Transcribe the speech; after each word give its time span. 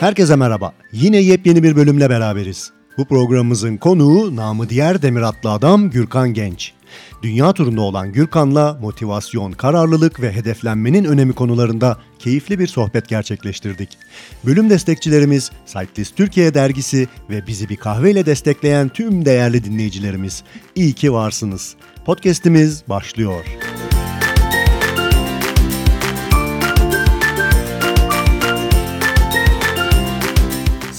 Herkese 0.00 0.36
merhaba. 0.36 0.72
Yine 0.92 1.16
yepyeni 1.16 1.62
bir 1.62 1.76
bölümle 1.76 2.10
beraberiz. 2.10 2.70
Bu 2.98 3.04
programımızın 3.04 3.76
konuğu 3.76 4.36
namı 4.36 4.68
diğer 4.68 5.02
Demir 5.02 5.22
adlı 5.22 5.50
adam 5.50 5.90
Gürkan 5.90 6.34
Genç. 6.34 6.72
Dünya 7.22 7.52
turunda 7.52 7.80
olan 7.80 8.12
Gürkan'la 8.12 8.78
motivasyon, 8.80 9.52
kararlılık 9.52 10.20
ve 10.20 10.32
hedeflenmenin 10.32 11.04
önemi 11.04 11.32
konularında 11.32 11.98
keyifli 12.18 12.58
bir 12.58 12.66
sohbet 12.66 13.08
gerçekleştirdik. 13.08 13.98
Bölüm 14.46 14.70
destekçilerimiz 14.70 15.50
Cyclist 15.66 16.16
Türkiye 16.16 16.54
dergisi 16.54 17.08
ve 17.30 17.46
bizi 17.46 17.68
bir 17.68 17.76
kahveyle 17.76 18.26
destekleyen 18.26 18.88
tüm 18.88 19.24
değerli 19.24 19.64
dinleyicilerimiz. 19.64 20.42
İyi 20.74 20.92
ki 20.92 21.12
varsınız. 21.12 21.74
Podcast'imiz 22.04 22.88
başlıyor. 22.88 23.44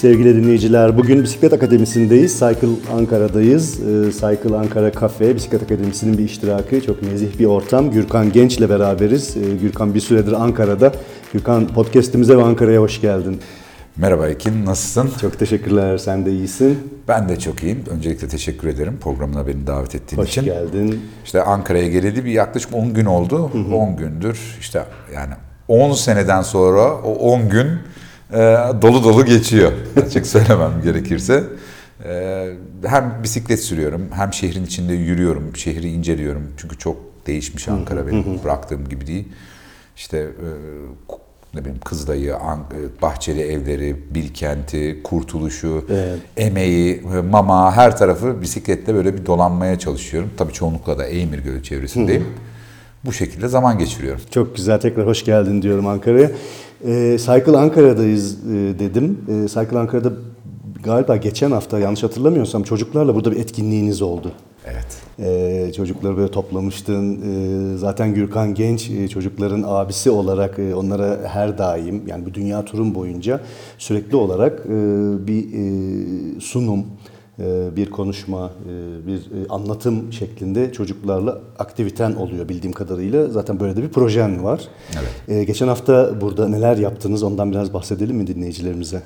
Sevgili 0.00 0.36
dinleyiciler, 0.36 0.98
bugün 0.98 1.22
Bisiklet 1.22 1.52
Akademisi'ndeyiz. 1.52 2.32
Cycle 2.32 2.68
Ankara'dayız. 2.96 3.80
Ee, 3.80 4.12
Cycle 4.12 4.56
Ankara 4.56 4.92
Cafe, 4.92 5.34
Bisiklet 5.34 5.62
Akademisi'nin 5.62 6.18
bir 6.18 6.24
iştirakı. 6.24 6.80
Çok 6.80 7.02
nezih 7.02 7.38
bir 7.38 7.44
ortam. 7.44 7.90
Gürkan 7.90 8.32
Genç'le 8.32 8.60
beraberiz. 8.60 9.36
Ee, 9.36 9.40
Gürkan 9.62 9.94
bir 9.94 10.00
süredir 10.00 10.32
Ankara'da. 10.32 10.92
Gürkan 11.32 11.68
podcast'imize 11.68 12.36
ve 12.36 12.42
Ankara'ya 12.42 12.80
hoş 12.80 13.00
geldin. 13.00 13.40
Merhaba 13.96 14.28
Ekin, 14.28 14.66
nasılsın? 14.66 15.10
Çok 15.20 15.38
teşekkürler, 15.38 15.98
sen 15.98 16.26
de 16.26 16.32
iyisin. 16.32 16.78
Ben 17.08 17.28
de 17.28 17.38
çok 17.38 17.62
iyiyim. 17.62 17.84
Öncelikle 17.90 18.28
teşekkür 18.28 18.68
ederim 18.68 18.98
programına 19.00 19.46
beni 19.46 19.66
davet 19.66 19.94
ettiğin 19.94 20.22
hoş 20.22 20.28
için. 20.28 20.40
Hoş 20.42 20.46
geldin. 20.48 21.00
İşte 21.24 21.42
Ankara'ya 21.42 21.88
geleli 21.88 22.24
bir 22.24 22.32
yaklaşık 22.32 22.74
10 22.74 22.94
gün 22.94 23.04
oldu. 23.04 23.50
Hı 23.52 23.58
hı. 23.58 23.74
10 23.74 23.96
gündür 23.96 24.56
işte 24.60 24.84
yani 25.14 25.32
10 25.68 25.92
seneden 25.92 26.42
sonra 26.42 26.94
o 26.94 27.12
10 27.12 27.48
gün 27.48 27.68
dolu 28.82 29.04
dolu 29.04 29.24
geçiyor. 29.24 29.72
Açık 30.06 30.26
söylemem 30.26 30.82
gerekirse. 30.84 31.44
E, 32.04 32.46
hem 32.84 33.20
bisiklet 33.22 33.60
sürüyorum, 33.60 34.08
hem 34.14 34.32
şehrin 34.32 34.64
içinde 34.64 34.92
yürüyorum, 34.92 35.56
şehri 35.56 35.88
inceliyorum. 35.88 36.42
Çünkü 36.56 36.78
çok 36.78 36.96
değişmiş 37.26 37.68
Ankara 37.68 38.06
benim 38.06 38.44
bıraktığım 38.44 38.88
gibi 38.88 39.06
değil. 39.06 39.28
İşte 39.96 40.18
e, 40.18 40.48
ne 41.54 41.60
bileyim 41.60 41.80
Kızılay'ı, 41.84 42.36
Bahçeli 43.02 43.42
Evleri, 43.42 43.96
Bilkent'i, 44.14 45.00
Kurtuluş'u, 45.04 45.84
evet. 45.90 46.18
Emeği, 46.36 47.02
Mama 47.30 47.76
her 47.76 47.96
tarafı 47.96 48.42
bisikletle 48.42 48.94
böyle 48.94 49.14
bir 49.14 49.26
dolanmaya 49.26 49.78
çalışıyorum. 49.78 50.30
Tabii 50.36 50.52
çoğunlukla 50.52 50.98
da 50.98 51.06
Eymir 51.06 51.38
Gölü 51.38 51.62
çevresindeyim. 51.62 52.22
Hı 52.22 52.26
hı. 52.26 52.32
Bu 53.04 53.12
şekilde 53.12 53.48
zaman 53.48 53.78
geçiriyorum. 53.78 54.20
Çok 54.30 54.56
güzel. 54.56 54.80
Tekrar 54.80 55.06
hoş 55.06 55.24
geldin 55.24 55.62
diyorum 55.62 55.86
Ankara'ya. 55.86 56.30
E, 56.84 57.16
Cycle 57.18 57.56
Ankara'dayız 57.56 58.38
e, 58.44 58.78
dedim. 58.78 59.18
E, 59.28 59.48
Cycle 59.48 59.78
Ankara'da 59.78 60.12
galiba 60.82 61.16
geçen 61.16 61.50
hafta 61.50 61.78
yanlış 61.78 62.02
hatırlamıyorsam 62.02 62.62
çocuklarla 62.62 63.14
burada 63.14 63.32
bir 63.32 63.36
etkinliğiniz 63.36 64.02
oldu. 64.02 64.32
Evet. 64.66 64.86
Ee, 65.18 65.72
çocukları 65.76 66.16
böyle 66.16 66.30
toplamıştın. 66.30 67.14
Ee, 67.14 67.76
zaten 67.76 68.14
Gürkan 68.14 68.54
Genç 68.54 68.90
e, 68.90 69.08
çocukların 69.08 69.64
abisi 69.66 70.10
olarak 70.10 70.58
e, 70.58 70.74
onlara 70.74 71.18
her 71.26 71.58
daim 71.58 72.02
yani 72.06 72.26
bu 72.26 72.34
dünya 72.34 72.64
turun 72.64 72.94
boyunca 72.94 73.40
sürekli 73.78 74.16
olarak 74.16 74.60
e, 74.66 74.70
bir 75.26 75.44
e, 75.44 76.40
sunum, 76.40 76.86
bir 77.76 77.90
konuşma, 77.90 78.50
e, 78.68 79.06
bir 79.06 79.16
e, 79.16 79.48
anlatım 79.48 80.12
şeklinde 80.12 80.72
çocuklarla 80.72 81.40
aktiviten 81.58 82.14
oluyor 82.14 82.48
bildiğim 82.48 82.72
kadarıyla. 82.72 83.28
Zaten 83.28 83.60
böyle 83.60 83.76
de 83.76 83.82
bir 83.82 83.88
projen 83.88 84.44
var. 84.44 84.68
Evet. 84.92 85.38
E, 85.38 85.44
geçen 85.44 85.68
hafta 85.68 86.20
burada 86.20 86.48
neler 86.48 86.76
yaptınız 86.76 87.22
ondan 87.22 87.50
biraz 87.50 87.74
bahsedelim 87.74 88.16
mi 88.16 88.26
dinleyicilerimize? 88.26 89.02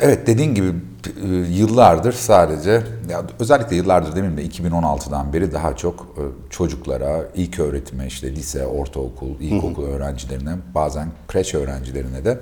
Evet 0.00 0.26
dediğin 0.26 0.54
gibi 0.54 0.72
e, 1.22 1.28
yıllardır 1.36 2.12
sadece 2.12 2.70
ya 3.10 3.22
özellikle 3.40 3.76
yıllardır 3.76 4.16
demeyeyim 4.16 4.36
de 4.36 4.56
2016'dan 4.56 5.32
beri 5.32 5.52
daha 5.52 5.76
çok 5.76 6.00
e, 6.00 6.22
çocuklara 6.50 7.24
ilk 7.34 7.58
öğretime 7.58 8.06
işte 8.06 8.36
lise, 8.36 8.66
ortaokul, 8.66 9.40
ilkokul 9.40 9.82
hı 9.82 9.86
hı. 9.86 9.90
öğrencilerine 9.90 10.56
bazen 10.74 11.08
kreş 11.28 11.54
öğrencilerine 11.54 12.24
de 12.24 12.38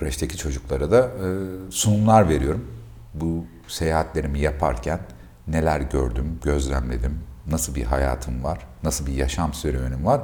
kreşteki 0.00 0.36
çocuklara 0.36 0.90
da 0.90 1.00
e, 1.00 1.26
sunumlar 1.70 2.28
veriyorum. 2.28 2.68
Bu 3.14 3.44
seyahatlerimi 3.68 4.40
yaparken 4.40 5.00
neler 5.48 5.80
gördüm, 5.80 6.38
gözlemledim, 6.44 7.18
nasıl 7.46 7.74
bir 7.74 7.84
hayatım 7.84 8.44
var, 8.44 8.58
nasıl 8.82 9.06
bir 9.06 9.12
yaşam 9.12 9.54
serüvenim 9.54 10.06
var 10.06 10.20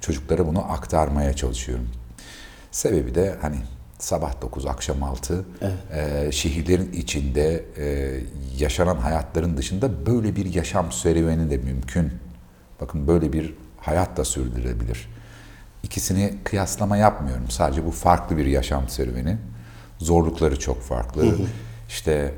çocuklara 0.00 0.46
bunu 0.46 0.72
aktarmaya 0.72 1.32
çalışıyorum. 1.32 1.88
Sebebi 2.70 3.14
de 3.14 3.36
hani 3.40 3.56
sabah 3.98 4.42
9 4.42 4.66
akşam 4.66 5.02
6 5.02 5.44
evet. 5.60 6.26
e, 6.26 6.32
şehirlerin 6.32 6.92
içinde 6.92 7.64
e, 7.76 8.16
yaşanan 8.58 8.96
hayatların 8.96 9.56
dışında 9.56 10.06
böyle 10.06 10.36
bir 10.36 10.54
yaşam 10.54 10.92
serüveni 10.92 11.50
de 11.50 11.56
mümkün. 11.56 12.12
Bakın 12.80 13.06
böyle 13.06 13.32
bir 13.32 13.54
hayat 13.80 14.16
da 14.16 14.24
sürdürülebilir. 14.24 15.08
İkisini 15.86 16.34
kıyaslama 16.44 16.96
yapmıyorum. 16.96 17.50
Sadece 17.50 17.86
bu 17.86 17.90
farklı 17.90 18.36
bir 18.36 18.46
yaşam 18.46 18.88
serüveni. 18.88 19.36
Zorlukları 19.98 20.58
çok 20.58 20.82
farklı. 20.82 21.22
Hı 21.22 21.30
hı. 21.30 21.46
İşte 21.88 22.34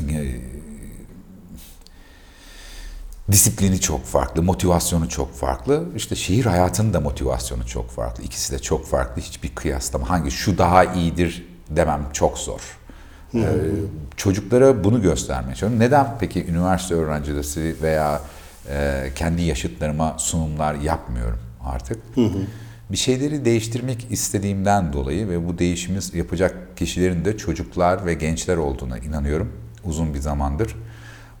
e, 0.00 0.40
Disiplini 3.32 3.80
çok 3.80 4.04
farklı, 4.04 4.42
motivasyonu 4.42 5.08
çok 5.08 5.34
farklı. 5.34 5.84
İşte 5.96 6.14
şehir 6.14 6.46
hayatının 6.46 6.92
da 6.92 7.00
motivasyonu 7.00 7.66
çok 7.66 7.90
farklı. 7.90 8.24
İkisi 8.24 8.52
de 8.52 8.58
çok 8.58 8.86
farklı. 8.86 9.22
Hiçbir 9.22 9.54
kıyaslama. 9.54 10.10
Hangi 10.10 10.30
şu 10.30 10.58
daha 10.58 10.84
iyidir 10.84 11.48
demem 11.70 12.06
çok 12.12 12.38
zor. 12.38 12.78
Ee, 13.34 13.40
çocuklara 14.16 14.84
bunu 14.84 15.02
göstermeye 15.02 15.54
çalışıyorum. 15.54 15.78
Neden 15.78 16.16
peki 16.20 16.46
üniversite 16.46 16.94
öğrencisi 16.94 17.76
veya 17.82 18.20
e, 18.68 19.08
kendi 19.14 19.42
yaşıtlarıma 19.42 20.18
sunumlar 20.18 20.74
yapmıyorum 20.74 21.49
artık? 21.64 21.98
Hı 22.14 22.24
hı. 22.24 22.38
Bir 22.92 22.96
şeyleri 22.96 23.44
değiştirmek 23.44 24.06
istediğimden 24.10 24.92
dolayı 24.92 25.28
ve 25.28 25.48
bu 25.48 25.58
değişimi 25.58 25.98
yapacak 26.14 26.76
kişilerin 26.76 27.24
de 27.24 27.36
çocuklar 27.36 28.06
ve 28.06 28.14
gençler 28.14 28.56
olduğuna 28.56 28.98
inanıyorum 28.98 29.52
uzun 29.84 30.14
bir 30.14 30.18
zamandır. 30.18 30.76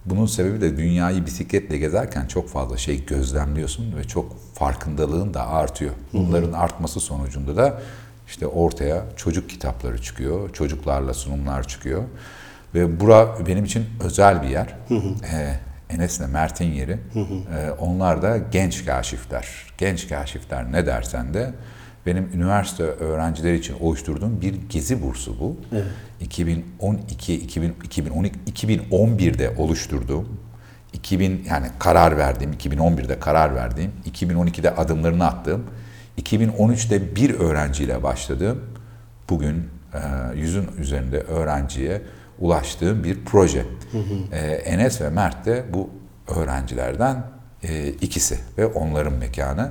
Bunun 0.04 0.26
sebebi 0.26 0.60
de 0.60 0.76
dünyayı 0.76 1.26
bisikletle 1.26 1.78
gezerken 1.78 2.26
çok 2.26 2.48
fazla 2.48 2.76
şey 2.76 3.06
gözlemliyorsun 3.06 3.96
ve 3.96 4.04
çok 4.04 4.54
farkındalığın 4.54 5.34
da 5.34 5.48
artıyor. 5.48 5.92
Bunların 6.12 6.52
artması 6.52 7.00
sonucunda 7.00 7.56
da 7.56 7.82
işte 8.28 8.46
ortaya 8.46 9.04
çocuk 9.16 9.50
kitapları 9.50 10.02
çıkıyor, 10.02 10.52
çocuklarla 10.52 11.14
sunumlar 11.14 11.68
çıkıyor. 11.68 12.02
Ve 12.74 13.00
bura 13.00 13.46
benim 13.46 13.64
için 13.64 13.84
özel 14.04 14.42
bir 14.42 14.48
yer. 14.48 14.76
Ee, 15.32 15.60
Enes'le 15.90 16.28
Mert'in 16.32 16.72
yeri. 16.72 16.92
Ee, 16.92 17.70
onlar 17.70 18.22
da 18.22 18.38
genç 18.38 18.84
kaşifler. 18.86 19.48
Genç 19.78 20.08
kaşifler 20.08 20.72
ne 20.72 20.86
dersen 20.86 21.34
de 21.34 21.50
benim 22.06 22.30
üniversite 22.34 22.82
öğrencileri 22.82 23.58
için 23.58 23.76
oluşturduğum 23.80 24.40
bir 24.40 24.54
gezi 24.68 25.02
bursu 25.02 25.40
bu. 25.40 25.56
Evet. 25.72 25.84
2012, 26.20 27.34
2000, 27.34 27.74
2012, 27.84 28.34
2011'de 28.52 29.54
oluşturduğum, 29.58 30.40
2000 30.92 31.44
yani 31.48 31.66
karar 31.78 32.18
verdiğim, 32.18 32.52
2011'de 32.52 33.20
karar 33.20 33.54
verdiğim, 33.54 33.92
2012'de 34.12 34.74
adımlarını 34.74 35.26
attığım, 35.26 35.64
2013'te 36.22 37.16
bir 37.16 37.34
öğrenciyle 37.34 38.02
başladığım, 38.02 38.64
bugün 39.30 39.68
e, 39.94 39.98
yüzün 40.36 40.68
üzerinde 40.78 41.20
öğrenciye 41.20 42.02
ulaştığım 42.40 43.04
bir 43.04 43.24
proje. 43.24 43.64
Hı 43.92 43.98
hı. 43.98 44.36
E, 44.36 44.38
Enes 44.52 45.00
ve 45.00 45.10
Mert 45.10 45.46
de 45.46 45.64
bu 45.72 45.90
öğrencilerden 46.36 47.22
e, 47.62 47.88
ikisi 47.88 48.38
ve 48.58 48.66
onların 48.66 49.12
mekanı. 49.12 49.70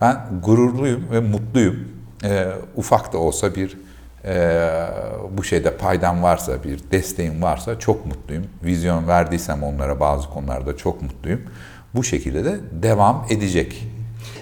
Ben 0.00 0.16
gururluyum 0.42 1.10
ve 1.10 1.20
mutluyum. 1.20 1.88
E, 2.24 2.46
ufak 2.76 3.12
da 3.12 3.18
olsa 3.18 3.54
bir 3.54 3.78
e, 4.24 4.68
bu 5.36 5.44
şeyde 5.44 5.76
paydam 5.76 6.22
varsa, 6.22 6.64
bir 6.64 6.80
desteğim 6.90 7.42
varsa 7.42 7.78
çok 7.78 8.06
mutluyum. 8.06 8.44
Vizyon 8.64 9.08
verdiysem 9.08 9.62
onlara 9.62 10.00
bazı 10.00 10.30
konularda 10.30 10.76
çok 10.76 11.02
mutluyum. 11.02 11.42
Bu 11.94 12.04
şekilde 12.04 12.44
de 12.44 12.56
devam 12.72 13.26
edecek. 13.30 13.88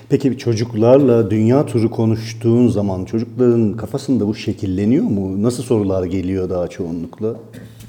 Peki 0.09 0.39
çocuklarla 0.39 1.31
dünya 1.31 1.67
turu 1.67 1.91
konuştuğun 1.91 2.69
zaman 2.69 3.05
çocukların 3.05 3.77
kafasında 3.77 4.27
bu 4.27 4.35
şekilleniyor 4.35 5.05
mu? 5.05 5.43
Nasıl 5.43 5.63
sorular 5.63 6.05
geliyor 6.05 6.51
daha 6.51 6.69
çoğunlukla? 6.69 7.35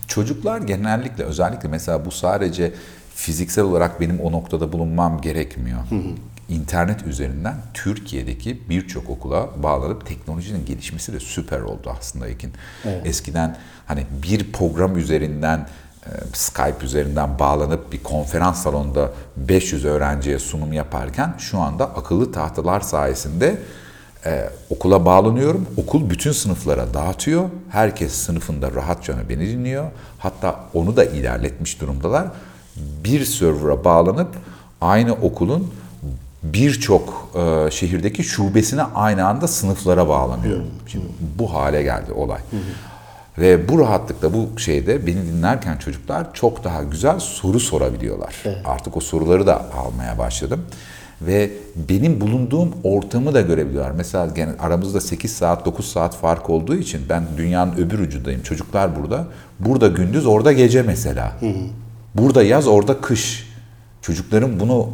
Çocuklar 0.08 0.62
genellikle 0.62 1.24
özellikle 1.24 1.70
mesela 1.70 2.06
bu 2.06 2.12
sadece 2.12 2.74
fiziksel 3.16 3.64
olarak 3.64 4.02
benim 4.02 4.20
o 4.20 4.32
noktada 4.32 4.72
bulunmam 4.72 5.22
gerekmiyor. 5.22 5.80
Hı 5.90 5.96
hı 5.96 6.12
internet 6.50 7.08
üzerinden 7.08 7.56
Türkiye'deki 7.74 8.62
birçok 8.70 9.10
okula 9.10 9.50
bağlanıp 9.64 10.06
teknolojinin 10.06 10.66
gelişmesi 10.66 11.14
de 11.14 11.20
süper 11.20 11.60
oldu 11.60 11.96
aslında 12.00 12.28
Ekin. 12.28 12.52
Evet. 12.86 13.08
Eskiden 13.08 13.58
hani 13.86 14.06
bir 14.24 14.52
program 14.52 14.98
üzerinden 14.98 15.68
Skype 16.34 16.86
üzerinden 16.86 17.40
bağlanıp 17.40 17.92
bir 17.92 18.04
konferans 18.04 18.64
salonunda 18.64 19.12
500 19.38 19.86
öğrenciye 19.86 20.40
sunum 20.40 20.74
yaparken 20.74 21.34
şu 21.38 21.60
anda 21.60 21.86
akıllı 21.86 22.32
tahtalar 22.32 22.82
sayesinde 22.82 23.58
e, 24.26 24.50
okula 24.70 25.06
bağlanıyorum. 25.06 25.68
Okul 25.78 26.10
bütün 26.10 26.32
sınıflara 26.32 26.94
dağıtıyor. 26.94 27.50
Herkes 27.70 28.14
sınıfında 28.14 28.72
rahatça 28.72 29.14
beni 29.30 29.48
dinliyor. 29.48 29.92
Hatta 30.20 30.60
onu 30.74 30.98
da 30.98 31.06
ilerletmiş 31.06 31.82
durumdalar. 31.82 32.28
Bir 33.04 33.26
server'a 33.26 33.84
bağlanıp 33.84 34.30
aynı 34.82 35.14
okulun 35.14 35.74
birçok 36.44 37.30
e, 37.36 37.72
şehirdeki 37.72 38.24
şubesine 38.24 38.84
aynı 38.84 39.28
anda 39.28 39.48
sınıflara 39.48 40.08
bağlanıyorum. 40.08 40.68
Şimdi 40.88 41.06
bu 41.40 41.54
hale 41.54 41.84
geldi 41.84 42.12
olay. 42.12 42.40
Ve 43.38 43.70
bu 43.70 43.80
rahatlıkla 43.80 44.34
bu 44.34 44.60
şeyde 44.60 45.08
beni 45.08 45.26
dinlerken 45.26 45.78
çocuklar 45.78 46.34
çok 46.34 46.64
daha 46.64 46.84
güzel 46.84 47.20
soru 47.20 47.60
sorabiliyorlar. 47.60 48.36
Artık 48.66 48.98
o 48.98 49.00
soruları 49.00 49.48
da 49.48 49.74
almaya 49.74 50.18
başladım. 50.18 50.62
Ve 51.22 51.52
benim 51.90 52.22
bulunduğum 52.22 52.74
ortamı 52.84 53.34
da 53.34 53.42
görebiliyorlar. 53.42 53.92
Mesela 53.92 54.28
gene 54.36 54.52
aramızda 54.60 55.02
8 55.02 55.32
saat 55.34 55.66
9 55.66 55.92
saat 55.92 56.16
fark 56.16 56.50
olduğu 56.50 56.76
için 56.76 57.02
ben 57.10 57.24
dünyanın 57.38 57.76
öbür 57.78 58.00
ucundayım. 58.00 58.42
Çocuklar 58.44 58.96
burada. 59.02 59.28
Burada 59.60 59.88
gündüz 59.88 60.26
orada 60.26 60.52
gece 60.54 60.82
mesela. 60.82 61.34
Burada 62.16 62.44
yaz 62.44 62.68
orada 62.68 63.02
kış. 63.02 63.48
Çocukların 64.02 64.60
bunu 64.60 64.90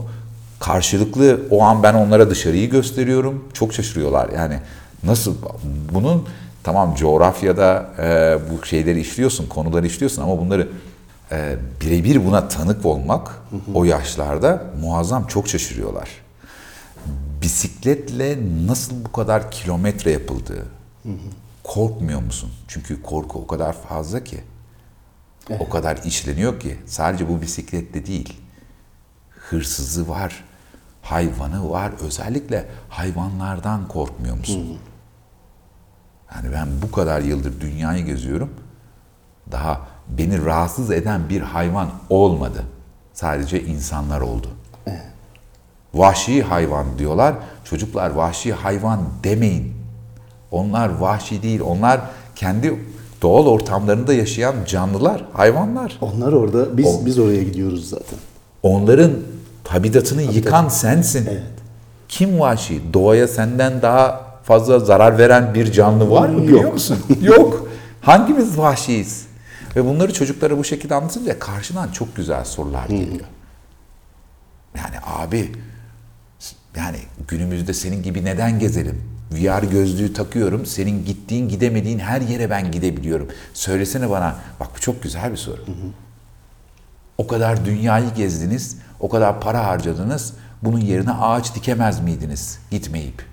karşılıklı 0.60 1.42
o 1.52 1.64
an 1.64 1.84
ben 1.84 1.94
onlara 1.94 2.30
dışarıyı 2.30 2.70
gösteriyorum. 2.70 3.44
Çok 3.54 3.74
şaşırıyorlar. 3.74 4.30
Yani 4.30 4.60
nasıl 5.04 5.36
bunun 5.94 6.24
tamam 6.64 6.96
coğrafyada 6.96 7.86
e, 8.00 8.38
bu 8.52 8.66
şeyleri 8.66 9.00
işliyorsun, 9.00 9.48
konuları 9.48 9.88
işliyorsun 9.88 10.22
ama 10.22 10.40
bunları 10.40 10.68
e, 11.32 11.56
birebir 11.82 12.26
buna 12.26 12.48
tanık 12.48 12.86
olmak 12.86 13.28
hı 13.28 13.56
hı. 13.56 13.62
o 13.74 13.84
yaşlarda 13.84 14.64
muazzam 14.82 15.28
çok 15.28 15.48
şaşırıyorlar. 15.48 16.10
Bisikletle 17.42 18.38
nasıl 18.68 19.06
bu 19.06 19.12
kadar 19.12 19.52
kilometre 19.52 20.12
yapıldığı 20.12 20.66
hı 21.04 21.10
hı. 21.10 21.30
korkmuyor 21.64 22.22
musun? 22.22 22.50
Çünkü 22.68 23.02
korku 23.02 23.40
o 23.40 23.48
kadar 23.48 23.74
fazla 23.74 24.24
ki. 24.24 24.44
Evet. 25.50 25.62
O 25.62 25.70
kadar 25.70 25.98
işleniyor 26.06 26.60
ki 26.60 26.78
sadece 26.86 27.30
bu 27.30 27.42
bisikletle 27.42 28.06
değil. 28.06 28.40
Hırsızı 29.30 30.10
var, 30.10 30.44
hayvanı 31.02 31.70
var. 31.70 31.92
Özellikle 32.02 32.66
hayvanlardan 32.90 33.88
korkmuyor 33.88 34.38
musun? 34.38 34.68
Hı 34.70 34.74
hı. 34.74 34.93
Yani 36.36 36.54
ben 36.54 36.68
bu 36.82 36.92
kadar 36.92 37.22
yıldır 37.22 37.62
dünyayı 37.62 38.06
geziyorum. 38.06 38.50
Daha 39.52 39.82
beni 40.10 40.46
rahatsız 40.46 40.92
eden 40.92 41.30
bir 41.30 41.42
hayvan 41.42 41.90
olmadı. 42.10 42.64
Sadece 43.14 43.64
insanlar 43.64 44.22
oldu. 44.22 44.48
Vahşi 45.94 46.44
hayvan 46.44 46.86
diyorlar. 47.00 47.36
Çocuklar 47.64 48.10
vahşi 48.10 48.54
hayvan 48.54 49.00
demeyin. 49.24 49.74
Onlar 50.52 50.90
vahşi 50.90 51.44
değil. 51.44 51.62
Onlar 51.62 52.02
kendi 52.36 52.80
doğal 53.22 53.46
ortamlarında 53.46 54.14
yaşayan 54.14 54.56
canlılar, 54.68 55.26
hayvanlar. 55.34 55.98
Onlar 56.02 56.34
orada, 56.34 56.78
biz 56.78 56.86
o, 56.86 57.06
biz 57.06 57.20
oraya 57.20 57.44
gidiyoruz 57.44 57.90
zaten. 57.90 58.20
Onların 58.64 59.12
habitatını 59.68 60.22
Habitat. 60.22 60.36
yıkan 60.36 60.70
sensin. 60.70 61.28
Evet. 61.32 61.44
Kim 62.10 62.40
vahşi? 62.40 62.94
Doğaya 62.94 63.28
senden 63.28 63.82
daha 63.82 64.22
fazla 64.44 64.80
zarar 64.80 65.18
veren 65.18 65.54
bir 65.54 65.72
canlı 65.72 66.10
var 66.10 66.30
mı 66.30 66.44
biliyor 66.44 66.64
Yok. 66.64 66.74
musun? 66.74 67.00
Yok. 67.22 67.68
Hangimiz 68.02 68.58
vahşiyiz? 68.58 69.26
Ve 69.76 69.86
bunları 69.86 70.14
çocuklara 70.14 70.58
bu 70.58 70.64
şekilde 70.64 70.96
anlatınca 70.96 71.40
karşıdan 71.40 71.92
çok 71.92 72.16
güzel 72.16 72.46
sorular 72.46 72.86
geliyor. 72.86 73.26
Yani 74.78 74.96
abi 75.06 75.52
yani 76.76 76.98
günümüzde 77.28 77.74
senin 77.74 78.04
gibi 78.04 78.26
neden 78.26 78.60
gezelim? 78.60 79.02
VR 79.32 79.64
gözlüğü 79.64 80.14
takıyorum. 80.14 80.66
Senin 80.66 81.06
gittiğin 81.06 81.50
gidemediğin 81.50 82.00
her 82.00 82.22
yere 82.22 82.50
ben 82.50 82.72
gidebiliyorum. 82.72 83.28
Söylesene 83.54 84.10
bana. 84.10 84.36
Bak 84.60 84.68
bu 84.76 84.80
çok 84.80 85.04
güzel 85.04 85.32
bir 85.32 85.38
soru. 85.38 85.58
Hı 85.58 85.72
hı. 85.72 85.92
O 87.18 87.28
kadar 87.28 87.66
dünyayı 87.66 88.14
gezdiniz. 88.14 88.78
O 89.00 89.10
kadar 89.10 89.42
para 89.42 89.66
harcadınız. 89.66 90.34
Bunun 90.62 90.80
yerine 90.80 91.12
ağaç 91.12 91.56
dikemez 91.56 92.00
miydiniz 92.00 92.60
gitmeyip? 92.72 93.33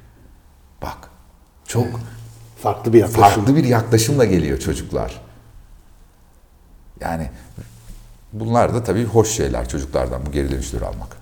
Bak 0.82 1.10
çok 1.66 1.86
farklı 2.56 2.92
bir 2.92 2.98
yaklaşım. 2.98 3.22
Farklı 3.22 3.56
bir 3.56 3.64
yaklaşımla 3.64 4.24
geliyor 4.24 4.58
çocuklar. 4.58 5.20
Yani 7.00 7.28
bunlar 8.32 8.74
da 8.74 8.82
tabii 8.82 9.04
hoş 9.04 9.28
şeyler 9.28 9.68
çocuklardan 9.68 10.26
bu 10.26 10.32
geri 10.32 10.50
dönüşleri 10.50 10.84
almak. 10.84 11.20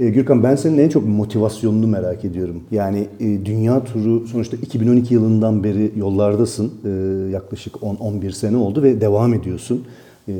E, 0.00 0.08
Gürkan 0.08 0.42
ben 0.42 0.56
senin 0.56 0.78
en 0.78 0.88
çok 0.88 1.06
motivasyonunu 1.06 1.86
merak 1.86 2.24
ediyorum. 2.24 2.62
Yani 2.70 3.08
e, 3.20 3.44
dünya 3.44 3.84
turu 3.84 4.28
sonuçta 4.28 4.56
2012 4.56 5.14
yılından 5.14 5.64
beri 5.64 5.92
yollardasın. 5.96 6.74
E, 6.84 6.90
yaklaşık 7.32 7.74
10-11 7.74 8.32
sene 8.32 8.56
oldu 8.56 8.82
ve 8.82 9.00
devam 9.00 9.34
ediyorsun. 9.34 9.86
E, 10.28 10.34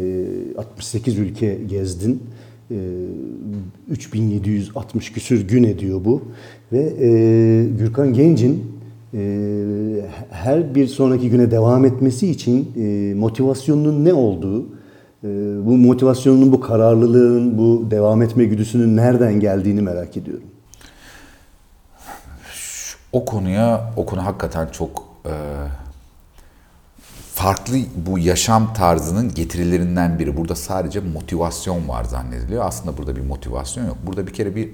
68 0.58 1.18
ülke 1.18 1.54
gezdin. 1.54 2.22
E, 2.70 2.76
3760 3.90 5.12
küsür 5.12 5.48
gün 5.48 5.64
ediyor 5.64 6.04
bu. 6.04 6.22
Ve 6.72 6.82
e, 7.00 7.08
Gürkan 7.78 8.12
Genc'in 8.12 8.64
e, 9.14 9.20
her 10.30 10.74
bir 10.74 10.86
sonraki 10.86 11.30
güne 11.30 11.50
devam 11.50 11.84
etmesi 11.84 12.30
için 12.30 12.72
e, 12.76 13.14
motivasyonunun 13.14 14.04
ne 14.04 14.14
olduğu, 14.14 14.66
bu 15.66 15.76
motivasyonun, 15.76 16.52
bu 16.52 16.60
kararlılığın, 16.60 17.58
bu 17.58 17.86
devam 17.90 18.22
etme 18.22 18.44
güdüsünün 18.44 18.96
nereden 18.96 19.40
geldiğini 19.40 19.82
merak 19.82 20.16
ediyorum. 20.16 20.44
O 23.12 23.24
konuya, 23.24 23.92
o 23.96 24.06
konu 24.06 24.24
hakikaten 24.24 24.66
çok 24.66 25.04
e, 25.24 25.32
farklı 27.36 27.78
bu 27.96 28.18
yaşam 28.18 28.74
tarzının 28.74 29.34
getirilerinden 29.34 30.18
biri. 30.18 30.36
Burada 30.36 30.54
sadece 30.54 31.00
motivasyon 31.00 31.88
var 31.88 32.04
zannediliyor. 32.04 32.64
Aslında 32.64 32.98
burada 32.98 33.16
bir 33.16 33.20
motivasyon 33.20 33.86
yok. 33.86 33.96
Burada 34.06 34.26
bir 34.26 34.32
kere 34.32 34.56
bir 34.56 34.70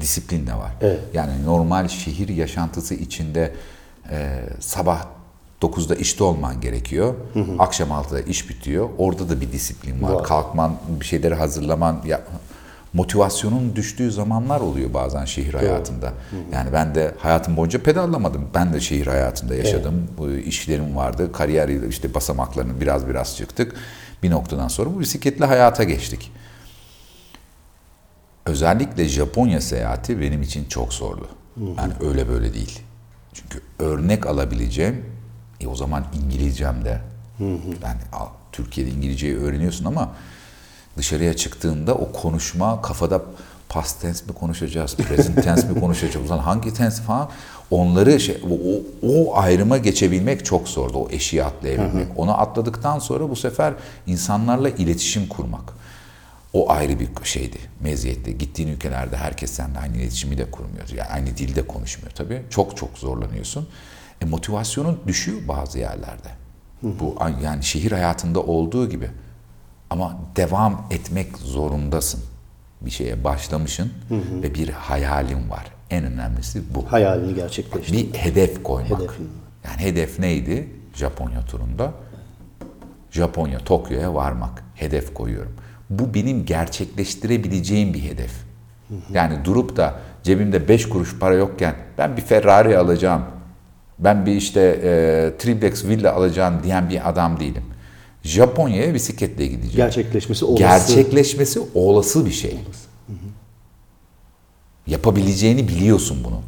disiplin 0.00 0.46
de 0.46 0.54
var. 0.54 0.72
Evet. 0.80 1.00
Yani 1.14 1.44
normal 1.44 1.88
şehir 1.88 2.28
yaşantısı 2.28 2.94
içinde 2.94 3.54
e, 4.10 4.40
sabah 4.60 5.06
9'da 5.62 5.94
işte 5.94 6.24
olman 6.24 6.60
gerekiyor. 6.60 7.14
Hı 7.32 7.40
hı. 7.40 7.52
Akşam 7.58 7.88
6'da 7.88 8.20
iş 8.20 8.50
bitiyor. 8.50 8.88
Orada 8.98 9.28
da 9.28 9.40
bir 9.40 9.52
disiplin 9.52 10.02
var. 10.02 10.12
var. 10.12 10.24
Kalkman, 10.24 10.76
bir 11.00 11.04
şeyleri 11.04 11.34
hazırlaman, 11.34 12.02
ya, 12.06 12.20
motivasyonun 12.94 13.76
düştüğü 13.76 14.10
zamanlar 14.10 14.60
oluyor 14.60 14.94
bazen 14.94 15.24
şehir 15.24 15.54
hayatında. 15.54 16.12
Yani 16.52 16.72
ben 16.72 16.94
de 16.94 17.14
hayatım 17.18 17.56
boyunca 17.56 17.82
pedallamadım. 17.82 18.48
Ben 18.54 18.72
de 18.72 18.80
şehir 18.80 19.06
hayatında 19.06 19.54
yaşadım. 19.54 20.08
Evet. 20.24 20.46
İşlerim 20.46 20.96
vardı. 20.96 21.32
Kariyer 21.32 21.68
işte 21.68 22.14
basamaklarını 22.14 22.80
biraz 22.80 23.08
biraz 23.08 23.36
çıktık. 23.36 23.74
Bir 24.22 24.30
noktadan 24.30 24.68
sonra 24.68 24.94
bu 24.94 25.00
bisikletli 25.00 25.44
hayata 25.44 25.84
geçtik. 25.84 26.32
Özellikle 28.46 29.08
Japonya 29.08 29.60
seyahati 29.60 30.20
benim 30.20 30.42
için 30.42 30.64
çok 30.64 30.92
zordu. 30.92 31.28
Yani 31.78 31.92
öyle 32.00 32.28
böyle 32.28 32.54
değil. 32.54 32.80
Çünkü 33.32 33.60
örnek 33.78 34.26
alabileceğim, 34.26 35.04
e 35.60 35.66
o 35.66 35.76
zaman 35.76 36.04
İngilizcem 36.24 36.84
de. 36.84 37.00
Hı 37.38 37.44
hı. 37.44 37.68
Yani 37.82 37.98
Türkiye'de 38.52 38.90
İngilizceyi 38.90 39.36
öğreniyorsun 39.36 39.84
ama 39.84 40.12
dışarıya 40.96 41.36
çıktığında 41.36 41.94
o 41.94 42.12
konuşma 42.12 42.82
kafada 42.82 43.22
past 43.68 44.00
tense 44.00 44.26
mi 44.26 44.32
konuşacağız, 44.32 44.96
present 44.96 45.44
tense 45.44 45.68
mi 45.68 45.80
konuşacağız, 45.80 46.30
o 46.30 46.36
hangi 46.36 46.74
tense 46.74 47.02
falan 47.02 47.30
onları 47.70 48.20
şey, 48.20 48.42
o, 48.50 48.56
o 49.08 49.36
ayrıma 49.36 49.78
geçebilmek 49.78 50.44
çok 50.44 50.68
zordu. 50.68 50.98
O 50.98 51.08
eşiği 51.10 51.44
atlayabilmek. 51.44 52.08
Hı 52.08 52.12
hı. 52.12 52.16
Onu 52.16 52.40
atladıktan 52.40 52.98
sonra 52.98 53.30
bu 53.30 53.36
sefer 53.36 53.74
insanlarla 54.06 54.68
iletişim 54.68 55.28
kurmak. 55.28 55.72
O 56.52 56.70
ayrı 56.70 57.00
bir 57.00 57.08
şeydi, 57.24 57.58
meziyetli. 57.80 58.38
Gittiğin 58.38 58.68
ülkelerde 58.68 59.16
herkes 59.16 59.50
seninle 59.50 59.78
aynı 59.78 59.96
iletişimi 59.96 60.38
de 60.38 60.50
kurmuyor. 60.50 60.88
Yani 60.88 61.08
aynı 61.08 61.26
dilde 61.26 61.66
konuşmuyor 61.66 62.12
tabii. 62.12 62.42
Çok 62.50 62.76
çok 62.76 62.98
zorlanıyorsun. 62.98 63.68
E, 64.22 64.24
motivasyonun 64.24 65.00
düşüyor 65.06 65.48
bazı 65.48 65.78
yerlerde. 65.78 66.28
Hı 66.80 66.86
hı. 66.86 66.92
Bu 67.00 67.16
yani 67.42 67.64
şehir 67.64 67.92
hayatında 67.92 68.40
olduğu 68.40 68.88
gibi. 68.88 69.10
Ama 69.94 70.16
devam 70.36 70.86
etmek 70.90 71.38
zorundasın. 71.38 72.20
Bir 72.80 72.90
şeye 72.90 73.24
başlamışsın 73.24 73.92
hı 74.08 74.14
hı. 74.14 74.42
ve 74.42 74.54
bir 74.54 74.68
hayalin 74.68 75.50
var. 75.50 75.66
En 75.90 76.04
önemlisi 76.04 76.62
bu. 76.74 76.92
Hayalini 76.92 77.34
gerçekleştirmek. 77.34 78.14
Bir 78.14 78.18
hedef 78.18 78.62
koymak. 78.62 79.00
Hedefin. 79.00 79.28
Yani 79.64 79.80
hedef 79.80 80.18
neydi? 80.18 80.68
Japonya 80.94 81.44
turunda. 81.44 81.92
Japonya, 83.10 83.58
Tokyo'ya 83.58 84.14
varmak. 84.14 84.64
Hedef 84.74 85.14
koyuyorum 85.14 85.56
bu 85.90 86.14
benim 86.14 86.44
gerçekleştirebileceğim 86.44 87.94
bir 87.94 88.02
hedef. 88.02 88.32
Yani 89.12 89.44
durup 89.44 89.76
da 89.76 89.94
cebimde 90.22 90.68
5 90.68 90.88
kuruş 90.88 91.18
para 91.18 91.34
yokken 91.34 91.74
ben 91.98 92.16
bir 92.16 92.22
Ferrari 92.22 92.78
alacağım, 92.78 93.22
ben 93.98 94.26
bir 94.26 94.32
işte 94.32 94.60
e, 94.60 95.32
triplex 95.38 95.84
villa 95.84 96.12
alacağım 96.12 96.54
diyen 96.62 96.90
bir 96.90 97.08
adam 97.08 97.40
değilim. 97.40 97.62
Japonya'ya 98.24 98.94
bisikletle 98.94 99.46
gideceğim. 99.46 99.76
Gerçekleşmesi 99.76 100.44
olası. 100.44 100.58
Gerçekleşmesi 100.58 101.60
olası 101.74 102.26
bir 102.26 102.30
şey. 102.30 102.50
Olası. 102.66 102.84
Yapabileceğini 104.86 105.68
biliyorsun 105.68 106.18
bunu. 106.24 106.40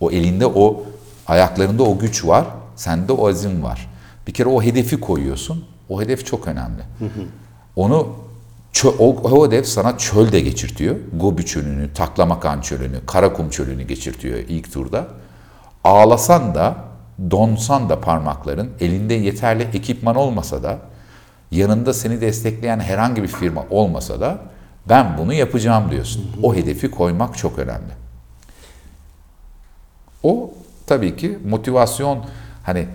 O 0.00 0.10
elinde 0.10 0.46
o 0.46 0.82
Ayaklarında 1.26 1.82
o 1.82 1.98
güç 1.98 2.24
var, 2.24 2.46
sende 2.76 3.12
o 3.12 3.28
azim 3.28 3.62
var. 3.62 3.90
Bir 4.26 4.32
kere 4.32 4.48
o 4.48 4.62
hedefi 4.62 5.00
koyuyorsun. 5.00 5.64
O 5.88 6.02
hedef 6.02 6.26
çok 6.26 6.48
önemli. 6.48 6.82
Onu 7.76 8.08
çö- 8.72 8.96
o, 8.98 9.08
o 9.08 9.46
hedef 9.46 9.66
sana 9.66 9.98
çöl 9.98 10.32
de 10.32 10.40
geçirtiyor. 10.40 10.96
Gobi 11.12 11.46
çölünü, 11.46 11.92
Taklamakan 11.94 12.60
çölünü, 12.60 13.06
Karakum 13.06 13.50
çölünü 13.50 13.82
geçirtiyor 13.82 14.38
ilk 14.48 14.72
turda. 14.72 15.08
Ağlasan 15.84 16.54
da, 16.54 16.76
donsan 17.30 17.88
da 17.88 18.00
parmakların, 18.00 18.70
elinde 18.80 19.14
yeterli 19.14 19.62
ekipman 19.62 20.16
olmasa 20.16 20.62
da, 20.62 20.78
yanında 21.56 21.94
seni 21.94 22.20
destekleyen 22.20 22.80
herhangi 22.80 23.22
bir 23.22 23.28
firma 23.28 23.64
olmasa 23.70 24.20
da 24.20 24.38
ben 24.88 25.18
bunu 25.18 25.32
yapacağım 25.32 25.90
diyorsun. 25.90 26.30
O 26.42 26.54
hedefi 26.54 26.90
koymak 26.90 27.38
çok 27.38 27.58
önemli. 27.58 27.92
O 30.22 30.50
tabii 30.86 31.16
ki 31.16 31.38
motivasyon 31.48 32.24
hani 32.62 32.86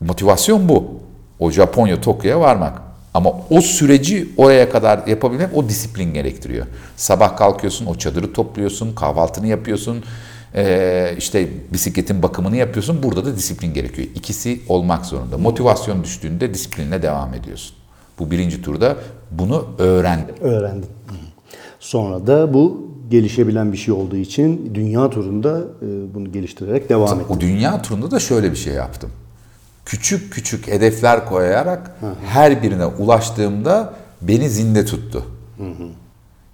motivasyon 0.00 0.68
bu. 0.68 1.00
O 1.38 1.50
Japonya 1.50 2.00
Tokyo'ya 2.00 2.40
varmak. 2.40 2.82
Ama 3.14 3.30
o 3.50 3.60
süreci 3.60 4.28
oraya 4.36 4.70
kadar 4.70 5.06
yapabilmek 5.06 5.56
o 5.56 5.68
disiplin 5.68 6.14
gerektiriyor. 6.14 6.66
Sabah 6.96 7.36
kalkıyorsun, 7.36 7.86
o 7.86 7.94
çadırı 7.94 8.32
topluyorsun, 8.32 8.94
kahvaltını 8.94 9.46
yapıyorsun, 9.46 10.04
ee, 10.56 11.14
işte 11.18 11.48
bisikletin 11.72 12.22
bakımını 12.22 12.56
yapıyorsun. 12.56 13.02
Burada 13.02 13.24
da 13.24 13.36
disiplin 13.36 13.74
gerekiyor. 13.74 14.08
İkisi 14.14 14.60
olmak 14.68 15.06
zorunda. 15.06 15.38
Motivasyon 15.38 16.04
düştüğünde 16.04 16.54
disiplinle 16.54 17.02
devam 17.02 17.34
ediyorsun. 17.34 17.76
Bu 18.18 18.30
birinci 18.30 18.62
turda 18.62 18.96
bunu 19.30 19.66
öğrendim. 19.78 20.34
Öğrendim. 20.40 20.88
Sonra 21.80 22.26
da 22.26 22.54
bu 22.54 22.90
gelişebilen 23.10 23.72
bir 23.72 23.76
şey 23.76 23.94
olduğu 23.94 24.16
için 24.16 24.70
dünya 24.74 25.10
turunda 25.10 25.58
e, 25.58 26.14
bunu 26.14 26.32
geliştirerek 26.32 26.88
devam 26.88 27.20
ettim. 27.20 27.36
O 27.36 27.40
dünya 27.40 27.82
turunda 27.82 28.10
da 28.10 28.20
şöyle 28.20 28.50
bir 28.50 28.56
şey 28.56 28.74
yaptım. 28.74 29.10
Küçük 29.84 30.32
küçük 30.32 30.66
hedefler 30.68 31.26
koyarak 31.26 31.96
her 32.26 32.62
birine 32.62 32.86
ulaştığımda 32.86 33.94
beni 34.22 34.50
zinde 34.50 34.84
tuttu. 34.84 35.24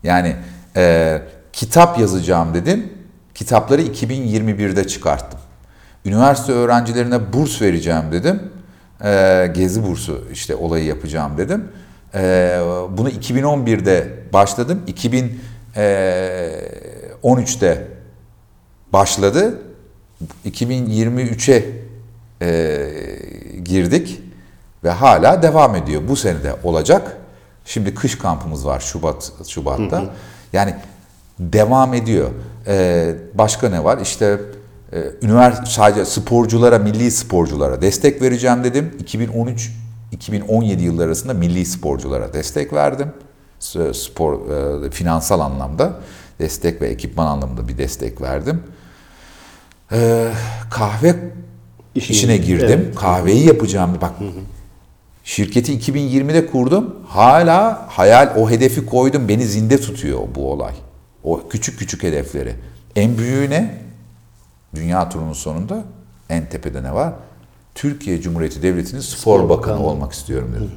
Yani 0.03 0.37
e, 0.77 1.23
kitap 1.53 1.99
yazacağım 1.99 2.55
dedim. 2.55 2.90
Kitapları 3.35 3.83
2021'de 3.83 4.87
çıkarttım. 4.87 5.41
Üniversite 6.05 6.53
öğrencilerine 6.53 7.33
burs 7.33 7.63
vereceğim 7.63 8.05
dedim. 8.13 8.53
E, 9.05 9.47
gezi 9.55 9.87
bursu 9.87 10.25
işte 10.33 10.55
olayı 10.55 10.85
yapacağım 10.85 11.39
dedim. 11.39 11.69
E, 12.15 12.59
bunu 12.91 13.11
2011'de 13.11 14.23
başladım. 14.33 14.83
2013'te 14.89 17.87
başladı. 18.93 19.59
2023'e 20.47 21.65
e, 22.43 22.89
girdik 23.65 24.21
ve 24.85 24.91
hala 24.91 25.43
devam 25.43 25.77
ediyor. 25.77 26.03
Bu 26.09 26.17
sene 26.17 26.43
de 26.43 26.57
olacak. 26.65 27.17
Şimdi 27.65 27.95
kış 27.95 28.19
kampımız 28.19 28.67
var 28.67 28.81
Şubat 28.81 29.33
Şubat'ta. 29.49 30.05
Yani 30.53 30.75
devam 31.39 31.95
ediyor. 31.95 32.31
E, 32.67 33.15
başka 33.35 33.69
ne 33.69 33.85
var? 33.85 33.99
İşte 34.03 34.41
e, 34.93 35.05
üniversite 35.23 35.67
sadece 35.67 36.05
sporculara, 36.05 36.79
milli 36.79 37.11
sporculara 37.11 37.83
destek 37.83 38.23
vereceğim 38.23 38.65
dedim. 38.65 38.95
2013 39.01 39.71
2017 40.13 40.83
yılları 40.83 41.07
arasında 41.07 41.35
milli 41.35 41.67
sporculara 41.67 42.33
destek 42.33 42.73
verdim. 42.73 43.09
Spor 43.93 44.51
e, 44.87 44.91
finansal 44.91 45.41
anlamda 45.41 45.93
destek 46.39 46.83
ve 46.83 46.89
ekipman 46.89 47.27
anlamında 47.27 47.69
bir 47.69 47.79
destek 47.79 48.21
verdim. 48.21 48.63
Ee, 49.93 50.29
kahve 50.71 51.15
İşine- 51.95 52.17
işine 52.17 52.37
girdim. 52.37 52.81
evet. 52.85 52.95
Kahveyi 52.95 53.47
yapacağım. 53.47 53.99
Bak 54.01 54.11
şirketi 55.25 55.73
2020'de 55.79 56.47
kurdum. 56.47 56.97
Hala 57.07 57.87
hayal 57.91 58.31
o 58.37 58.51
hedefi 58.51 58.87
koydum. 58.87 59.29
Beni 59.29 59.45
zinde 59.47 59.81
tutuyor 59.81 60.21
bu 60.35 60.53
olay. 60.53 60.73
O 61.25 61.49
küçük 61.49 61.79
küçük 61.79 62.03
hedefleri. 62.03 62.55
En 62.97 63.19
büyüğü 63.19 63.51
ne? 63.51 63.79
Dünya 64.75 65.09
turunun 65.09 65.33
sonunda 65.33 65.85
en 66.29 66.49
tepede 66.49 66.83
ne 66.83 66.95
var? 66.95 67.13
Türkiye 67.75 68.21
Cumhuriyeti 68.21 68.63
Devleti'nin 68.63 69.01
spor, 69.01 69.19
Spor 69.19 69.49
bakanı 69.49 69.75
Bakanı. 69.75 69.87
olmak 69.87 70.13
istiyorum 70.13 70.53
dedim. 70.57 70.71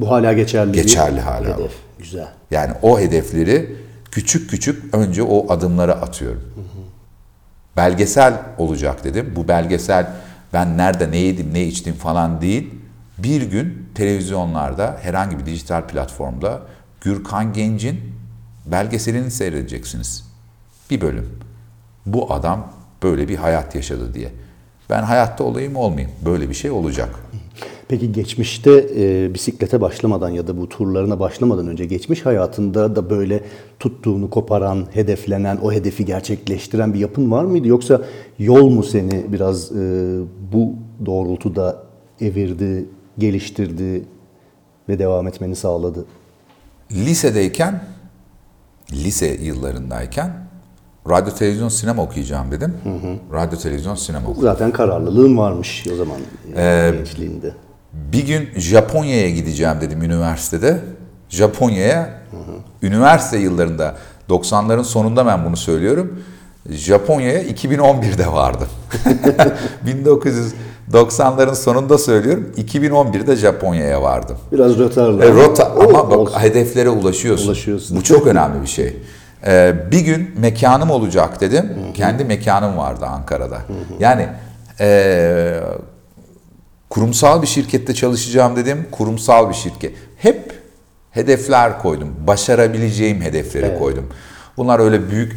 Bu 0.00 0.10
hala 0.10 0.32
geçerli. 0.32 0.72
Geçerli 0.72 1.20
hala. 1.20 1.56
Hedef. 1.58 1.72
Güzel. 1.98 2.28
Yani 2.50 2.72
o 2.82 3.00
hedefleri 3.00 3.76
küçük 4.10 4.50
küçük 4.50 4.94
önce 4.94 5.22
o 5.22 5.52
adımlara 5.52 5.92
atıyorum. 5.92 6.42
Belgesel 7.76 8.34
olacak 8.58 9.04
dedim. 9.04 9.32
Bu 9.36 9.48
belgesel 9.48 10.06
ben 10.52 10.78
nerede 10.78 11.10
ne 11.10 11.16
yedim 11.16 11.50
ne 11.52 11.64
içtim 11.64 11.94
falan 11.94 12.40
değil. 12.40 12.70
Bir 13.18 13.42
gün 13.42 13.88
televizyonlarda 13.94 14.96
herhangi 15.02 15.38
bir 15.38 15.46
dijital 15.46 15.82
platformda 15.86 16.62
Gürkan 17.00 17.52
Genç'in 17.52 18.00
belgeselini 18.66 19.30
seyredeceksiniz. 19.30 20.24
Bir 20.90 21.00
bölüm. 21.00 21.28
Bu 22.06 22.32
adam 22.32 22.72
böyle 23.02 23.28
bir 23.28 23.36
hayat 23.36 23.74
yaşadı 23.74 24.14
diye. 24.14 24.30
Ben 24.90 25.02
hayatta 25.02 25.44
olayım 25.44 25.76
olmayayım. 25.76 26.10
Böyle 26.24 26.48
bir 26.48 26.54
şey 26.54 26.70
olacak. 26.70 27.08
Peki 27.88 28.12
geçmişte 28.12 28.86
e, 28.96 29.34
bisiklete 29.34 29.80
başlamadan 29.80 30.28
ya 30.28 30.46
da 30.46 30.56
bu 30.56 30.68
turlarına 30.68 31.20
başlamadan 31.20 31.66
önce 31.66 31.84
geçmiş 31.84 32.26
hayatında 32.26 32.96
da 32.96 33.10
böyle 33.10 33.44
tuttuğunu 33.80 34.30
koparan, 34.30 34.86
hedeflenen, 34.92 35.56
o 35.56 35.72
hedefi 35.72 36.04
gerçekleştiren 36.04 36.94
bir 36.94 36.98
yapın 36.98 37.30
var 37.30 37.44
mıydı? 37.44 37.68
Yoksa 37.68 38.02
yol 38.38 38.68
mu 38.68 38.82
seni 38.82 39.32
biraz 39.32 39.72
e, 39.72 40.18
bu 40.52 40.74
doğrultuda 41.06 41.82
evirdi, 42.20 42.86
geliştirdi 43.18 44.04
ve 44.88 44.98
devam 44.98 45.26
etmeni 45.26 45.56
sağladı? 45.56 46.04
Lisedeyken, 46.92 47.84
lise 48.94 49.26
yıllarındayken 49.26 50.44
radyo, 51.08 51.34
televizyon, 51.34 51.68
sinema 51.68 52.02
okuyacağım 52.02 52.52
dedim. 52.52 52.74
Radyo, 53.32 53.58
televizyon, 53.58 53.94
sinema 53.94 54.28
okudum. 54.28 54.42
Zaten 54.42 54.70
kararlılığın 54.70 55.38
varmış 55.38 55.84
o 55.92 55.96
zaman 55.96 56.16
e, 56.56 56.90
gençliğinde. 56.92 57.54
Bir 57.92 58.26
gün 58.26 58.48
Japonya'ya 58.56 59.30
gideceğim 59.30 59.76
dedim 59.80 60.02
üniversitede. 60.02 60.80
Japonya'ya, 61.28 62.20
üniversite 62.82 63.38
yıllarında, 63.38 63.96
90'ların 64.28 64.84
sonunda 64.84 65.26
ben 65.26 65.44
bunu 65.44 65.56
söylüyorum. 65.56 66.24
Japonya'ya 66.70 67.42
2011'de 67.42 68.32
vardım. 68.32 68.68
1990'ların 70.92 71.54
sonunda 71.54 71.98
söylüyorum. 71.98 72.52
2011'de 72.56 73.36
Japonya'ya 73.36 74.02
vardım. 74.02 74.36
Biraz 74.52 74.78
rötarlı. 74.78 75.24
E, 75.24 75.30
rota 75.32 75.70
ama 75.70 76.10
bak 76.10 76.18
olsun. 76.18 76.40
hedeflere 76.40 76.88
ulaşıyorsun. 76.88 77.46
Ulaşıyorsun. 77.46 77.96
Bu 77.96 78.02
çok 78.02 78.26
önemli 78.26 78.62
bir 78.62 78.66
şey. 78.66 78.96
Ee, 79.46 79.74
bir 79.90 80.00
gün 80.00 80.30
mekanım 80.38 80.90
olacak 80.90 81.40
dedim. 81.40 81.72
Kendi 81.94 82.24
mekanım 82.24 82.76
vardı 82.76 83.06
Ankara'da. 83.06 83.58
Yani 84.00 84.28
e, 84.80 85.60
kurumsal 86.90 87.42
bir 87.42 87.46
şirkette 87.46 87.94
çalışacağım 87.94 88.56
dedim. 88.56 88.86
Kurumsal 88.90 89.48
bir 89.48 89.54
şirket. 89.54 89.92
Hep 90.16 90.52
hedefler 91.10 91.78
koydum. 91.82 92.08
Başarabileceğim 92.26 93.20
hedefleri 93.20 93.78
koydum. 93.78 94.06
Bunlar 94.56 94.78
öyle 94.78 95.10
büyük 95.10 95.36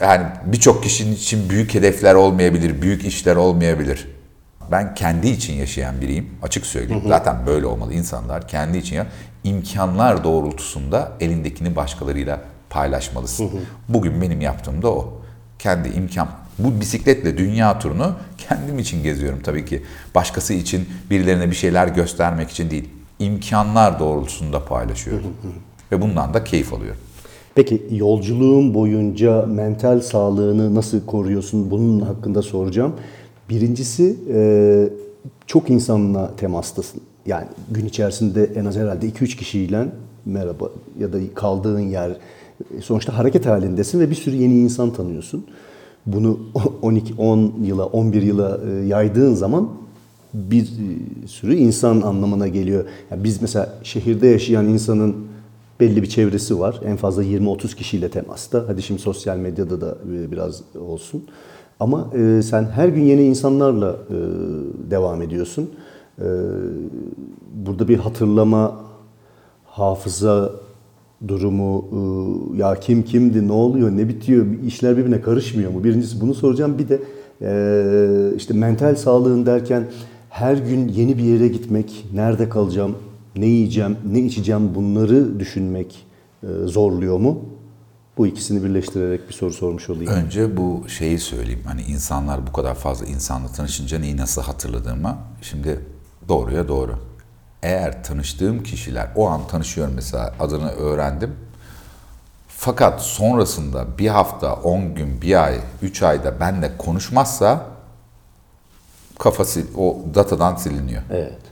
yani 0.00 0.26
birçok 0.44 0.82
kişinin 0.82 1.14
için 1.14 1.50
büyük 1.50 1.74
hedefler 1.74 2.14
olmayabilir, 2.14 2.82
büyük 2.82 3.04
işler 3.04 3.36
olmayabilir. 3.36 4.08
Ben 4.70 4.94
kendi 4.94 5.28
için 5.28 5.52
yaşayan 5.54 6.00
biriyim. 6.00 6.28
Açık 6.42 6.66
söyleyeyim. 6.66 7.02
Zaten 7.08 7.36
böyle 7.46 7.66
olmalı. 7.66 7.94
İnsanlar 7.94 8.48
kendi 8.48 8.78
için 8.78 8.96
ya 8.96 9.06
imkanlar 9.44 10.24
doğrultusunda 10.24 11.12
elindekini 11.20 11.76
başkalarıyla 11.76 12.40
paylaşmalısın. 12.70 13.50
Bugün 13.88 14.22
benim 14.22 14.40
yaptığım 14.40 14.82
da 14.82 14.88
o. 14.88 15.12
Kendi 15.58 15.88
imkan. 15.88 16.28
Bu 16.58 16.80
bisikletle 16.80 17.38
dünya 17.38 17.78
turunu 17.78 18.12
kendim 18.38 18.78
için 18.78 19.02
geziyorum 19.02 19.40
tabii 19.42 19.64
ki. 19.64 19.82
Başkası 20.14 20.54
için 20.54 20.88
birilerine 21.10 21.50
bir 21.50 21.56
şeyler 21.56 21.88
göstermek 21.88 22.50
için 22.50 22.70
değil. 22.70 22.88
İmkanlar 23.18 24.00
doğrultusunda 24.00 24.64
paylaşıyorum. 24.64 25.34
Ve 25.92 26.02
bundan 26.02 26.34
da 26.34 26.44
keyif 26.44 26.72
alıyorum. 26.72 27.00
Peki 27.54 27.86
yolculuğun 27.90 28.74
boyunca 28.74 29.46
mental 29.46 30.00
sağlığını 30.00 30.74
nasıl 30.74 31.06
koruyorsun? 31.06 31.70
Bunun 31.70 32.00
hakkında 32.00 32.42
soracağım. 32.42 32.94
Birincisi 33.50 34.16
e, 34.32 34.88
çok 35.46 35.70
insanla 35.70 36.36
temastasın. 36.36 37.00
Yani 37.26 37.46
gün 37.70 37.86
içerisinde 37.86 38.44
en 38.44 38.64
az 38.64 38.76
herhalde 38.76 39.06
2-3 39.08 39.36
kişiyle 39.36 39.86
merhaba 40.24 40.70
ya 40.98 41.12
da 41.12 41.18
kaldığın 41.34 41.80
yer 41.80 42.10
e, 42.10 42.80
sonuçta 42.80 43.18
hareket 43.18 43.46
halindesin 43.46 44.00
ve 44.00 44.10
bir 44.10 44.14
sürü 44.14 44.36
yeni 44.36 44.58
insan 44.58 44.92
tanıyorsun. 44.92 45.46
Bunu 46.06 46.40
12 46.82 47.14
10 47.14 47.52
yıla 47.62 47.86
11 47.86 48.22
yıla 48.22 48.60
e, 48.70 48.86
yaydığın 48.86 49.34
zaman 49.34 49.68
bir 50.34 50.68
sürü 51.26 51.54
insan 51.54 52.00
anlamına 52.00 52.48
geliyor. 52.48 52.84
Yani 53.10 53.24
biz 53.24 53.42
mesela 53.42 53.78
şehirde 53.82 54.26
yaşayan 54.26 54.68
insanın 54.68 55.16
belli 55.80 56.02
bir 56.02 56.08
çevresi 56.08 56.58
var. 56.58 56.80
En 56.84 56.96
fazla 56.96 57.24
20-30 57.24 57.76
kişiyle 57.76 58.08
temasta. 58.08 58.64
Hadi 58.66 58.82
şimdi 58.82 59.00
sosyal 59.00 59.36
medyada 59.36 59.80
da 59.80 59.98
biraz 60.04 60.62
olsun. 60.80 61.24
Ama 61.80 62.10
e, 62.14 62.42
sen 62.42 62.64
her 62.64 62.88
gün 62.88 63.02
yeni 63.02 63.22
insanlarla 63.22 63.96
e, 64.10 64.14
devam 64.90 65.22
ediyorsun. 65.22 65.70
E, 66.18 66.26
burada 67.54 67.88
bir 67.88 67.98
hatırlama, 67.98 68.76
hafıza 69.64 70.52
durumu, 71.28 71.84
e, 71.92 72.58
ya 72.58 72.74
kim 72.74 73.02
kimdi, 73.02 73.48
ne 73.48 73.52
oluyor, 73.52 73.90
ne 73.90 74.08
bitiyor, 74.08 74.46
işler 74.66 74.96
birbirine 74.96 75.20
karışmıyor 75.20 75.72
mu? 75.72 75.84
Birincisi 75.84 76.20
bunu 76.20 76.34
soracağım. 76.34 76.78
Bir 76.78 76.88
de 76.88 77.00
e, 77.42 78.36
işte 78.36 78.54
mental 78.54 78.94
sağlığın 78.94 79.46
derken 79.46 79.84
her 80.30 80.56
gün 80.56 80.88
yeni 80.88 81.18
bir 81.18 81.22
yere 81.22 81.48
gitmek, 81.48 82.06
nerede 82.14 82.48
kalacağım, 82.48 82.94
ne 83.36 83.46
yiyeceğim, 83.46 83.96
ne 84.12 84.20
içeceğim 84.20 84.74
bunları 84.74 85.40
düşünmek 85.40 86.06
e, 86.42 86.46
zorluyor 86.64 87.18
mu? 87.18 87.38
Bu 88.18 88.26
ikisini 88.26 88.64
birleştirerek 88.64 89.28
bir 89.28 89.34
soru 89.34 89.52
sormuş 89.52 89.90
olayım. 89.90 90.12
Önce 90.12 90.56
bu 90.56 90.88
şeyi 90.88 91.18
söyleyeyim. 91.18 91.62
Hani 91.66 91.82
insanlar 91.82 92.46
bu 92.46 92.52
kadar 92.52 92.74
fazla 92.74 93.06
insanla 93.06 93.48
tanışınca 93.48 93.98
neyi 93.98 94.16
nasıl 94.16 94.42
hatırladığıma. 94.42 95.18
Şimdi 95.42 95.80
doğruya 96.28 96.68
doğru. 96.68 96.98
Eğer 97.62 98.04
tanıştığım 98.04 98.62
kişiler, 98.62 99.08
o 99.16 99.28
an 99.28 99.46
tanışıyorum 99.46 99.94
mesela 99.94 100.34
adını 100.40 100.70
öğrendim. 100.70 101.34
Fakat 102.48 103.02
sonrasında 103.02 103.98
bir 103.98 104.08
hafta, 104.08 104.54
on 104.54 104.94
gün, 104.94 105.22
bir 105.22 105.44
ay, 105.44 105.60
üç 105.82 106.02
ayda 106.02 106.40
benle 106.40 106.76
konuşmazsa 106.78 107.66
kafası 109.18 109.62
o 109.76 109.96
datadan 110.14 110.56
siliniyor. 110.56 111.02
Evet. 111.10 111.42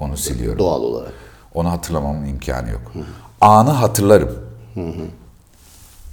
Onu 0.00 0.16
siliyorum. 0.16 0.58
Doğal 0.58 0.82
olarak. 0.82 1.12
Onu 1.54 1.70
hatırlamamın 1.70 2.24
imkanı 2.26 2.70
yok. 2.70 2.92
Anı 3.40 3.70
hatırlarım. 3.70 4.38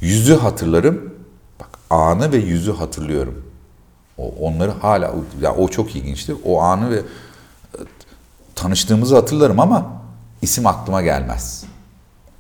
Yüzü 0.01 0.36
hatırlarım. 0.36 1.13
Bak 1.60 1.70
anı 1.89 2.32
ve 2.32 2.38
yüzü 2.38 2.74
hatırlıyorum. 2.74 3.46
O, 4.18 4.27
onları 4.39 4.72
hala 4.72 5.13
ya 5.41 5.56
o 5.56 5.68
çok 5.68 5.96
ilginçtir. 5.96 6.38
O 6.46 6.62
anı 6.62 6.89
ve 6.89 6.98
e, 6.98 7.79
tanıştığımızı 8.56 9.15
hatırlarım 9.15 9.60
ama 9.60 10.01
isim 10.41 10.68
aklıma 10.68 11.01
gelmez. 11.01 11.63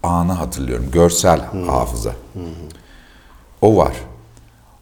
Anı 0.03 0.31
hatırlıyorum. 0.31 0.91
Görsel 0.91 1.41
hafıza. 1.67 2.15
O 3.61 3.77
var. 3.77 3.93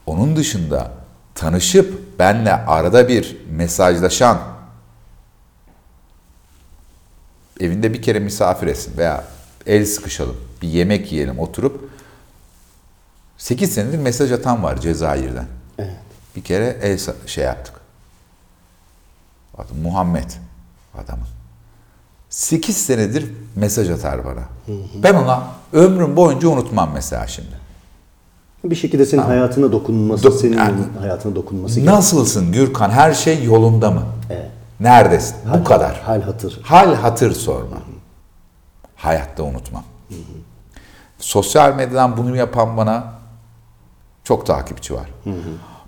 Onun 0.05 0.35
dışında 0.35 0.91
tanışıp 1.35 2.19
benle 2.19 2.53
arada 2.53 3.07
bir 3.07 3.37
mesajlaşan 3.51 4.39
evinde 7.59 7.93
bir 7.93 8.01
kere 8.01 8.19
misafir 8.19 8.67
etsin 8.67 8.97
veya 8.97 9.23
el 9.65 9.85
sıkışalım, 9.85 10.37
bir 10.61 10.67
yemek 10.67 11.11
yiyelim 11.11 11.39
oturup 11.39 11.89
8 13.37 13.73
senedir 13.73 13.97
mesaj 13.99 14.31
atan 14.31 14.63
var 14.63 14.81
Cezayir'den. 14.81 15.45
Evet. 15.79 15.95
Bir 16.35 16.41
kere 16.43 16.77
el 16.81 16.99
şey 17.25 17.43
yaptık. 17.43 17.73
Adı 19.57 19.73
Muhammed 19.83 20.29
adamın. 21.03 21.27
8 22.29 22.77
senedir 22.77 23.31
mesaj 23.55 23.89
atar 23.89 24.25
bana. 24.25 24.43
Ben 25.03 25.13
ona 25.13 25.43
ömrüm 25.73 26.15
boyunca 26.15 26.47
unutmam 26.47 26.89
mesela 26.93 27.27
şimdi. 27.27 27.57
Bir 28.63 28.75
şekilde 28.75 29.05
senin 29.05 29.21
hayatına 29.21 29.71
dokunması, 29.71 30.27
Do- 30.27 30.37
senin 30.39 30.57
yani- 30.57 30.81
hayatına 30.99 31.35
dokunması. 31.35 31.85
Nasılsın 31.85 32.51
Gürkan? 32.51 32.89
Her 32.89 33.13
şey 33.13 33.43
yolunda 33.43 33.91
mı? 33.91 34.03
Evet. 34.29 34.51
Neredesin? 34.79 35.35
Bu 35.59 35.63
kadar. 35.63 36.01
Hal 36.01 36.21
hatır. 36.21 36.59
Hal 36.63 36.95
hatır 36.95 37.31
sorma. 37.31 37.77
Hayatta 38.95 39.43
unutmam. 39.43 39.83
Sosyal 41.19 41.75
medyadan 41.75 42.17
bunu 42.17 42.35
yapan 42.35 42.77
bana 42.77 43.16
çok 44.27 44.45
takipçi 44.45 44.93
var. 44.93 45.09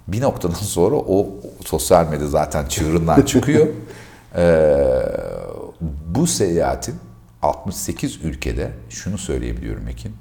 Bir 0.07 0.21
noktadan 0.21 0.53
sonra 0.75 0.95
o, 0.95 1.27
sosyal 1.65 2.07
medya 2.09 2.27
zaten 2.27 2.65
çığırından 2.65 3.21
çıkıyor. 3.21 3.67
Ee, 4.35 5.01
bu 6.07 6.27
seyahatin 6.27 6.95
68 7.41 8.23
ülkede 8.23 8.71
şunu 8.89 9.17
söyleyebiliyorum 9.17 9.87
Ekin. 9.87 10.15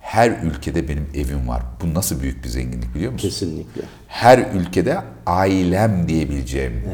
Her 0.00 0.30
ülkede 0.30 0.88
benim 0.88 1.10
evim 1.14 1.48
var. 1.48 1.62
Bu 1.82 1.94
nasıl 1.94 2.20
büyük 2.20 2.44
bir 2.44 2.48
zenginlik 2.48 2.94
biliyor 2.94 3.12
musun? 3.12 3.28
Kesinlikle. 3.28 3.82
her 4.08 4.38
ülkede 4.38 4.98
ailem 5.26 6.08
diyebileceğim, 6.08 6.84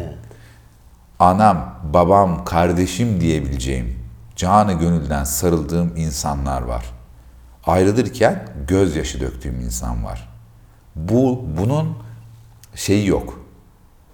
anam, 1.19 1.75
babam, 1.93 2.45
kardeşim 2.45 3.21
diyebileceğim, 3.21 3.99
canı 4.37 4.73
gönülden 4.73 5.25
sarıldığım 5.25 5.97
insanlar 5.97 6.63
var. 6.63 6.85
Ayrılırken 7.67 8.49
gözyaşı 8.69 9.21
döktüğüm 9.21 9.61
insan 9.61 10.05
var. 10.05 10.29
Bu 10.97 11.43
bunun 11.59 11.89
şeyi 12.75 13.07
yok. 13.07 13.41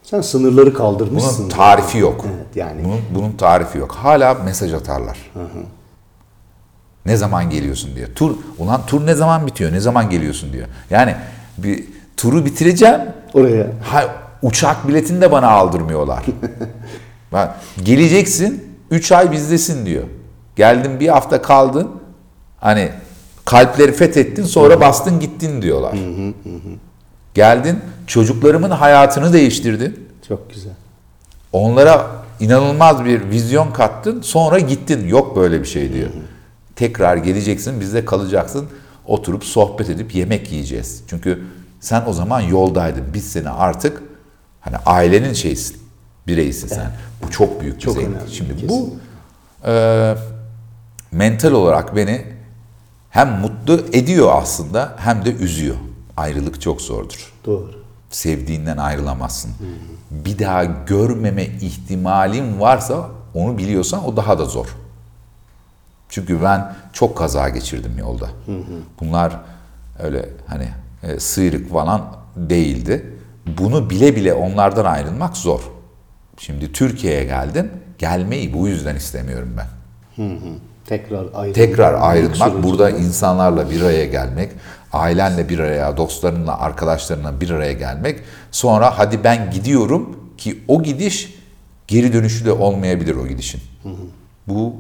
Sen 0.03 0.21
sınırları 0.21 0.67
Bunun 0.67 0.75
kaldırmışsın. 0.79 1.49
tarifi 1.49 1.99
yok. 1.99 2.25
Evet, 2.37 2.57
yani. 2.57 2.85
Bunun, 2.85 3.01
bunun 3.15 3.33
tarifi 3.33 3.79
yok. 3.79 3.93
Hala 3.93 4.35
mesaj 4.35 4.73
atarlar. 4.75 5.19
Ne 7.07 7.17
zaman 7.17 7.51
geliyorsun 7.51 7.97
diyor. 7.97 8.09
Tur, 8.15 8.37
ulan 8.59 8.87
tur 8.87 9.07
ne 9.07 9.15
zaman 9.15 9.47
bitiyor? 9.47 9.73
Ne 9.73 9.81
zaman 9.81 10.11
geliyorsun 10.11 10.53
diyor. 10.53 10.67
Yani 10.91 11.17
bir 11.59 11.85
turu 12.17 12.45
bitireceğim. 12.45 13.01
Oraya. 13.35 13.67
Ha, 13.83 14.05
uçak 14.43 14.89
biletini 14.89 15.21
de 15.21 15.33
bana 15.33 15.49
aldırmıyorlar. 15.49 16.25
Bak, 17.33 17.55
geleceksin, 17.83 18.77
3 18.91 19.13
ay 19.13 19.33
bizdesin 19.33 19.87
diyor. 19.87 20.05
Geldin 20.57 21.01
bir 21.01 21.09
hafta 21.09 21.43
kaldın. 21.43 21.91
Hani 22.61 22.91
kalpleri 23.47 23.93
fethettin 23.93 24.45
sonra 24.45 24.81
bastın 24.81 25.21
gittin 25.21 25.63
diyorlar. 25.63 25.95
Geldin 27.35 27.79
çocuklarımın 28.07 28.71
hayatını 28.71 29.33
değiştirdin. 29.33 30.09
Çok 30.29 30.51
güzel. 30.51 30.73
Onlara 31.53 32.07
inanılmaz 32.41 33.05
bir 33.05 33.31
vizyon 33.31 33.73
kattın 33.73 34.23
sonra 34.23 34.59
gittin. 34.59 35.09
Yok 35.09 35.37
böyle 35.37 35.61
bir 35.61 35.67
şey 35.67 35.93
diyor. 35.93 36.09
Tekrar 36.77 37.17
geleceksin 37.17 37.81
bizde 37.81 38.05
kalacaksın. 38.05 38.67
Oturup 39.07 39.45
sohbet 39.45 39.91
edip 39.91 40.15
yemek 40.15 40.53
yiyeceğiz. 40.53 41.03
Çünkü 41.09 41.43
sen 41.81 42.03
o 42.07 42.13
zaman 42.13 42.41
yoldaydın. 42.41 43.05
Biz 43.15 43.33
seni 43.33 43.51
artık 43.51 44.03
hani 44.61 44.77
ailenin 44.87 45.33
şeysin. 45.33 45.77
Bireysin 46.27 46.69
sen. 46.69 46.91
Bu 47.27 47.31
çok 47.31 47.61
büyük 47.61 47.77
bir 47.77 47.81
Çok 47.81 47.95
zenginlik. 47.95 48.29
Şimdi 48.29 48.55
bu 48.55 48.59
kesinlikle. 48.61 48.93
e, 49.67 50.15
mental 51.13 51.53
olarak 51.53 51.97
beni 51.97 52.36
hem 53.11 53.40
mutlu 53.40 53.81
ediyor 53.92 54.31
aslında 54.33 54.95
hem 54.99 55.25
de 55.25 55.33
üzüyor. 55.33 55.77
Ayrılık 56.16 56.61
çok 56.61 56.81
zordur 56.81 57.33
Doğru. 57.47 57.71
sevdiğinden 58.11 58.77
ayrılamazsın. 58.77 59.51
Bir 60.11 60.38
daha 60.38 60.64
görmeme 60.64 61.45
ihtimalin 61.45 62.61
varsa 62.61 63.09
onu 63.35 63.59
biliyorsan 63.59 64.05
o 64.05 64.16
daha 64.16 64.38
da 64.38 64.45
zor. 64.45 64.66
Çünkü 66.09 66.42
ben 66.42 66.75
çok 66.92 67.19
kaza 67.19 67.49
geçirdim 67.49 67.99
yolda. 67.99 68.29
Bunlar 69.01 69.40
öyle 69.99 70.29
hani 70.47 70.69
e, 71.03 71.21
sıyrık 71.21 71.71
falan 71.71 72.07
değildi. 72.37 73.12
Bunu 73.59 73.90
bile 73.90 74.16
bile 74.16 74.35
onlardan 74.35 74.85
ayrılmak 74.85 75.37
zor. 75.37 75.61
Şimdi 76.38 76.73
Türkiye'ye 76.73 77.25
geldim. 77.25 77.71
Gelmeyi 77.99 78.55
bu 78.55 78.69
yüzden 78.69 78.97
istemiyorum 78.97 79.57
ben. 79.57 79.66
Tekrar 80.87 81.27
ayrılmak. 81.35 81.55
Tekrar 81.55 81.94
ayrılmak, 81.94 82.62
burada 82.62 82.90
insanlarla 82.90 83.70
bir 83.70 83.83
araya 83.83 84.07
gelmek, 84.07 84.51
ailenle 84.92 85.49
bir 85.49 85.59
araya, 85.59 85.96
dostlarınla, 85.96 86.61
arkadaşlarınla 86.61 87.40
bir 87.40 87.51
araya 87.51 87.72
gelmek. 87.72 88.20
Sonra 88.51 88.99
hadi 88.99 89.25
ben 89.25 89.51
gidiyorum 89.51 90.20
ki 90.38 90.64
o 90.68 90.83
gidiş 90.83 91.35
geri 91.87 92.12
dönüşü 92.12 92.44
de 92.44 92.53
olmayabilir 92.53 93.16
o 93.16 93.27
gidişin. 93.27 93.61
Bu 94.49 94.75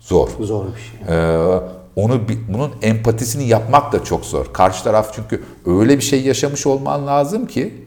zor. 0.00 0.28
Zor 0.40 0.66
bir 0.66 0.80
şey. 0.80 1.16
Ee, 1.16 1.60
onu 1.96 2.20
bunun 2.48 2.70
empatisini 2.82 3.48
yapmak 3.48 3.92
da 3.92 4.04
çok 4.04 4.24
zor. 4.24 4.52
Karşı 4.52 4.84
taraf 4.84 5.12
çünkü 5.14 5.44
öyle 5.66 5.96
bir 5.96 6.02
şey 6.02 6.22
yaşamış 6.22 6.66
olman 6.66 7.06
lazım 7.06 7.46
ki 7.46 7.84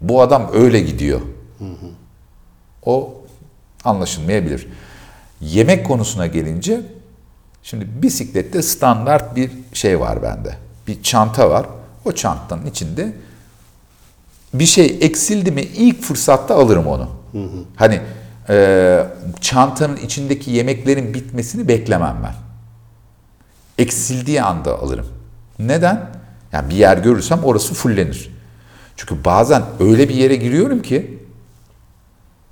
bu 0.00 0.22
adam 0.22 0.50
öyle 0.54 0.80
gidiyor. 0.80 1.20
O 2.86 3.14
anlaşılmayabilir. 3.84 4.68
Yemek 5.44 5.86
konusuna 5.86 6.26
gelince 6.26 6.80
şimdi 7.62 7.86
bisiklette 8.02 8.62
standart 8.62 9.36
bir 9.36 9.50
şey 9.72 10.00
var 10.00 10.22
bende. 10.22 10.56
Bir 10.86 11.02
çanta 11.02 11.50
var. 11.50 11.66
O 12.04 12.12
çantanın 12.12 12.66
içinde 12.66 13.12
bir 14.54 14.66
şey 14.66 14.98
eksildi 15.00 15.50
mi 15.50 15.60
ilk 15.60 16.02
fırsatta 16.02 16.54
alırım 16.54 16.86
onu. 16.86 17.08
Hani 17.76 18.00
e, 18.48 19.06
çantanın 19.40 19.96
içindeki 19.96 20.50
yemeklerin 20.50 21.14
bitmesini 21.14 21.68
beklemem 21.68 22.16
ben. 22.24 22.34
Eksildiği 23.84 24.42
anda 24.42 24.78
alırım. 24.78 25.06
Neden? 25.58 26.10
Yani 26.52 26.70
bir 26.70 26.74
yer 26.74 26.98
görürsem 26.98 27.44
orası 27.44 27.74
fullenir. 27.74 28.30
Çünkü 28.96 29.24
bazen 29.24 29.62
öyle 29.80 30.08
bir 30.08 30.14
yere 30.14 30.36
giriyorum 30.36 30.82
ki 30.82 31.18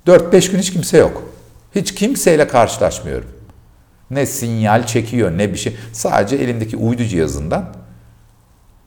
4-5 0.07 0.51
gün 0.51 0.59
hiç 0.59 0.73
kimse 0.73 0.97
yok. 0.97 1.32
Hiç 1.75 1.95
kimseyle 1.95 2.47
karşılaşmıyorum. 2.47 3.29
Ne 4.11 4.25
sinyal 4.25 4.85
çekiyor 4.85 5.37
ne 5.37 5.53
bir 5.53 5.57
şey. 5.57 5.75
Sadece 5.93 6.35
elimdeki 6.35 6.77
uydu 6.77 7.03
cihazından 7.03 7.65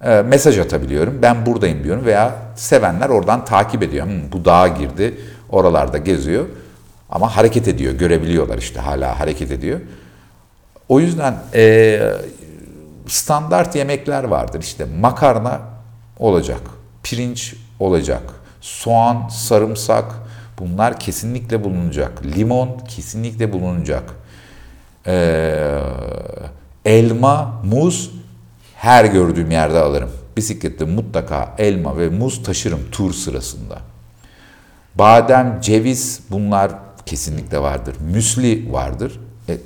e, 0.04 0.22
mesaj 0.22 0.58
atabiliyorum. 0.58 1.18
Ben 1.22 1.46
buradayım 1.46 1.84
diyorum 1.84 2.04
veya 2.04 2.34
sevenler 2.56 3.08
oradan 3.08 3.44
takip 3.44 3.82
ediyor. 3.82 4.06
Hmm, 4.06 4.32
bu 4.32 4.44
dağa 4.44 4.68
girdi, 4.68 5.20
oralarda 5.50 5.98
geziyor. 5.98 6.46
Ama 7.10 7.36
hareket 7.36 7.68
ediyor, 7.68 7.94
görebiliyorlar 7.94 8.58
işte 8.58 8.80
hala 8.80 9.20
hareket 9.20 9.50
ediyor. 9.50 9.80
O 10.88 11.00
yüzden 11.00 11.34
e, 11.54 12.00
standart 13.06 13.76
yemekler 13.76 14.24
vardır. 14.24 14.60
İşte 14.62 14.86
makarna 15.00 15.60
olacak, 16.18 16.60
pirinç 17.02 17.54
olacak, 17.80 18.22
soğan, 18.60 19.28
sarımsak 19.28 20.04
bunlar 20.58 21.00
kesinlikle 21.00 21.64
bulunacak. 21.64 22.26
Limon 22.26 22.78
kesinlikle 22.88 23.52
bulunacak. 23.52 24.14
Ee, 25.06 25.78
elma, 26.84 27.62
muz 27.64 28.10
her 28.76 29.04
gördüğüm 29.04 29.50
yerde 29.50 29.78
alırım. 29.78 30.10
Bisiklette 30.36 30.84
mutlaka 30.84 31.54
elma 31.58 31.98
ve 31.98 32.08
muz 32.08 32.42
taşırım 32.42 32.80
tur 32.92 33.12
sırasında. 33.12 33.78
Badem, 34.94 35.60
ceviz 35.60 36.20
bunlar 36.30 36.72
kesinlikle 37.06 37.58
vardır. 37.58 37.96
Müsli 38.00 38.72
vardır. 38.72 39.20
E, 39.48 39.58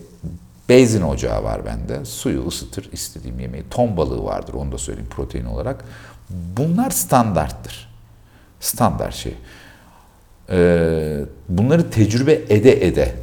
benzin 0.69 1.03
ocağı 1.03 1.45
var 1.45 1.67
bende. 1.67 2.05
Suyu 2.05 2.47
ısıtır 2.47 2.93
istediğim 2.93 3.41
yemeği. 3.41 3.65
Ton 3.71 3.97
balığı 3.97 4.25
vardır 4.25 4.55
onu 4.55 4.73
da 4.73 4.79
söyleyeyim 4.79 5.11
protein 5.11 5.45
olarak. 5.45 5.85
Bunlar 6.31 6.91
standarttır. 6.91 7.91
Standart 8.61 9.15
şey. 9.15 9.35
Ee, 10.51 11.21
bunları 11.49 11.91
tecrübe 11.91 12.33
ede 12.33 12.87
ede. 12.87 13.15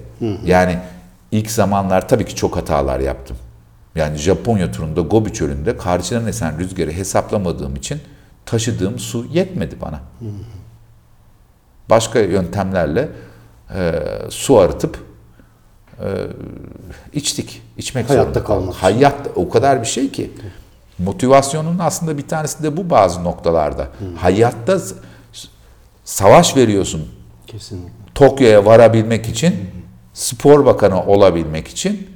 Yani 0.45 0.79
ilk 1.31 1.51
zamanlar 1.51 2.07
tabii 2.07 2.25
ki 2.25 2.35
çok 2.35 2.55
hatalar 2.57 2.99
yaptım. 2.99 3.37
Yani 3.95 4.17
Japonya 4.17 4.71
turunda 4.71 5.01
Gobi 5.01 5.33
çölünde 5.33 5.77
karşıdan 5.77 6.27
esen 6.27 6.59
rüzgarı 6.59 6.91
hesaplamadığım 6.91 7.75
için 7.75 8.01
taşıdığım 8.45 8.99
su 8.99 9.25
yetmedi 9.33 9.75
bana. 9.81 9.99
Başka 11.89 12.19
yöntemlerle 12.19 13.09
e, 13.75 14.01
su 14.29 14.57
arıtıp 14.57 15.03
e, 15.99 16.07
içtik. 17.13 17.61
İçmek 17.77 18.09
Hayatta 18.09 18.23
zorunda 18.23 18.43
kalmak. 18.43 18.75
Hayat 18.75 19.27
o 19.35 19.49
kadar 19.49 19.81
bir 19.81 19.87
şey 19.87 20.11
ki. 20.11 20.31
Motivasyonun 20.99 21.79
aslında 21.79 22.17
bir 22.17 22.27
tanesi 22.27 22.63
de 22.63 22.77
bu 22.77 22.89
bazı 22.89 23.23
noktalarda. 23.23 23.87
Hayatta 24.17 24.79
savaş 26.03 26.55
veriyorsun 26.55 27.16
Kesinlikle. 27.47 27.91
Tokyo'ya 28.15 28.65
varabilmek 28.65 29.29
için, 29.29 29.55
spor 30.13 30.65
bakanı 30.65 31.03
olabilmek 31.05 31.67
için, 31.67 32.07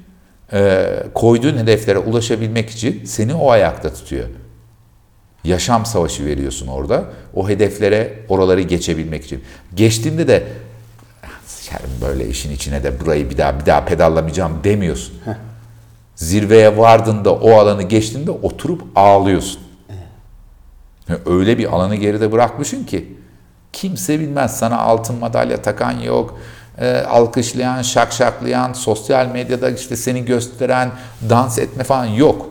e, 0.54 0.88
koyduğun 1.14 1.58
hedeflere 1.58 1.98
ulaşabilmek 1.98 2.70
için 2.70 3.06
seni 3.06 3.34
o 3.34 3.52
ayakta 3.52 3.94
tutuyor. 3.94 4.28
Yaşam 5.44 5.86
savaşı 5.86 6.26
veriyorsun 6.26 6.68
orada. 6.68 7.06
O 7.34 7.50
hedeflere, 7.50 8.20
oraları 8.30 8.62
geçebilmek 8.62 9.26
için. 9.26 9.44
Geçtiğinde 9.76 10.28
de 10.28 10.44
"Sikerim 11.46 11.90
böyle 12.02 12.28
işin 12.28 12.52
içine 12.52 12.84
de 12.84 13.00
burayı 13.00 13.30
bir 13.30 13.38
daha 13.38 13.60
bir 13.60 13.66
daha 13.66 13.86
pedallamayacağım 13.86 14.60
demiyorsun. 14.64 15.14
Zirveye 16.16 16.78
vardığında 16.78 17.34
o 17.34 17.52
alanı 17.52 17.84
geçtiğinde 17.84 18.32
oturup 18.32 18.82
ağlıyorsun. 18.96 19.62
Öyle 21.26 21.58
bir 21.58 21.76
alanı 21.76 21.96
geride 21.96 22.32
bırakmışsın 22.32 22.84
ki 22.84 23.14
kimse 23.74 24.20
bilmez 24.20 24.58
sana 24.58 24.78
altın 24.80 25.16
madalya 25.20 25.62
takan 25.62 26.00
yok. 26.00 26.38
e, 26.78 26.98
alkışlayan, 26.98 27.82
şakşaklayan, 27.82 28.74
sosyal 28.74 29.28
medyada 29.28 29.70
işte 29.70 29.96
seni 29.96 30.26
gösteren, 30.26 30.92
dans 31.30 31.60
etme 31.60 31.84
falan 31.84 32.06
yok. 32.06 32.50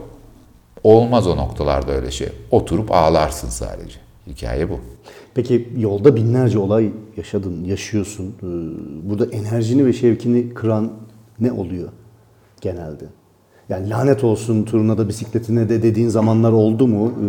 Olmaz 0.83 1.27
o 1.27 1.37
noktalarda 1.37 1.91
öyle 1.91 2.11
şey. 2.11 2.29
Oturup 2.51 2.91
ağlarsın 2.91 3.49
sadece. 3.49 3.99
Hikaye 4.27 4.69
bu. 4.69 4.79
Peki 5.33 5.69
yolda 5.77 6.15
binlerce 6.15 6.59
olay 6.59 6.89
yaşadın, 7.17 7.63
yaşıyorsun. 7.63 8.25
Ee, 8.43 8.45
Burada 9.09 9.25
enerjini 9.25 9.85
ve 9.85 9.93
şevkini 9.93 10.53
kıran 10.53 10.91
ne 11.39 11.51
oluyor 11.51 11.89
genelde? 12.61 13.05
Yani 13.69 13.89
lanet 13.89 14.23
olsun 14.23 14.63
turuna 14.63 14.97
da 14.97 15.07
bisikletine 15.09 15.69
de 15.69 15.83
dediğin 15.83 16.09
zamanlar 16.09 16.51
oldu 16.51 16.87
mu? 16.87 17.09
Ee, 17.11 17.21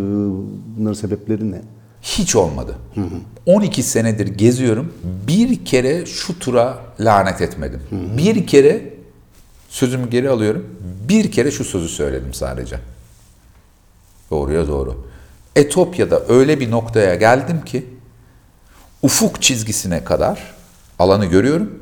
Bunların 0.77 0.93
sebepleri 0.93 1.51
ne? 1.51 1.61
Hiç 2.03 2.35
olmadı. 2.35 2.75
12 3.45 3.83
senedir 3.83 4.27
geziyorum. 4.27 4.93
Bir 5.27 5.65
kere 5.65 6.05
şu 6.05 6.39
tura 6.39 6.79
lanet 6.99 7.41
etmedim. 7.41 7.81
Bir 8.17 8.47
kere 8.47 8.93
sözümü 9.69 10.09
geri 10.09 10.29
alıyorum. 10.29 10.65
Bir 11.09 11.31
kere 11.31 11.51
şu 11.51 11.63
sözü 11.63 11.89
söyledim 11.89 12.33
sadece. 12.33 12.79
Doğruya 14.31 14.67
doğru. 14.67 15.07
Etopya'da 15.55 16.21
öyle 16.27 16.59
bir 16.59 16.71
noktaya 16.71 17.15
geldim 17.15 17.65
ki 17.65 17.85
ufuk 19.01 19.41
çizgisine 19.41 20.03
kadar 20.03 20.53
alanı 20.99 21.25
görüyorum. 21.25 21.79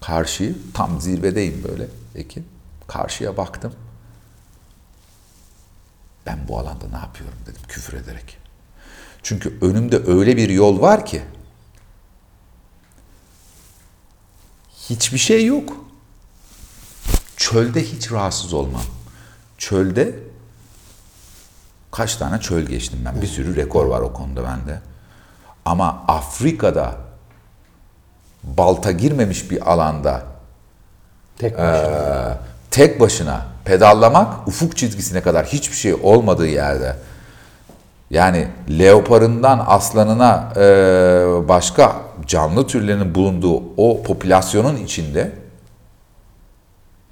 Karşıyı 0.00 0.54
tam 0.74 1.00
zirvedeyim 1.00 1.64
böyle 1.68 1.86
Ekin. 2.14 2.44
Karşıya 2.86 3.36
baktım. 3.36 3.72
Ben 6.26 6.38
bu 6.48 6.58
alanda 6.58 6.84
ne 6.92 6.96
yapıyorum 6.96 7.38
dedim 7.46 7.62
küfür 7.68 7.96
ederek. 7.96 8.38
Çünkü 9.22 9.58
önümde 9.60 10.02
öyle 10.06 10.36
bir 10.36 10.48
yol 10.48 10.80
var 10.80 11.06
ki 11.06 11.22
hiçbir 14.88 15.18
şey 15.18 15.46
yok. 15.46 15.76
Çölde 17.36 17.84
hiç 17.84 18.12
rahatsız 18.12 18.52
olmam. 18.52 18.82
Çölde 19.58 20.14
kaç 21.90 22.16
tane 22.16 22.40
çöl 22.40 22.62
geçtim 22.62 22.98
ben. 23.04 23.22
Bir 23.22 23.26
sürü 23.26 23.56
rekor 23.56 23.86
var 23.86 24.00
o 24.00 24.12
konuda 24.12 24.44
bende. 24.44 24.80
Ama 25.64 26.04
Afrika'da 26.08 26.96
balta 28.44 28.92
girmemiş 28.92 29.50
bir 29.50 29.72
alanda 29.72 30.22
Tek 31.38 31.58
başına. 31.58 32.30
ee, 32.30 32.38
tek 32.70 33.00
başına 33.00 33.46
pedallamak 33.64 34.48
ufuk 34.48 34.76
çizgisine 34.76 35.20
kadar 35.20 35.46
hiçbir 35.46 35.76
şey 35.76 35.94
olmadığı 35.94 36.46
yerde 36.46 36.96
yani 38.10 38.48
leoparından 38.78 39.64
aslanına 39.68 40.52
e, 40.56 40.60
başka 41.48 41.96
canlı 42.26 42.66
türlerinin 42.66 43.14
bulunduğu 43.14 43.62
o 43.76 44.02
popülasyonun 44.02 44.76
içinde 44.76 45.32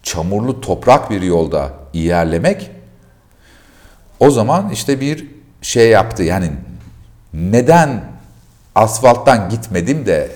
çamurlu 0.03 0.61
toprak 0.61 1.11
bir 1.11 1.23
yolda 1.23 1.71
ilerlemek 1.93 2.71
o 4.21 4.31
zaman 4.31 4.71
işte 4.71 5.01
bir 5.01 5.27
şey 5.63 5.89
yaptı 5.89 6.23
yani 6.23 6.51
neden 7.35 8.05
asfalttan 8.75 9.49
gitmedim 9.49 10.07
de 10.07 10.31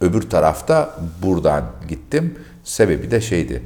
öbür 0.00 0.30
tarafta 0.30 0.94
buradan 1.22 1.64
gittim. 1.88 2.38
Sebebi 2.64 3.10
de 3.10 3.20
şeydi. 3.20 3.62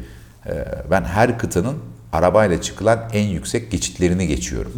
E, 0.49 0.65
Ben 0.91 1.03
her 1.05 1.39
kıtanın 1.39 1.77
arabayla 2.13 2.61
çıkılan 2.63 2.99
en 3.13 3.27
yüksek 3.29 3.71
geçitlerini 3.71 4.27
geçiyorum. 4.27 4.73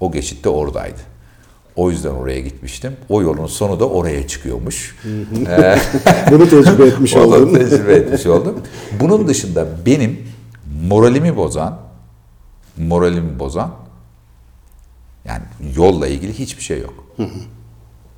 O 0.00 0.12
geçit 0.12 0.44
de 0.44 0.48
oradaydı. 0.48 0.98
O 1.76 1.90
yüzden 1.90 2.10
oraya 2.10 2.40
gitmiştim. 2.40 2.96
O 3.08 3.22
yolun 3.22 3.46
sonu 3.46 3.80
da 3.80 3.88
oraya 3.88 4.26
çıkıyormuş. 4.28 4.96
Bunu 6.30 6.48
tecrübe 6.50 6.86
etmiş 6.86 7.14
Onu 7.16 7.22
oldun. 7.24 7.54
tecrübe 7.54 7.92
etmiş 7.94 8.26
oldum. 8.26 8.58
Bunun 9.00 9.28
dışında 9.28 9.66
benim 9.86 10.18
moralimi 10.88 11.36
bozan, 11.36 11.78
moralimi 12.78 13.38
bozan 13.38 13.74
yani 15.24 15.42
yolla 15.76 16.06
ilgili 16.06 16.32
hiçbir 16.38 16.62
şey 16.62 16.80
yok. 16.80 16.94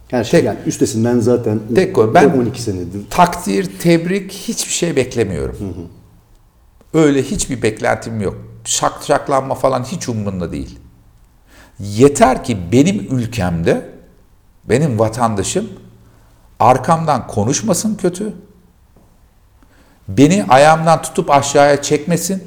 Her 0.08 0.24
şey 0.24 0.40
Tek- 0.40 0.46
yani 0.46 0.58
üstesinden 0.66 1.20
zaten 1.20 1.60
Tek 1.74 1.94
konu, 1.94 2.14
ben- 2.14 2.28
12 2.30 2.62
senedir. 2.62 3.00
Takdir, 3.10 3.78
tebrik 3.78 4.32
hiçbir 4.32 4.72
şey 4.72 4.96
beklemiyorum. 4.96 5.56
Öyle 6.94 7.22
hiçbir 7.22 7.62
beklentim 7.62 8.20
yok. 8.20 8.36
Şak 8.64 9.02
şaklanma 9.02 9.54
falan 9.54 9.84
hiç 9.84 10.08
umurumda 10.08 10.52
değil. 10.52 10.78
Yeter 11.78 12.44
ki 12.44 12.72
benim 12.72 13.18
ülkemde 13.18 13.92
benim 14.64 14.98
vatandaşım 14.98 15.68
arkamdan 16.60 17.26
konuşmasın 17.26 17.94
kötü. 17.94 18.34
Beni 20.08 20.44
ayağımdan 20.48 21.02
tutup 21.02 21.30
aşağıya 21.30 21.82
çekmesin. 21.82 22.44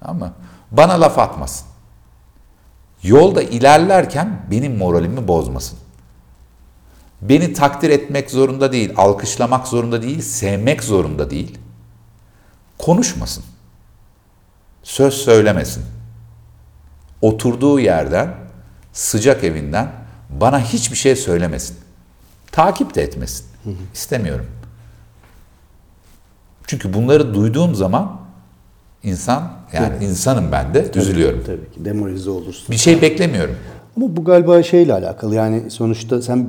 Tamam 0.00 0.18
mı? 0.18 0.32
Bana 0.70 1.00
laf 1.00 1.18
atmasın. 1.18 1.66
Yolda 3.02 3.42
ilerlerken 3.42 4.40
benim 4.50 4.76
moralimi 4.76 5.28
bozmasın. 5.28 5.78
Beni 7.22 7.52
takdir 7.52 7.90
etmek 7.90 8.30
zorunda 8.30 8.72
değil, 8.72 8.92
alkışlamak 8.96 9.68
zorunda 9.68 10.02
değil, 10.02 10.20
sevmek 10.20 10.84
zorunda 10.84 11.30
değil. 11.30 11.58
Konuşmasın. 12.82 13.44
Söz 14.82 15.14
söylemesin. 15.14 15.84
Oturduğu 17.22 17.80
yerden, 17.80 18.34
sıcak 18.92 19.44
evinden 19.44 19.92
bana 20.30 20.60
hiçbir 20.60 20.96
şey 20.96 21.16
söylemesin. 21.16 21.76
Takip 22.52 22.94
de 22.94 23.02
etmesin. 23.02 23.46
İstemiyorum. 23.94 24.46
Çünkü 26.66 26.94
bunları 26.94 27.34
duyduğum 27.34 27.74
zaman 27.74 28.20
insan 29.02 29.52
Yani 29.72 30.04
insanım 30.04 30.52
ben 30.52 30.74
de 30.74 30.90
üzülüyorum. 30.94 31.42
Tabii 31.46 31.70
ki 31.72 31.84
demoralize 31.84 32.30
olursun. 32.30 32.66
Bir 32.70 32.76
şey 32.76 33.02
beklemiyorum. 33.02 33.56
Ama 33.96 34.16
bu 34.16 34.24
galiba 34.24 34.62
şeyle 34.62 34.92
alakalı 34.94 35.34
yani 35.34 35.70
sonuçta 35.70 36.22
sen 36.22 36.48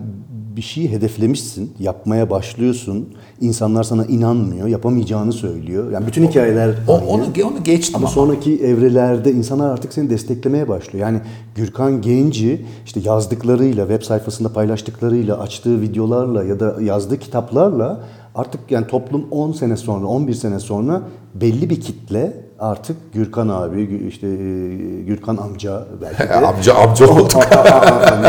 bir 0.55 0.61
şeyi 0.61 0.91
hedeflemişsin, 0.91 1.73
yapmaya 1.79 2.29
başlıyorsun. 2.29 3.09
İnsanlar 3.41 3.83
sana 3.83 4.05
inanmıyor, 4.05 4.67
yapamayacağını 4.67 5.33
söylüyor. 5.33 5.91
Yani 5.91 6.07
bütün 6.07 6.27
hikayeler 6.27 6.75
O, 6.87 6.93
aynı. 6.93 7.05
onu, 7.05 7.23
onu 7.23 7.63
geçtim 7.63 7.95
Ama 7.95 8.05
ama. 8.07 8.13
sonraki 8.15 8.57
evrelerde 8.57 9.31
insanlar 9.31 9.69
artık 9.69 9.93
seni 9.93 10.09
desteklemeye 10.09 10.67
başlıyor. 10.67 11.07
Yani 11.07 11.21
Gürkan 11.55 12.01
Genci 12.01 12.65
işte 12.85 12.99
yazdıklarıyla, 12.99 13.87
web 13.87 14.01
sayfasında 14.07 14.53
paylaştıklarıyla, 14.53 15.39
açtığı 15.39 15.81
videolarla 15.81 16.43
ya 16.43 16.59
da 16.59 16.81
yazdığı 16.81 17.19
kitaplarla 17.19 18.03
artık 18.35 18.61
yani 18.71 18.87
toplum 18.87 19.25
10 19.31 19.51
sene 19.51 19.77
sonra, 19.77 20.05
11 20.05 20.33
sene 20.33 20.59
sonra 20.59 21.01
belli 21.35 21.69
bir 21.69 21.81
kitle 21.81 22.50
artık 22.61 23.13
Gürkan 23.13 23.47
abi, 23.49 24.07
işte 24.09 24.27
e, 24.27 25.01
Gürkan 25.01 25.37
amca 25.37 25.85
belki 26.01 26.19
de. 26.29 26.33
amca 26.33 26.73
amca 26.73 27.07
olduk. 27.07 27.31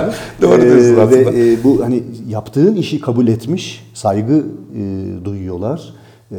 Doğru 0.42 0.62
Ee, 0.62 0.62
diyorsun 0.62 0.96
aslında. 1.00 1.32
Ve 1.32 1.64
bu 1.64 1.84
hani 1.84 2.02
yaptığın 2.28 2.74
işi 2.74 3.00
kabul 3.00 3.28
etmiş, 3.28 3.90
saygı 3.94 4.44
e, 4.76 5.24
duyuyorlar. 5.24 5.94
E, 6.32 6.38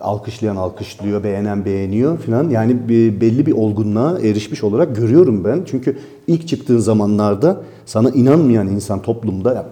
alkışlayan 0.00 0.56
alkışlıyor, 0.56 1.24
beğenen 1.24 1.64
beğeniyor 1.64 2.18
falan. 2.18 2.50
Yani 2.50 2.88
bir, 2.88 3.20
belli 3.20 3.46
bir 3.46 3.52
olgunluğa 3.52 4.18
erişmiş 4.18 4.64
olarak 4.64 4.96
görüyorum 4.96 5.44
ben. 5.44 5.62
Çünkü 5.66 5.98
ilk 6.26 6.48
çıktığın 6.48 6.78
zamanlarda 6.78 7.62
sana 7.86 8.10
inanmayan 8.10 8.68
insan 8.68 9.02
toplumda, 9.02 9.66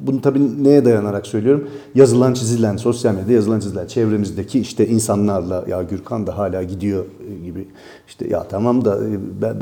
bunu 0.00 0.20
tabii 0.20 0.64
neye 0.64 0.84
dayanarak 0.84 1.26
söylüyorum? 1.26 1.68
Yazılan 1.94 2.34
çizilen, 2.34 2.76
sosyal 2.76 3.14
medyada 3.14 3.32
yazılan 3.32 3.60
çizilen 3.60 3.86
çevremizdeki 3.86 4.60
işte 4.60 4.86
insanlarla 4.86 5.64
ya 5.68 5.82
Gürkan 5.82 6.26
da 6.26 6.38
hala 6.38 6.62
gidiyor 6.62 7.04
e, 7.30 7.44
gibi 7.44 7.68
işte 8.08 8.28
ya 8.28 8.44
tamam 8.48 8.84
da 8.84 8.98
e, 8.98 9.60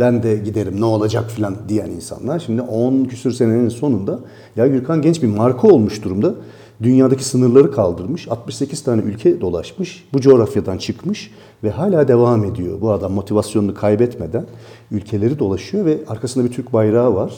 ben 0.00 0.22
de 0.22 0.36
giderim 0.36 0.80
ne 0.80 0.84
olacak 0.84 1.30
falan 1.30 1.56
diyen 1.68 1.90
insanlar. 1.90 2.38
Şimdi 2.38 2.62
10 2.62 3.04
küsür 3.04 3.32
senenin 3.32 3.68
sonunda 3.68 4.18
ya 4.56 4.66
Gürkan 4.66 5.02
genç 5.02 5.22
bir 5.22 5.28
marka 5.28 5.68
olmuş 5.68 6.04
durumda. 6.04 6.34
Dünyadaki 6.82 7.24
sınırları 7.24 7.72
kaldırmış. 7.72 8.28
68 8.28 8.82
tane 8.82 9.02
ülke 9.02 9.40
dolaşmış. 9.40 10.04
Bu 10.12 10.20
coğrafyadan 10.20 10.78
çıkmış 10.78 11.30
ve 11.64 11.70
hala 11.70 12.08
devam 12.08 12.44
ediyor. 12.44 12.80
Bu 12.80 12.92
adam 12.92 13.12
motivasyonunu 13.12 13.74
kaybetmeden 13.74 14.46
ülkeleri 14.90 15.38
dolaşıyor 15.38 15.84
ve 15.84 15.98
arkasında 16.08 16.44
bir 16.44 16.52
Türk 16.52 16.72
bayrağı 16.72 17.14
var. 17.14 17.32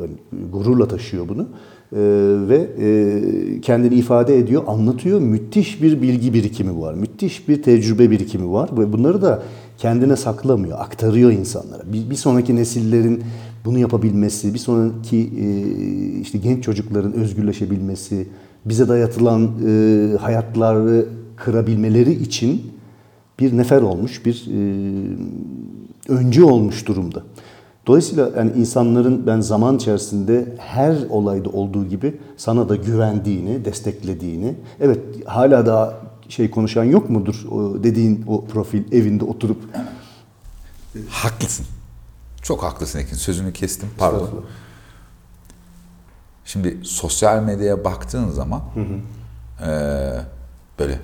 Hani 0.00 0.42
gururla 0.52 0.88
taşıyor 0.88 1.28
bunu. 1.28 1.46
Ee, 1.92 1.98
ve 2.48 2.68
e, 2.80 3.60
kendini 3.60 3.94
ifade 3.94 4.38
ediyor, 4.38 4.62
anlatıyor. 4.66 5.20
Müthiş 5.20 5.82
bir 5.82 6.02
bilgi 6.02 6.34
birikimi 6.34 6.80
var. 6.80 6.94
Müthiş 6.94 7.48
bir 7.48 7.62
tecrübe 7.62 8.10
birikimi 8.10 8.52
var. 8.52 8.70
Ve 8.78 8.92
bunları 8.92 9.22
da 9.22 9.42
kendine 9.78 10.16
saklamıyor, 10.16 10.78
aktarıyor 10.80 11.30
insanlara. 11.30 11.82
Bir, 11.92 12.10
bir 12.10 12.14
sonraki 12.14 12.56
nesillerin 12.56 13.22
bunu 13.64 13.78
yapabilmesi, 13.78 14.54
bir 14.54 14.58
sonraki 14.58 15.18
e, 15.18 15.46
işte 16.20 16.38
genç 16.38 16.64
çocukların 16.64 17.12
özgürleşebilmesi, 17.12 18.28
bize 18.64 18.88
dayatılan 18.88 19.50
e, 19.66 20.16
hayatları 20.16 21.06
kırabilmeleri 21.36 22.12
için 22.12 22.72
bir 23.38 23.56
nefer 23.56 23.82
olmuş, 23.82 24.26
bir 24.26 24.46
e, 24.48 24.62
öncü 26.08 26.42
olmuş 26.42 26.86
durumda. 26.86 27.22
Dolayısıyla 27.86 28.30
yani 28.36 28.52
insanların 28.56 29.26
ben 29.26 29.40
zaman 29.40 29.76
içerisinde 29.76 30.54
her 30.58 30.96
olayda 31.10 31.50
olduğu 31.50 31.86
gibi 31.86 32.14
sana 32.36 32.68
da 32.68 32.76
güvendiğini, 32.76 33.64
desteklediğini, 33.64 34.54
evet 34.80 34.98
hala 35.26 35.66
daha 35.66 35.94
şey 36.28 36.50
konuşan 36.50 36.84
yok 36.84 37.10
mudur 37.10 37.46
o 37.50 37.82
dediğin 37.82 38.24
o 38.26 38.44
profil 38.44 38.92
evinde 38.92 39.24
oturup 39.24 39.58
Haklısın. 41.08 41.66
Çok 42.42 42.62
haklısın 42.62 42.98
Ekin. 42.98 43.16
Sözünü 43.16 43.52
kestim. 43.52 43.90
Pardon. 43.98 44.44
Şimdi 46.44 46.78
sosyal 46.84 47.42
medyaya 47.42 47.84
baktığın 47.84 48.30
zaman 48.30 48.62
eee, 49.60 50.20
böyle 50.78 51.00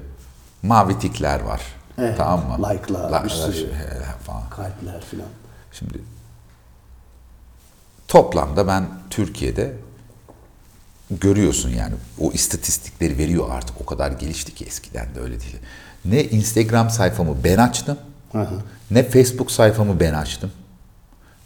mavi 0.62 0.98
tikler 0.98 1.40
var. 1.40 1.62
Evet, 1.98 2.16
Tamam 2.18 2.60
mı? 2.60 2.68
like'lar, 2.68 3.24
bir 3.24 3.28
sürü. 3.28 3.52
şey, 3.54 3.68
falan. 4.26 4.50
kalpler 4.50 5.00
filan. 5.10 5.26
Şimdi 5.72 6.00
toplamda 8.08 8.66
ben 8.66 8.88
Türkiye'de 9.10 9.76
görüyorsun 11.10 11.68
yani 11.70 11.94
o 12.20 12.32
istatistikleri 12.32 13.18
veriyor 13.18 13.50
artık 13.50 13.80
o 13.80 13.86
kadar 13.86 14.12
gelişti 14.12 14.54
ki 14.54 14.64
eskiden 14.64 15.14
de 15.14 15.20
öyle 15.20 15.40
değil. 15.40 15.56
Ne 16.04 16.24
Instagram 16.24 16.90
sayfamı 16.90 17.44
ben 17.44 17.58
açtım, 17.58 17.98
ne 18.90 19.02
Facebook 19.08 19.50
sayfamı 19.50 20.00
ben 20.00 20.14
açtım, 20.14 20.50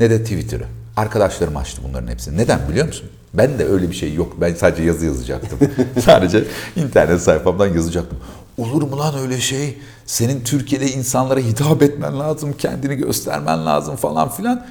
ne 0.02 0.10
de 0.10 0.22
Twitter'ı. 0.22 0.64
Arkadaşlarım 0.96 1.56
açtı 1.56 1.82
bunların 1.88 2.08
hepsini. 2.08 2.38
Neden 2.38 2.68
biliyor 2.68 2.86
musun? 2.86 3.10
Ben 3.34 3.58
de 3.58 3.64
öyle 3.66 3.90
bir 3.90 3.94
şey 3.94 4.14
yok. 4.14 4.36
Ben 4.40 4.54
sadece 4.54 4.82
yazı 4.82 5.06
yazacaktım. 5.06 5.58
sadece 6.04 6.44
internet 6.76 7.20
sayfamdan 7.20 7.66
yazacaktım. 7.66 8.18
Olur 8.58 8.82
mu 8.82 8.98
lan 8.98 9.18
öyle 9.18 9.40
şey? 9.40 9.78
Senin 10.06 10.40
Türkiye'de 10.44 10.86
insanlara 10.86 11.40
hitap 11.40 11.82
etmen 11.82 12.20
lazım, 12.20 12.54
kendini 12.58 12.94
göstermen 12.94 13.66
lazım 13.66 13.96
falan 13.96 14.28
filan. 14.28 14.66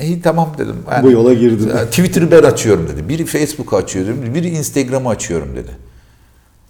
İyi 0.00 0.22
tamam 0.22 0.52
dedim. 0.58 0.76
Yani, 0.90 1.02
Bu 1.02 1.10
yola 1.10 1.34
girdin. 1.34 1.68
Twitter'ı 1.90 2.30
ben 2.30 2.42
açıyorum 2.42 2.88
dedi. 2.88 3.08
Biri 3.08 3.26
Facebook'u 3.26 3.76
açıyor 3.76 4.06
dedi. 4.06 4.34
Biri 4.34 4.48
Instagram'ı 4.48 5.08
açıyorum 5.08 5.56
dedi. 5.56 5.70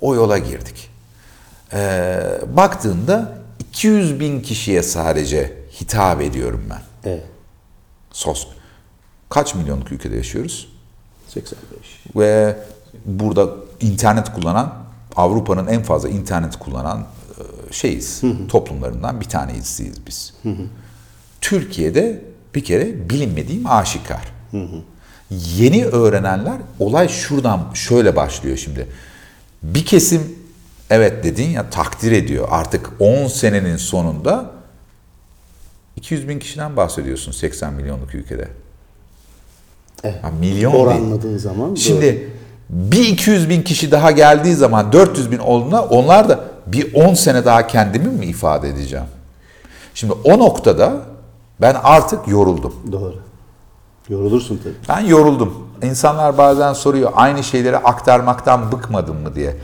O 0.00 0.14
yola 0.14 0.38
girdik. 0.38 0.90
Ee, 1.72 2.20
baktığında 2.56 3.38
200 3.60 4.20
bin 4.20 4.40
kişiye 4.40 4.82
sadece 4.82 5.57
hitap 5.80 6.20
ediyorum 6.22 6.64
ben. 6.70 7.10
Evet. 7.10 7.24
Sos. 8.10 8.46
Kaç 9.28 9.54
milyonluk 9.54 9.92
ülkede 9.92 10.16
yaşıyoruz? 10.16 10.68
85. 11.28 12.00
Ve 12.16 12.56
burada 13.04 13.48
internet 13.80 14.32
kullanan, 14.32 14.74
Avrupa'nın 15.16 15.66
en 15.66 15.82
fazla 15.82 16.08
internet 16.08 16.56
kullanan 16.56 17.00
e, 17.00 17.72
şeyiz. 17.72 18.22
Toplumlarından 18.48 19.20
bir 19.20 19.24
tanesiyiz 19.26 20.06
biz. 20.06 20.34
Türkiye'de 21.40 22.24
bir 22.54 22.64
kere 22.64 23.10
bilinmediğim 23.10 23.66
aşikar. 23.66 24.32
Yeni 25.30 25.84
öğrenenler 25.86 26.56
olay 26.78 27.08
şuradan 27.08 27.70
şöyle 27.74 28.16
başlıyor 28.16 28.56
şimdi. 28.56 28.88
Bir 29.62 29.84
kesim 29.86 30.38
evet 30.90 31.24
dedin 31.24 31.50
ya 31.50 31.70
takdir 31.70 32.12
ediyor. 32.12 32.48
Artık 32.50 32.90
10 32.98 33.26
senenin 33.26 33.76
sonunda 33.76 34.50
200 35.98 36.28
bin 36.28 36.38
kişiden 36.38 36.76
bahsediyorsun 36.76 37.32
80 37.32 37.72
milyonluk 37.72 38.14
ülkede. 38.14 38.48
Evet. 40.04 40.24
Ha, 40.24 40.30
milyon. 40.40 40.72
Oranladığın 40.72 41.36
zaman 41.38 41.68
doğru. 41.70 41.76
Şimdi 41.76 42.30
bir 42.70 43.08
200 43.08 43.48
bin 43.48 43.62
kişi 43.62 43.90
daha 43.90 44.10
geldiği 44.10 44.54
zaman 44.54 44.92
400 44.92 45.30
bin 45.30 45.38
olduğunda 45.38 45.82
onlar 45.84 46.28
da 46.28 46.44
bir 46.66 46.94
10 46.94 47.14
sene 47.14 47.44
daha 47.44 47.66
kendimi 47.66 48.08
mi 48.08 48.26
ifade 48.26 48.68
edeceğim? 48.68 49.06
Şimdi 49.94 50.12
o 50.24 50.38
noktada 50.38 50.92
ben 51.60 51.76
artık 51.82 52.28
yoruldum. 52.28 52.74
doğru. 52.92 53.14
Yorulursun 54.08 54.60
tabii. 54.64 54.74
Ben 54.88 55.00
yoruldum. 55.00 55.68
İnsanlar 55.82 56.38
bazen 56.38 56.72
soruyor 56.72 57.12
aynı 57.14 57.44
şeyleri 57.44 57.76
aktarmaktan 57.76 58.72
bıkmadın 58.72 59.16
mı 59.16 59.34
diye. 59.34 59.56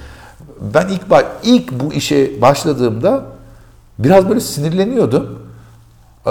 Ben 0.75 0.89
ilk 0.89 1.03
ilk 1.43 1.73
bu 1.73 1.93
işe 1.93 2.41
başladığımda 2.43 3.25
biraz 3.99 4.29
böyle 4.29 4.41
sinirleniyordum. 4.41 5.44
Ee, 6.27 6.31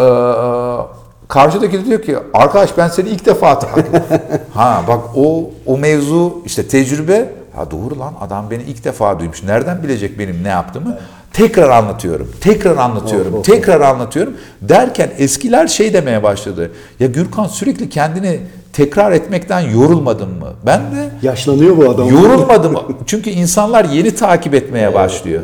karşıdaki 1.28 1.80
de 1.80 1.86
diyor 1.86 2.02
ki 2.02 2.18
arkadaş 2.34 2.78
ben 2.78 2.88
seni 2.88 3.10
ilk 3.10 3.26
defa 3.26 3.60
takip 3.60 3.86
Ha 4.54 4.84
bak 4.88 5.00
o 5.16 5.50
o 5.66 5.78
mevzu 5.78 6.42
işte 6.46 6.68
tecrübe. 6.68 7.32
Ha 7.56 7.72
doğru 7.72 8.00
lan 8.00 8.14
adam 8.22 8.52
beni 8.52 8.64
ilk 8.64 8.84
defa 8.84 9.20
duymuş. 9.20 9.44
Nereden 9.44 9.84
bilecek 9.84 10.20
benim 10.20 10.44
ne 10.44 10.50
yaptığımı? 10.50 10.98
Tekrar 11.34 11.70
anlatıyorum. 11.70 12.32
Tekrar 12.42 12.78
anlatıyorum. 12.78 13.34
Of, 13.34 13.40
of, 13.40 13.46
tekrar 13.46 13.82
anlatıyorum. 13.82 14.34
Derken 14.62 15.12
eskiler 15.18 15.68
şey 15.68 15.94
demeye 15.94 16.24
başladı. 16.24 16.72
Ya 17.00 17.08
Gürkan 17.08 17.48
sürekli 17.48 17.90
kendini 17.90 18.40
tekrar 18.74 19.12
etmekten 19.12 19.60
yorulmadın 19.60 20.30
mı? 20.30 20.48
Ben 20.66 20.80
de 20.80 21.10
Yaşlanıyor 21.22 21.78
bu 21.78 21.90
adam. 21.90 22.10
Yorulmadım. 22.10 22.76
Çünkü 23.06 23.30
insanlar 23.30 23.86
yeni 23.86 24.16
takip 24.16 24.54
etmeye 24.54 24.94
başlıyor. 24.94 25.44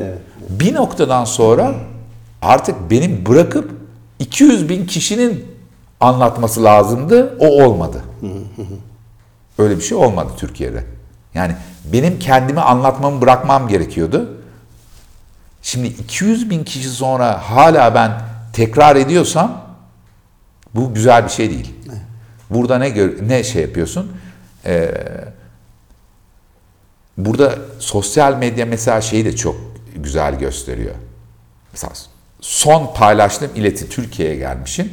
Bir 0.49 0.75
noktadan 0.75 1.25
sonra 1.25 1.71
artık 2.41 2.75
benim 2.91 3.25
bırakıp 3.25 3.78
200 4.19 4.69
bin 4.69 4.85
kişinin 4.85 5.45
anlatması 5.99 6.63
lazımdı. 6.63 7.37
O 7.39 7.63
olmadı. 7.63 8.03
Öyle 9.57 9.77
bir 9.77 9.81
şey 9.81 9.97
olmadı 9.97 10.31
Türkiye'de. 10.37 10.83
Yani 11.33 11.55
benim 11.93 12.19
kendimi 12.19 12.61
anlatmamı 12.61 13.21
bırakmam 13.21 13.67
gerekiyordu. 13.67 14.37
Şimdi 15.61 15.87
200 15.87 16.49
bin 16.49 16.63
kişi 16.63 16.89
sonra 16.89 17.49
hala 17.49 17.95
ben 17.95 18.21
tekrar 18.53 18.95
ediyorsam 18.95 19.61
bu 20.75 20.93
güzel 20.93 21.23
bir 21.23 21.29
şey 21.29 21.49
değil. 21.49 21.75
Burada 22.49 22.77
ne 22.77 23.11
ne 23.27 23.43
şey 23.43 23.61
yapıyorsun? 23.61 24.11
Ee, 24.65 24.91
burada 27.17 27.55
sosyal 27.79 28.37
medya 28.37 28.65
mesela 28.65 29.01
şeyi 29.01 29.25
de 29.25 29.35
çok 29.35 29.55
güzel 29.95 30.39
gösteriyor. 30.39 30.95
Mesela 31.71 31.93
son 32.41 32.93
paylaştığım 32.93 33.51
ileti 33.55 33.89
Türkiye'ye 33.89 34.35
gelmişim. 34.35 34.91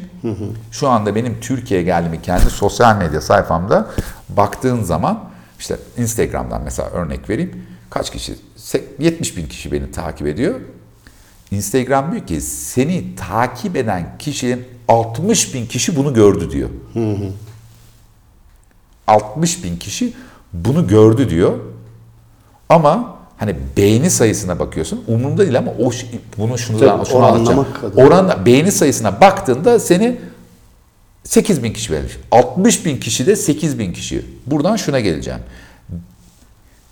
Şu 0.70 0.88
anda 0.88 1.14
benim 1.14 1.40
Türkiye'ye 1.40 1.84
geldiğimi 1.84 2.22
kendi 2.22 2.50
sosyal 2.50 2.96
medya 2.96 3.20
sayfamda 3.20 3.90
baktığın 4.28 4.82
zaman 4.82 5.24
işte 5.58 5.76
Instagram'dan 5.98 6.62
mesela 6.62 6.88
örnek 6.90 7.30
vereyim. 7.30 7.66
Kaç 7.90 8.10
kişi? 8.12 8.34
70 8.98 9.36
bin 9.36 9.46
kişi 9.46 9.72
beni 9.72 9.90
takip 9.90 10.26
ediyor. 10.26 10.60
Instagram 11.50 12.12
diyor 12.12 12.26
ki 12.26 12.40
seni 12.40 13.14
takip 13.14 13.76
eden 13.76 14.18
kişinin 14.18 14.64
60 14.88 15.54
bin 15.54 15.66
kişi 15.66 15.96
bunu 15.96 16.14
gördü 16.14 16.50
diyor. 16.50 16.70
60 19.06 19.64
bin 19.64 19.76
kişi 19.76 20.12
bunu 20.52 20.86
gördü 20.88 21.30
diyor. 21.30 21.58
Ama 22.68 23.15
hani 23.36 23.56
beğeni 23.76 24.10
sayısına 24.10 24.58
bakıyorsun. 24.58 25.04
Umurumda 25.08 25.42
değil 25.42 25.58
ama 25.58 25.70
o 25.70 25.90
bunu 26.38 26.58
şunu 26.58 26.78
Tabii, 26.78 27.06
şunu 27.06 27.24
anlatacağım. 27.24 27.66
Oran 27.96 28.46
beğeni 28.46 28.72
sayısına 28.72 29.20
baktığında 29.20 29.80
seni 29.80 30.16
8 31.24 31.62
bin 31.62 31.72
kişi 31.72 31.92
vermiş. 31.92 32.12
60 32.30 32.84
bin 32.86 32.96
kişi 32.96 33.26
de 33.26 33.36
8 33.36 33.78
bin 33.78 33.92
kişi. 33.92 34.24
Buradan 34.46 34.76
şuna 34.76 35.00
geleceğim. 35.00 35.40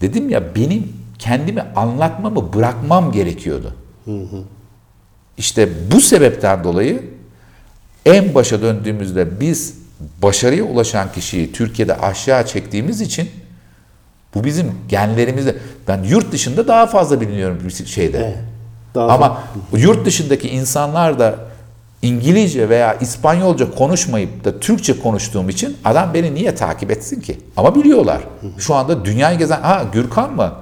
Dedim 0.01 0.31
ya 0.31 0.55
benim 0.55 0.93
kendimi 1.19 1.61
anlatmamı 1.77 2.53
bırakmam 2.53 3.13
gerekiyordu. 3.13 3.75
İşte 5.39 5.69
bu 5.93 6.01
sebepten 6.01 6.65
dolayı 6.65 7.03
en 8.07 8.35
başa 8.35 8.63
döndüğümüzde 8.63 9.41
biz 9.41 9.75
başarıya 10.23 10.65
ulaşan 10.65 11.13
kişiyi 11.13 11.53
Türkiye'de 11.53 11.97
aşağı 11.97 12.47
çektiğimiz 12.47 13.01
için 13.01 13.31
bu 14.35 14.45
bizim 14.45 14.73
genlerimizde. 14.89 15.57
Ben 15.89 16.03
yurt 16.03 16.33
dışında 16.33 16.69
daha 16.69 16.87
fazla 16.87 17.21
biliniyorum 17.21 17.59
bir 17.65 17.87
şeyde. 17.87 18.19
Evet, 18.19 18.37
daha 18.95 19.09
Ama 19.09 19.43
yurt 19.77 20.07
dışındaki 20.07 20.49
insanlar 20.49 21.19
da 21.19 21.37
İngilizce 22.03 22.69
veya 22.69 22.95
İspanyolca 22.95 23.71
konuşmayıp 23.71 24.45
da 24.45 24.61
Türkçe 24.61 25.01
konuştuğum 25.01 25.49
için 25.49 25.77
adam 25.85 26.15
beni 26.15 26.35
niye 26.35 26.55
takip 26.55 26.91
etsin 26.91 27.21
ki? 27.21 27.41
Ama 27.57 27.75
biliyorlar. 27.75 28.21
Şu 28.59 28.75
anda 28.75 29.05
dünyayı 29.05 29.39
gezen, 29.39 29.61
ha 29.61 29.85
Gürkan 29.93 30.35
mı? 30.35 30.53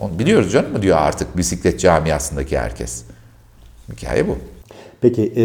Onu 0.00 0.18
biliyoruz 0.18 0.52
canım 0.52 0.72
mı 0.72 0.82
diyor 0.82 0.98
artık 1.00 1.36
bisiklet 1.36 1.80
camiasındaki 1.80 2.58
herkes. 2.58 3.02
Hikaye 3.92 4.28
bu. 4.28 4.38
Peki 5.00 5.32
e, 5.36 5.42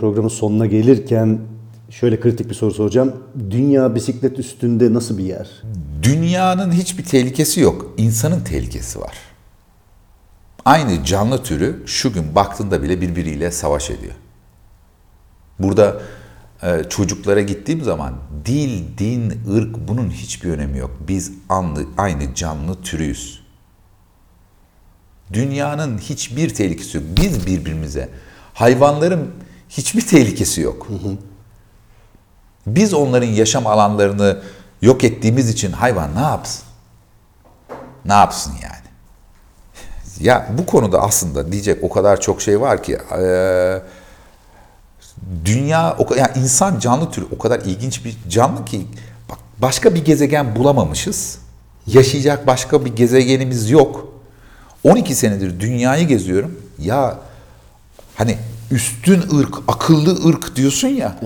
programın 0.00 0.28
sonuna 0.28 0.66
gelirken 0.66 1.38
şöyle 1.92 2.20
kritik 2.20 2.50
bir 2.50 2.54
soru 2.54 2.74
soracağım. 2.74 3.16
Dünya 3.50 3.94
bisiklet 3.94 4.38
üstünde 4.38 4.94
nasıl 4.94 5.18
bir 5.18 5.24
yer? 5.24 5.50
Dünyanın 6.02 6.72
hiçbir 6.72 7.04
tehlikesi 7.04 7.60
yok. 7.60 7.94
İnsanın 7.96 8.40
tehlikesi 8.40 9.00
var. 9.00 9.16
Aynı 10.64 11.04
canlı 11.04 11.42
türü 11.42 11.82
şu 11.86 12.12
gün 12.12 12.34
baktığında 12.34 12.82
bile 12.82 13.00
birbiriyle 13.00 13.50
savaş 13.50 13.90
ediyor. 13.90 14.14
Burada 15.58 16.00
e, 16.62 16.84
çocuklara 16.88 17.40
gittiğim 17.40 17.82
zaman 17.82 18.14
dil, 18.44 18.98
din, 18.98 19.32
ırk 19.54 19.88
bunun 19.88 20.10
hiçbir 20.10 20.50
önemi 20.50 20.78
yok. 20.78 20.90
Biz 21.08 21.32
anlı, 21.48 21.84
aynı 21.98 22.34
canlı 22.34 22.82
türüyüz. 22.82 23.42
Dünyanın 25.32 25.98
hiçbir 25.98 26.54
tehlikesi 26.54 26.96
yok. 26.96 27.06
Biz 27.16 27.46
birbirimize, 27.46 28.08
hayvanların 28.54 29.30
hiçbir 29.68 30.06
tehlikesi 30.06 30.60
yok. 30.60 30.88
Biz 32.66 32.94
onların 32.94 33.26
yaşam 33.26 33.66
alanlarını 33.66 34.38
yok 34.82 35.04
ettiğimiz 35.04 35.50
için 35.50 35.72
hayvan 35.72 36.14
ne 36.16 36.20
yapsın? 36.20 36.62
Ne 38.04 38.12
yapsın 38.12 38.52
yani? 38.62 38.72
Ya 40.20 40.48
bu 40.58 40.66
konuda 40.66 41.02
aslında 41.02 41.52
diyecek 41.52 41.84
o 41.84 41.90
kadar 41.90 42.20
çok 42.20 42.42
şey 42.42 42.60
var 42.60 42.82
ki 42.82 42.98
eee, 43.18 43.82
dünya 45.44 45.96
o 45.98 46.14
yani 46.14 46.30
insan 46.36 46.78
canlı 46.78 47.10
türü 47.10 47.26
o 47.36 47.38
kadar 47.38 47.60
ilginç 47.60 48.04
bir 48.04 48.16
canlı 48.28 48.64
ki 48.64 48.86
bak 49.30 49.38
başka 49.58 49.94
bir 49.94 50.04
gezegen 50.04 50.56
bulamamışız. 50.56 51.38
Yaşayacak 51.86 52.46
başka 52.46 52.84
bir 52.84 52.96
gezegenimiz 52.96 53.70
yok. 53.70 54.08
12 54.84 55.14
senedir 55.14 55.60
dünyayı 55.60 56.08
geziyorum. 56.08 56.60
Ya 56.78 57.18
hani 58.14 58.38
üstün 58.70 59.38
ırk, 59.38 59.54
akıllı 59.68 60.28
ırk 60.28 60.56
diyorsun 60.56 60.88
ya. 60.88 61.16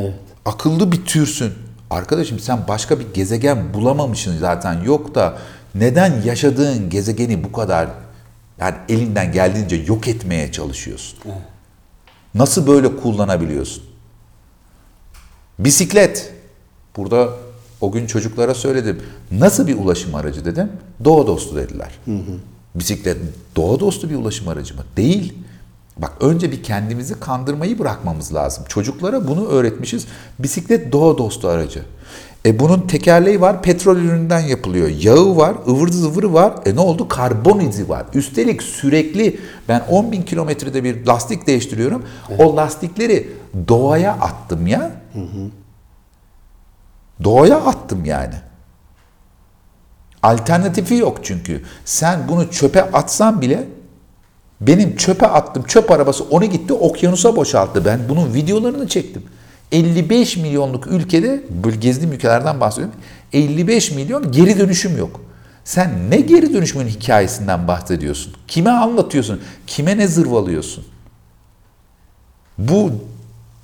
Akıllı 0.47 0.93
bir 0.93 1.05
türsün. 1.05 1.53
Arkadaşım 1.91 2.39
sen 2.39 2.69
başka 2.69 3.01
bir 3.01 3.07
gezegen 3.15 3.75
bulamamışsın 3.75 4.39
zaten 4.39 4.83
yok 4.83 5.15
da 5.15 5.39
neden 5.75 6.23
yaşadığın 6.23 6.91
gezegeni 6.91 7.45
bu 7.45 7.53
kadar 7.53 7.89
yani 8.61 8.75
elinden 8.89 9.33
geldiğince 9.33 9.77
yok 9.77 10.09
etmeye 10.09 10.53
çalışıyorsun? 10.53 11.19
Nasıl 12.35 12.67
böyle 12.67 12.97
kullanabiliyorsun? 12.97 13.83
Bisiklet. 15.59 16.33
Burada 16.97 17.29
o 17.81 17.93
gün 17.93 18.07
çocuklara 18.07 18.55
söyledim. 18.55 19.03
Nasıl 19.33 19.67
bir 19.67 19.79
ulaşım 19.79 20.15
aracı 20.15 20.45
dedim. 20.45 20.73
Doğa 21.05 21.27
dostu 21.27 21.57
dediler. 21.57 21.99
Bisiklet 22.75 23.17
doğa 23.57 23.81
dostu 23.81 24.11
bir 24.11 24.15
ulaşım 24.15 24.49
aracı 24.49 24.75
mı? 24.75 24.83
Değil. 24.97 25.35
Bak 25.97 26.13
önce 26.21 26.53
bir 26.53 26.63
kendimizi 26.63 27.21
kandırmayı 27.21 27.79
bırakmamız 27.79 28.35
lazım. 28.35 28.65
Çocuklara 28.69 29.29
bunu 29.29 29.47
öğretmişiz. 29.47 30.07
Bisiklet 30.39 30.93
doğa 30.93 31.19
dostu 31.19 31.49
aracı. 31.49 31.83
E 32.47 32.59
bunun 32.59 32.81
tekerleği 32.81 33.41
var, 33.41 33.63
petrol 33.63 33.97
ürününden 33.97 34.41
yapılıyor. 34.41 34.89
Yağı 34.89 35.37
var, 35.37 35.55
ıvır 35.69 35.89
zıvırı 35.89 36.35
var. 36.35 36.55
E 36.67 36.77
ne 36.77 36.81
oldu? 36.81 37.09
Karbon 37.09 37.61
izi 37.61 37.89
var. 37.89 38.07
Üstelik 38.15 38.63
sürekli 38.63 39.41
ben 39.69 39.83
10 39.91 40.13
bin 40.13 40.23
kilometrede 40.23 40.85
bir 40.85 41.07
lastik 41.07 41.47
değiştiriyorum. 41.47 42.05
O 42.39 42.57
lastikleri 42.57 43.29
doğaya 43.69 44.13
attım 44.13 44.67
ya. 44.67 44.91
Doğaya 47.25 47.57
attım 47.57 48.05
yani. 48.05 48.35
Alternatifi 50.23 50.95
yok 50.95 51.19
çünkü. 51.23 51.63
Sen 51.85 52.29
bunu 52.29 52.51
çöpe 52.51 52.83
atsan 52.83 53.41
bile 53.41 53.69
benim 54.61 54.97
çöpe 54.97 55.27
attım 55.27 55.63
çöp 55.63 55.91
arabası 55.91 56.25
onu 56.25 56.45
gitti 56.45 56.73
okyanusa 56.73 57.37
boşalttı. 57.37 57.85
Ben 57.85 58.01
bunun 58.09 58.35
videolarını 58.35 58.89
çektim. 58.89 59.23
55 59.73 60.37
milyonluk 60.37 60.87
ülkede, 60.87 61.45
gezdiğim 61.81 62.13
ülkelerden 62.13 62.61
bahsediyorum. 62.61 62.95
55 63.33 63.91
milyon 63.91 64.33
geri 64.33 64.59
dönüşüm 64.59 64.99
yok. 64.99 65.21
Sen 65.65 66.11
ne 66.11 66.21
geri 66.21 66.55
dönüşümün 66.55 66.87
hikayesinden 66.87 67.69
bahsediyorsun? 67.69 68.35
Kime 68.49 68.71
anlatıyorsun? 68.71 69.41
Kime 69.67 69.99
ne 69.99 70.07
zırvalıyorsun? 70.09 70.85
Bu 72.59 72.91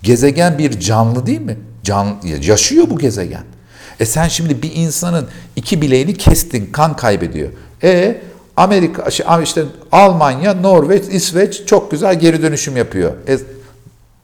gezegen 0.02 0.58
bir 0.58 0.80
canlı 0.80 1.26
değil 1.26 1.40
mi? 1.40 1.58
Can, 1.84 2.16
yaşıyor 2.42 2.90
bu 2.90 2.98
gezegen. 2.98 3.44
E 4.00 4.06
sen 4.06 4.28
şimdi 4.28 4.62
bir 4.62 4.72
insanın 4.74 5.28
iki 5.56 5.82
bileğini 5.82 6.14
kestin, 6.14 6.72
kan 6.72 6.96
kaybediyor. 6.96 7.50
E 7.82 8.20
Amerika, 8.56 9.10
şey, 9.10 9.26
işte 9.42 9.64
Almanya, 9.92 10.54
Norveç, 10.54 11.04
İsveç 11.10 11.66
çok 11.66 11.90
güzel 11.90 12.20
geri 12.20 12.42
dönüşüm 12.42 12.76
yapıyor. 12.76 13.12
E, 13.28 13.38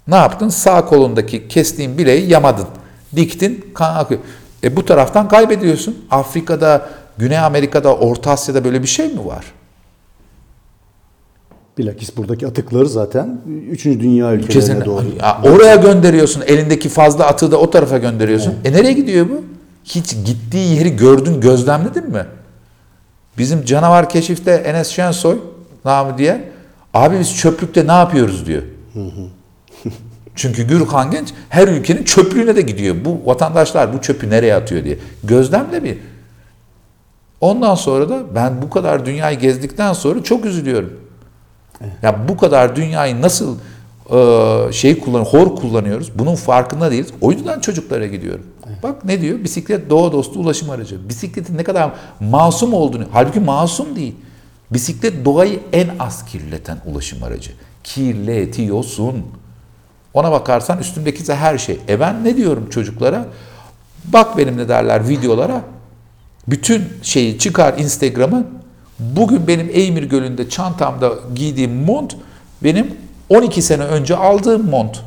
ne 0.09 0.17
yaptın? 0.17 0.49
Sağ 0.49 0.85
kolundaki 0.85 1.49
kestiğin 1.49 1.99
bileği 1.99 2.31
yamadın. 2.31 2.67
Diktin, 3.17 3.67
kan 3.75 3.95
akıyor. 3.95 4.21
E 4.65 4.77
bu 4.77 4.85
taraftan 4.85 5.29
kaybediyorsun. 5.29 6.07
Afrika'da, 6.11 6.89
Güney 7.19 7.39
Amerika'da, 7.39 7.97
Orta 7.97 8.31
Asya'da 8.31 8.65
böyle 8.65 8.83
bir 8.83 8.89
şey 8.89 9.09
mi 9.09 9.27
var? 9.27 9.45
Bilakis 11.79 12.17
buradaki 12.17 12.47
atıkları 12.47 12.89
zaten 12.89 13.41
3. 13.71 13.85
dünya 13.85 14.33
ülkelerine 14.33 14.85
doğru. 14.85 15.05
Ya 15.23 15.39
oraya 15.45 15.77
gönderiyorsun. 15.77 16.43
Elindeki 16.47 16.89
fazla 16.89 17.27
atığı 17.27 17.53
da 17.53 17.57
o 17.57 17.71
tarafa 17.71 17.99
gönderiyorsun. 17.99 18.55
E 18.65 18.73
nereye 18.73 18.93
gidiyor 18.93 19.29
bu? 19.29 19.45
Hiç 19.85 20.17
gittiği 20.25 20.77
yeri 20.77 20.97
gördün, 20.97 21.41
gözlemledin 21.41 22.11
mi? 22.11 22.27
Bizim 23.39 23.65
canavar 23.65 24.09
keşifte 24.09 24.53
Enes 24.53 24.89
Şensoy 24.89 25.39
namı 25.85 26.19
diye 26.19 26.49
abi 26.95 27.21
biz 27.21 27.37
çöplükte 27.37 27.87
ne 27.87 27.93
yapıyoruz 27.93 28.47
diyor. 28.47 28.63
Çünkü 30.35 30.63
Gürkan 30.63 31.11
Genç 31.11 31.29
her 31.49 31.69
ülkenin 31.69 32.05
çöplüğüne 32.05 32.57
de 32.57 32.63
gidiyor. 32.63 32.97
Bu 33.05 33.21
vatandaşlar 33.27 33.95
bu 33.95 34.01
çöpü 34.01 34.31
nereye 34.31 34.55
atıyor 34.55 34.85
diye. 34.85 34.99
Gözlemle 35.25 35.85
bir. 35.85 35.99
Ondan 37.41 37.75
sonra 37.75 38.09
da 38.09 38.35
ben 38.35 38.63
bu 38.63 38.71
kadar 38.71 39.07
dünyayı 39.07 39.39
gezdikten 39.39 39.93
sonra 39.93 40.23
çok 40.23 40.45
üzülüyorum. 40.45 41.01
Ya 42.03 42.29
bu 42.29 42.37
kadar 42.37 42.77
dünyayı 42.77 43.23
nasıl 43.23 43.57
e, 44.11 44.73
şey 44.73 44.99
kullan, 44.99 45.25
hor 45.25 45.57
kullanıyoruz. 45.57 46.19
Bunun 46.19 46.35
farkında 46.35 46.91
değiliz. 46.91 47.11
O 47.21 47.33
yüzden 47.33 47.61
çocuklara 47.61 48.07
gidiyorum. 48.07 48.47
Bak 48.83 49.05
ne 49.05 49.21
diyor? 49.21 49.45
Bisiklet 49.45 49.91
doğa 49.91 50.13
dostu 50.13 50.41
ulaşım 50.41 50.71
aracı. 50.71 51.09
Bisikletin 51.09 51.57
ne 51.57 51.65
kadar 51.65 51.91
masum 52.21 52.75
olduğunu. 52.75 53.05
Halbuki 53.13 53.41
masum 53.41 53.97
değil. 53.97 54.15
Bisiklet 54.71 55.25
doğayı 55.25 55.61
en 55.73 55.91
az 55.99 56.25
kirleten 56.25 56.79
ulaşım 56.87 57.23
aracı. 57.23 57.51
Kirletiyorsun. 57.85 59.25
Ona 60.15 60.33
bakarsan 60.33 60.79
üstündeki 60.79 61.23
ise 61.23 61.35
her 61.35 61.59
şey. 61.59 61.79
E 61.89 62.01
ben 62.01 62.25
ne 62.25 62.37
diyorum 62.37 62.71
çocuklara? 62.71 63.27
Bak 64.05 64.39
benim 64.39 64.57
ne 64.57 64.69
derler 64.69 65.09
videolara. 65.09 65.63
Bütün 66.49 66.85
şeyi 67.03 67.39
çıkar 67.39 67.79
Instagram'ı. 67.79 68.47
Bugün 68.99 69.47
benim 69.47 69.71
Eymir 69.73 70.03
Gölü'nde 70.03 70.49
çantamda 70.49 71.13
giydiğim 71.35 71.75
mont 71.75 72.17
benim 72.65 72.95
12 73.29 73.63
sene 73.63 73.83
önce 73.83 74.17
aldığım 74.17 74.71
mont. 74.71 75.01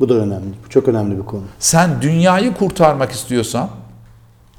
Bu 0.00 0.08
da 0.08 0.14
önemli. 0.14 0.54
Bu 0.64 0.68
çok 0.68 0.88
önemli 0.88 1.18
bir 1.18 1.24
konu. 1.24 1.42
Sen 1.58 2.02
dünyayı 2.02 2.54
kurtarmak 2.54 3.12
istiyorsan 3.12 3.70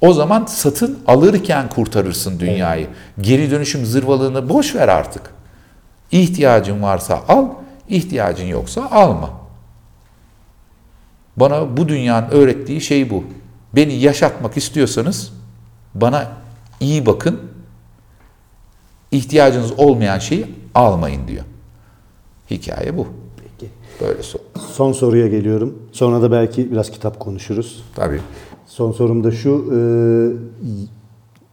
o 0.02 0.14
zaman 0.14 0.46
satın 0.46 1.00
alırken 1.08 1.70
kurtarırsın 1.70 2.40
dünyayı. 2.40 2.88
Geri 3.22 3.52
dönüşüm 3.52 3.86
zırvalığını 3.86 4.50
boş 4.50 4.76
ver 4.76 4.88
artık. 4.88 5.34
İhtiyacın 6.12 6.82
varsa 6.82 7.22
al, 7.28 7.46
ihtiyacın 7.90 8.46
yoksa 8.46 8.86
alma. 8.92 9.30
Bana 11.38 11.78
bu 11.78 11.88
dünyanın 11.88 12.30
öğrettiği 12.30 12.82
şey 12.82 13.10
bu. 13.10 13.24
Beni 13.76 13.94
yaşatmak 13.94 14.58
istiyorsanız 14.58 15.34
bana 15.96 16.32
iyi 16.80 17.06
bakın. 17.06 17.40
İhtiyacınız 19.12 19.72
olmayan 19.80 20.20
şeyi 20.20 20.56
almayın 20.76 21.28
diyor. 21.28 21.46
Hikaye 22.52 22.98
bu. 22.98 23.08
Böyle 24.02 24.24
sor. 24.24 24.40
Son 24.74 24.92
soruya 24.94 25.28
geliyorum. 25.28 25.78
Sonra 25.92 26.22
da 26.22 26.32
belki 26.32 26.72
biraz 26.72 26.92
kitap 26.92 27.20
konuşuruz. 27.20 27.84
Tabii. 27.96 28.22
Son 28.68 28.92
sorum 28.92 29.24
da 29.24 29.32
şu. 29.32 29.74
e, 29.74 29.80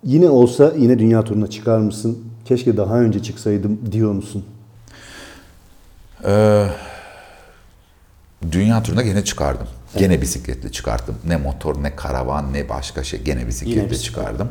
yine 0.04 0.28
olsa 0.28 0.72
yine 0.78 0.98
dünya 0.98 1.24
turuna 1.24 1.46
çıkar 1.46 1.78
mısın? 1.78 2.18
Keşke 2.44 2.76
daha 2.76 3.00
önce 3.00 3.22
çıksaydım 3.22 3.80
diyor 3.92 4.12
musun? 4.12 4.44
Ee, 6.24 6.66
dünya 8.52 8.82
turuna 8.82 9.02
gene 9.02 9.24
çıkardım. 9.24 9.66
Gene 9.98 10.22
bisikletle 10.22 10.72
çıkarttım. 10.72 11.14
Ne 11.26 11.36
motor, 11.36 11.82
ne 11.82 11.96
karavan, 11.96 12.52
ne 12.52 12.68
başka 12.68 13.04
şey. 13.04 13.22
Gene 13.22 13.46
bisikletle 13.46 13.90
bisiklet. 13.90 14.02
çıkardım. 14.04 14.48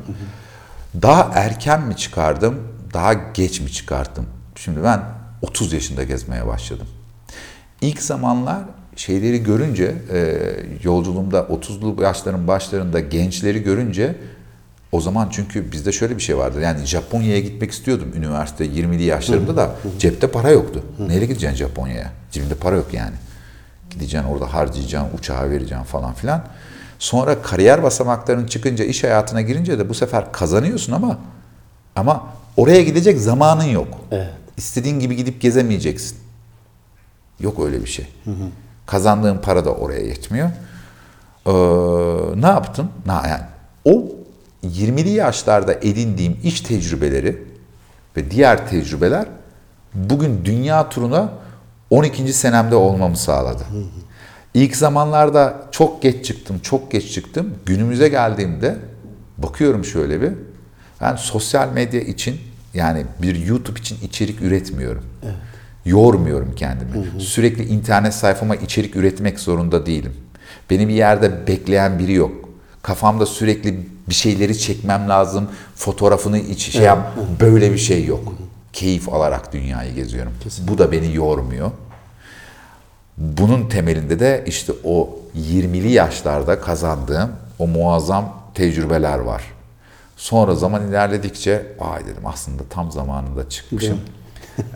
Daha 1.02 1.32
erken 1.34 1.88
mi 1.88 1.96
çıkardım, 1.98 2.56
daha 2.93 3.14
geç 3.14 3.62
mi 3.62 3.72
çıkarttım? 3.72 4.26
Şimdi 4.56 4.84
ben 4.84 5.04
30 5.41 5.74
yaşında 5.74 6.04
gezmeye 6.04 6.48
başladım. 6.48 6.88
İlk 7.86 8.01
zamanlar 8.01 8.59
şeyleri 8.95 9.43
görünce, 9.43 9.95
e, 10.13 10.38
yolculuğumda 10.83 11.39
30'lu 11.39 12.03
yaşların 12.03 12.47
başlarında 12.47 12.99
gençleri 12.99 13.63
görünce 13.63 14.15
o 14.91 15.01
zaman 15.01 15.27
çünkü 15.31 15.71
bizde 15.71 15.91
şöyle 15.91 16.17
bir 16.17 16.21
şey 16.21 16.38
vardı. 16.38 16.61
Yani 16.61 16.86
Japonya'ya 16.86 17.39
gitmek 17.39 17.71
istiyordum 17.71 18.11
üniversite 18.15 18.65
20'li 18.65 19.03
yaşlarımda 19.03 19.57
da 19.57 19.75
cepte 19.99 20.27
para 20.27 20.49
yoktu. 20.49 20.83
Neyle 21.07 21.25
gideceksin 21.25 21.57
Japonya'ya? 21.57 22.11
Cebinde 22.31 22.55
para 22.55 22.75
yok 22.75 22.93
yani. 22.93 23.15
Gideceksin 23.89 24.29
orada 24.29 24.53
harcayacaksın, 24.53 25.17
uçağa 25.17 25.49
vereceksin 25.49 25.83
falan 25.83 26.13
filan. 26.13 26.43
Sonra 26.99 27.41
kariyer 27.41 27.83
basamaklarının 27.83 28.47
çıkınca, 28.47 28.86
iş 28.86 29.03
hayatına 29.03 29.41
girince 29.41 29.79
de 29.79 29.89
bu 29.89 29.93
sefer 29.93 30.31
kazanıyorsun 30.31 30.93
ama 30.93 31.17
ama 31.95 32.27
oraya 32.57 32.81
gidecek 32.81 33.19
zamanın 33.19 33.63
yok. 33.63 33.88
Evet. 34.11 34.29
İstediğin 34.57 34.99
gibi 34.99 35.15
gidip 35.15 35.41
gezemeyeceksin. 35.41 36.24
Yok 37.39 37.59
öyle 37.65 37.81
bir 37.81 37.89
şey. 37.89 38.07
Kazandığın 38.86 39.38
para 39.38 39.65
da 39.65 39.73
oraya 39.73 40.01
yetmiyor. 40.05 40.49
Ee, 41.45 41.51
ne 42.41 42.47
yaptım? 42.47 42.89
Na, 43.05 43.27
yani, 43.27 43.43
o 43.86 44.05
20'li 44.63 45.09
yaşlarda 45.09 45.73
edindiğim 45.73 46.38
iş 46.43 46.61
tecrübeleri 46.61 47.43
ve 48.17 48.31
diğer 48.31 48.67
tecrübeler 48.69 49.25
bugün 49.93 50.45
dünya 50.45 50.89
turuna 50.89 51.29
12. 51.89 52.33
senemde 52.33 52.75
olmamı 52.75 53.17
sağladı. 53.17 53.63
İlk 54.53 54.75
zamanlarda 54.75 55.55
çok 55.71 56.01
geç 56.01 56.25
çıktım, 56.25 56.59
çok 56.59 56.91
geç 56.91 57.13
çıktım. 57.13 57.53
Günümüze 57.65 58.07
geldiğimde 58.09 58.77
bakıyorum 59.38 59.86
şöyle 59.86 60.21
bir. 60.21 60.31
Ben 61.01 61.15
sosyal 61.15 61.69
medya 61.69 62.01
için 62.01 62.39
yani 62.73 63.05
bir 63.21 63.45
YouTube 63.45 63.79
için 63.79 63.97
içerik 64.03 64.41
üretmiyorum. 64.41 65.03
Yormuyorum 65.86 66.55
kendimi. 66.55 67.21
Sürekli 67.21 67.63
internet 67.65 68.13
sayfama 68.13 68.55
içerik 68.55 68.95
üretmek 68.95 69.39
zorunda 69.39 69.86
değilim. 69.86 70.13
Beni 70.69 70.88
bir 70.88 70.93
yerde 70.93 71.47
bekleyen 71.47 71.99
biri 71.99 72.13
yok. 72.13 72.49
Kafamda 72.81 73.25
sürekli 73.25 73.88
bir 74.09 74.13
şeyleri 74.13 74.59
çekmem 74.59 75.09
lazım. 75.09 75.49
Fotoğrafını 75.75 76.39
iç 76.39 76.71
şey 76.71 76.81
yap. 76.81 77.13
Böyle 77.39 77.73
bir 77.73 77.77
şey 77.77 78.05
yok. 78.05 78.33
Keyif 78.73 79.09
alarak 79.09 79.53
dünyayı 79.53 79.95
geziyorum. 79.95 80.31
Bu 80.67 80.77
da 80.77 80.91
beni 80.91 81.15
yormuyor. 81.15 81.71
Bunun 83.17 83.69
temelinde 83.69 84.19
de 84.19 84.43
işte 84.47 84.73
o 84.83 85.19
20'li 85.38 85.91
yaşlarda 85.91 86.61
kazandığım 86.61 87.29
o 87.59 87.67
muazzam 87.67 88.33
tecrübeler 88.53 89.19
var. 89.19 89.43
Sonra 90.17 90.55
zaman 90.55 90.88
ilerledikçe 90.88 91.65
ay 91.79 92.05
dedim 92.05 92.25
aslında 92.25 92.63
tam 92.69 92.91
zamanında 92.91 93.49
çıkmışım. 93.49 93.99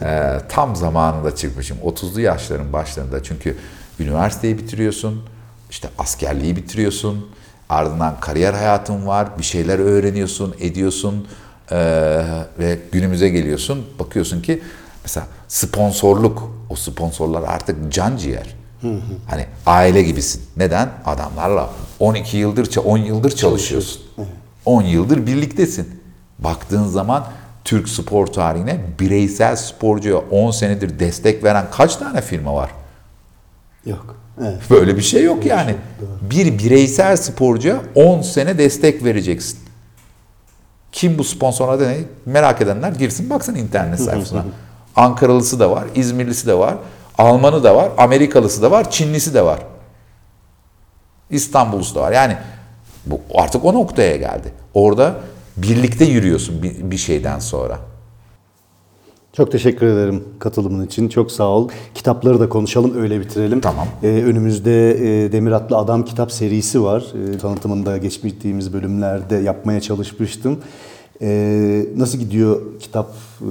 Ee, 0.02 0.40
tam 0.50 0.76
zamanında 0.76 1.36
çıkmışım. 1.36 1.78
30'lu 1.86 2.22
yaşların 2.22 2.74
başlarında 2.74 3.24
çünkü 3.24 3.58
üniversiteyi 4.00 4.58
bitiriyorsun, 4.58 5.24
işte 5.70 5.90
askerliği 5.98 6.56
bitiriyorsun, 6.56 7.30
ardından 7.70 8.20
kariyer 8.20 8.54
hayatın 8.54 9.08
var, 9.08 9.28
bir 9.38 9.44
şeyler 9.44 9.80
öğreniyorsun, 9.80 10.56
ediyorsun 10.60 11.28
ee, 11.72 11.78
ve 12.60 12.80
günümüze 12.92 13.30
geliyorsun. 13.30 13.86
Bakıyorsun 14.00 14.42
ki 14.42 14.62
mesela 15.04 15.28
sponsorluk, 15.48 16.52
o 16.70 16.76
sponsorlar 16.76 17.44
artık 17.44 17.94
can 17.94 18.18
ciğer. 18.18 18.56
Hani 19.28 19.46
aile 19.66 20.04
gibisin. 20.04 20.42
Neden? 20.58 20.90
Adamlarla 21.06 21.70
12 22.00 22.38
yıldır, 22.38 22.78
10 22.78 22.98
yıldır 22.98 23.32
çalışıyorsun. 23.32 24.02
10 24.66 24.82
yıldır 24.82 25.28
birliktesin. 25.28 26.02
Baktığın 26.40 26.88
zaman 26.88 27.28
Türk 27.64 27.89
spor 27.89 28.28
tarihine 28.28 28.80
bireysel 28.99 29.55
sporcuya 29.55 30.18
10 30.18 30.51
senedir 30.51 30.99
destek 30.99 31.43
veren 31.43 31.66
kaç 31.72 31.95
tane 31.95 32.22
firma 32.22 32.55
var? 32.55 32.70
Yok. 33.86 34.16
Evet. 34.41 34.62
Böyle 34.70 34.97
bir 34.97 35.01
şey 35.01 35.24
yok 35.24 35.45
yani. 35.45 35.76
Bir 36.22 36.60
bireysel 36.60 37.18
sporcuya 37.18 37.82
10 37.95 38.22
sene 38.22 38.57
destek 38.57 39.03
vereceksin. 39.03 39.60
Kim 40.91 41.18
bu 41.18 41.24
sponsorlar 41.24 41.88
ne? 41.88 41.97
Merak 42.26 42.62
edenler 42.62 42.91
girsin 42.91 43.30
baksın 43.30 43.55
internet 43.55 43.99
sayfasına. 43.99 44.45
Ankaralısı 44.95 45.60
da 45.60 45.72
var, 45.72 45.84
İzmirlisi 45.95 46.47
de 46.47 46.57
var, 46.57 46.76
Almanı 47.18 47.64
da 47.64 47.76
var, 47.76 47.91
Amerikalısı 47.97 48.62
da 48.62 48.72
var, 48.72 48.91
Çinlisi 48.91 49.34
de 49.34 49.45
var. 49.45 49.60
İstanbullusu 51.30 51.95
da 51.95 52.01
var. 52.01 52.12
Yani 52.12 52.38
bu 53.05 53.22
artık 53.36 53.66
o 53.66 53.74
noktaya 53.74 54.16
geldi. 54.16 54.53
Orada 54.74 55.16
birlikte 55.62 56.05
yürüyorsun 56.05 56.64
bir, 56.64 56.91
bir 56.91 56.97
şeyden 56.97 57.39
sonra. 57.39 57.80
Çok 59.34 59.51
teşekkür 59.51 59.86
ederim 59.86 60.24
katılımın 60.39 60.86
için. 60.86 61.10
Çok 61.10 61.32
sağ 61.32 61.47
ol. 61.47 61.70
Kitapları 61.95 62.39
da 62.39 62.49
konuşalım, 62.49 63.01
öyle 63.01 63.20
bitirelim. 63.20 63.62
Tamam. 63.62 63.88
Ee, 64.03 64.07
önümüzde 64.07 64.91
e, 64.91 65.32
Demir 65.32 65.51
Atlı 65.51 65.78
Adam 65.78 66.05
kitap 66.05 66.32
serisi 66.32 66.84
var. 66.84 67.14
Ee, 67.14 67.38
tanıtımını 67.38 67.86
da 67.86 67.97
geçtiğimiz 67.97 68.74
bölümlerde 68.74 69.36
yapmaya 69.36 69.82
çalışmıştım. 69.82 70.60
Ee, 71.22 71.86
nasıl 71.97 72.18
gidiyor 72.18 72.62
kitap? 72.80 73.14
Ee, 73.41 73.45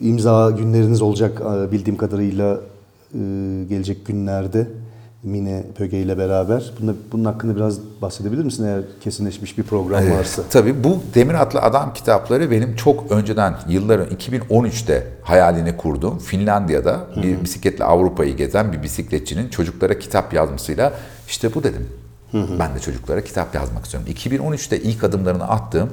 imza 0.00 0.50
günleriniz 0.50 1.02
olacak 1.02 1.42
e, 1.42 1.72
bildiğim 1.72 1.96
kadarıyla 1.96 2.60
e, 3.14 3.18
gelecek 3.68 4.06
günlerde. 4.06 4.66
Mine 5.22 5.64
Pöge 5.78 5.98
ile 5.98 6.18
beraber. 6.18 6.72
Bunun, 6.80 6.98
bunun 7.12 7.24
hakkında 7.24 7.56
biraz 7.56 7.78
bahsedebilir 8.02 8.44
misin 8.44 8.64
eğer 8.64 8.80
kesinleşmiş 9.00 9.58
bir 9.58 9.62
program 9.62 10.10
varsa? 10.10 10.42
Tabii 10.50 10.84
bu 10.84 11.02
Demir 11.14 11.34
Atlı 11.34 11.60
Adam 11.60 11.92
kitapları 11.92 12.50
benim 12.50 12.76
çok 12.76 13.12
önceden 13.12 13.54
yılların 13.68 14.06
2013'te 14.06 15.06
hayalini 15.22 15.76
kurduğum 15.76 16.18
Finlandiya'da 16.18 17.06
bir 17.22 17.42
bisikletle 17.42 17.84
Avrupa'yı 17.84 18.36
gezen 18.36 18.72
bir 18.72 18.82
bisikletçinin 18.82 19.48
çocuklara 19.48 19.98
kitap 19.98 20.34
yazmasıyla 20.34 20.92
işte 21.28 21.54
bu 21.54 21.62
dedim. 21.62 21.88
Ben 22.34 22.74
de 22.74 22.80
çocuklara 22.80 23.20
kitap 23.20 23.54
yazmak 23.54 23.84
istiyorum. 23.84 24.08
2013'te 24.12 24.80
ilk 24.80 25.04
adımlarını 25.04 25.48
attığım 25.48 25.90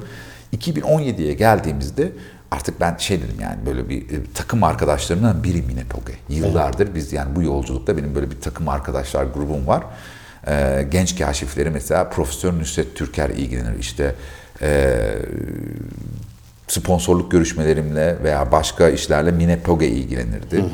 2017'ye 0.56 1.34
geldiğimizde 1.34 2.12
artık 2.50 2.80
ben 2.80 2.96
şey 2.96 3.22
dedim 3.22 3.36
yani 3.40 3.66
böyle 3.66 3.88
bir 3.88 4.02
e, 4.02 4.32
takım 4.34 4.64
arkadaşlarımdan 4.64 5.44
biri 5.44 5.62
Mine 5.62 5.84
Poge. 5.84 6.14
Yıllardır 6.28 6.94
biz 6.94 7.12
yani 7.12 7.36
bu 7.36 7.42
yolculukta 7.42 7.96
benim 7.96 8.14
böyle 8.14 8.30
bir 8.30 8.40
takım 8.40 8.68
arkadaşlar 8.68 9.24
grubum 9.24 9.66
var. 9.66 9.84
Ee, 10.48 10.86
genç 10.90 11.18
kaşifleri 11.18 11.70
mesela 11.70 12.10
Profesör 12.10 12.58
Nusret 12.58 12.96
Türker 12.96 13.30
ilgilenir. 13.30 13.78
İşte 13.78 14.14
e, 14.62 14.98
sponsorluk 16.68 17.30
görüşmelerimle 17.30 18.22
veya 18.22 18.52
başka 18.52 18.88
işlerle 18.88 19.30
Mine 19.30 19.60
Poge 19.60 19.88
ilgilenirdi. 19.88 20.64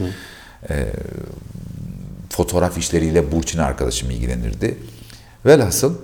Ee, 0.70 0.87
fotoğraf 2.31 2.79
işleriyle 2.79 3.33
Burçin 3.33 3.59
arkadaşım 3.59 4.11
ilgilenirdi. 4.11 4.79
Velhasıl 5.47 5.95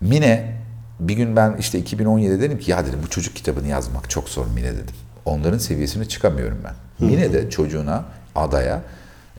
Mine 0.00 0.59
bir 1.00 1.14
gün 1.14 1.36
ben 1.36 1.56
işte 1.58 1.80
2017'de 1.80 2.40
dedim 2.40 2.58
ki 2.58 2.70
ya 2.70 2.86
dedim 2.86 2.98
bu 3.02 3.10
çocuk 3.10 3.36
kitabını 3.36 3.66
yazmak 3.66 4.10
çok 4.10 4.28
zor 4.28 4.46
Mine 4.46 4.72
dedim. 4.72 4.94
Onların 5.24 5.58
seviyesine 5.58 6.04
çıkamıyorum 6.04 6.58
ben. 6.64 7.06
Mine 7.06 7.32
de 7.32 7.50
çocuğuna, 7.50 8.04
adaya 8.34 8.80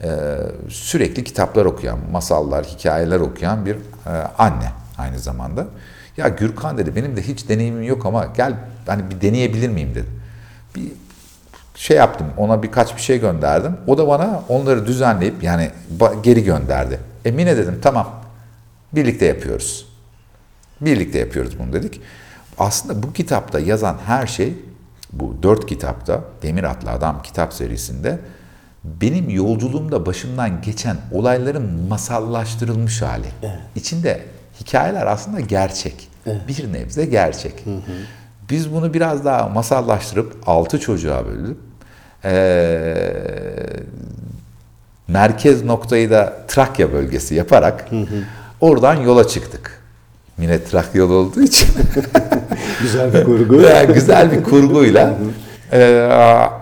e, 0.02 0.08
sürekli 0.68 1.24
kitaplar 1.24 1.64
okuyan, 1.64 1.98
masallar, 2.12 2.64
hikayeler 2.64 3.20
okuyan 3.20 3.66
bir 3.66 3.74
e, 4.06 4.10
anne 4.38 4.72
aynı 4.98 5.18
zamanda. 5.18 5.66
Ya 6.16 6.28
Gürkan 6.28 6.78
dedi 6.78 6.96
benim 6.96 7.16
de 7.16 7.22
hiç 7.22 7.48
deneyimim 7.48 7.82
yok 7.82 8.06
ama 8.06 8.26
gel 8.36 8.54
hani 8.86 9.10
bir 9.10 9.20
deneyebilir 9.20 9.68
miyim 9.68 9.94
dedi. 9.94 10.08
Bir 10.76 10.92
şey 11.74 11.96
yaptım. 11.96 12.26
Ona 12.36 12.62
birkaç 12.62 12.96
bir 12.96 13.00
şey 13.00 13.20
gönderdim. 13.20 13.76
O 13.86 13.98
da 13.98 14.08
bana 14.08 14.42
onları 14.48 14.86
düzenleyip 14.86 15.42
yani 15.42 15.70
geri 16.22 16.44
gönderdi. 16.44 17.00
Emine 17.24 17.56
dedim 17.56 17.78
tamam. 17.82 18.10
Birlikte 18.92 19.26
yapıyoruz. 19.26 19.91
Birlikte 20.84 21.18
yapıyoruz 21.18 21.58
bunu 21.58 21.72
dedik. 21.72 22.00
Aslında 22.58 23.02
bu 23.02 23.12
kitapta 23.12 23.60
yazan 23.60 23.98
her 24.06 24.26
şey 24.26 24.54
bu 25.12 25.36
dört 25.42 25.66
kitapta 25.66 26.20
Demir 26.42 26.64
Atlı 26.64 26.90
Adam 26.90 27.22
kitap 27.22 27.52
serisinde 27.52 28.18
benim 28.84 29.30
yolculuğumda 29.30 30.06
başımdan 30.06 30.62
geçen 30.62 30.96
olayların 31.12 31.88
masallaştırılmış 31.88 33.02
hali. 33.02 33.26
İçinde 33.76 34.20
hikayeler 34.60 35.06
aslında 35.06 35.40
gerçek. 35.40 36.08
Bir 36.48 36.72
nebze 36.72 37.04
gerçek. 37.06 37.64
Biz 38.50 38.72
bunu 38.74 38.94
biraz 38.94 39.24
daha 39.24 39.48
masallaştırıp 39.48 40.36
altı 40.46 40.80
çocuğa 40.80 41.26
böldük. 41.26 41.56
Ee, 42.24 42.96
merkez 45.08 45.64
noktayı 45.64 46.10
da 46.10 46.32
Trakya 46.48 46.92
bölgesi 46.92 47.34
yaparak 47.34 47.88
oradan 48.60 48.94
yola 48.94 49.28
çıktık. 49.28 49.81
Yine 50.42 50.64
Trakya 50.64 50.98
yolu 51.00 51.14
olduğu 51.14 51.42
için 51.42 51.68
Güzel 52.82 53.14
bir 53.14 53.24
kurgu. 53.24 53.62
güzel 53.94 54.32
bir 54.32 54.42
kurguyla 54.42 55.14
e, 55.72 56.00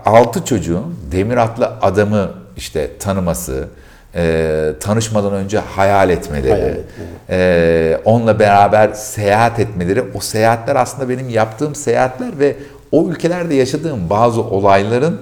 altı 0.07 0.45
çocuğun 0.45 0.95
demir 1.13 1.37
atlı 1.37 1.67
adamı 1.83 2.31
işte 2.57 2.91
tanıması, 2.99 3.69
e, 4.15 4.73
tanışmadan 4.81 5.33
önce 5.33 5.59
hayal 5.59 6.11
etmeleri, 6.11 6.53
Hayal 6.53 6.67
etmeleri. 6.69 6.85
e, 7.31 7.99
onunla 8.05 8.39
beraber 8.39 8.93
seyahat 8.93 9.61
etmeleri, 9.61 10.05
o 10.15 10.21
seyahatler 10.21 10.77
aslında 10.77 11.09
benim 11.09 11.29
yaptığım 11.29 11.75
seyahatler 11.75 12.39
ve 12.39 12.57
o 12.93 13.09
ülkelerde 13.09 13.55
yaşadığım 13.55 14.11
bazı 14.11 14.41
olayların 14.43 15.21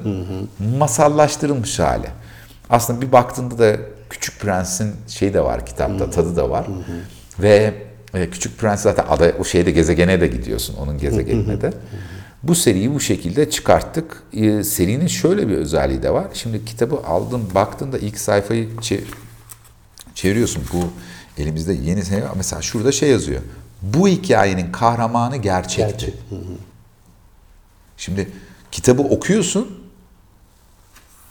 masallaştırılmış 0.78 1.78
hali. 1.78 2.06
Aslında 2.70 3.00
bir 3.00 3.12
baktığında 3.12 3.58
da 3.58 3.76
Küçük 4.10 4.40
Prens'in 4.40 4.92
şeyi 5.08 5.34
de 5.34 5.44
var 5.44 5.66
kitapta, 5.66 6.10
tadı 6.10 6.36
da 6.36 6.50
var. 6.50 6.66
Ve 7.38 7.74
e, 8.14 8.30
Küçük 8.30 8.58
Prens 8.58 8.82
zaten 8.82 9.04
ada, 9.08 9.32
o 9.38 9.44
şeyde 9.44 9.70
gezegene 9.70 10.20
de 10.20 10.26
gidiyorsun, 10.26 10.76
onun 10.76 10.98
gezegenine 10.98 11.60
de. 11.60 11.72
Bu 12.42 12.54
seriyi 12.54 12.94
bu 12.94 13.00
şekilde 13.00 13.50
çıkarttık. 13.50 14.22
E, 14.32 14.64
serinin 14.64 15.06
şöyle 15.06 15.48
bir 15.48 15.54
özelliği 15.56 16.02
de 16.02 16.10
var. 16.12 16.26
Şimdi 16.34 16.64
kitabı 16.64 16.96
aldın, 16.96 17.42
baktığında 17.54 17.98
ilk 17.98 18.18
sayfayı 18.18 18.68
çe- 18.76 19.04
çeviriyorsun. 20.14 20.62
Bu 20.72 20.84
elimizde 21.42 21.72
yeni 21.72 22.04
sayfa. 22.04 22.32
Mesela 22.36 22.62
şurada 22.62 22.92
şey 22.92 23.10
yazıyor. 23.10 23.42
Bu 23.82 24.08
hikayenin 24.08 24.72
kahramanı 24.72 25.36
gerçekti. 25.36 26.06
Gerçek. 26.06 26.14
Şimdi 27.96 28.28
kitabı 28.72 29.02
okuyorsun 29.02 29.78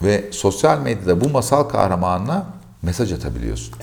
ve 0.01 0.25
sosyal 0.31 0.79
medyada 0.79 1.21
bu 1.21 1.29
masal 1.29 1.63
kahramanına 1.63 2.45
mesaj 2.81 3.11
atabiliyorsun. 3.13 3.73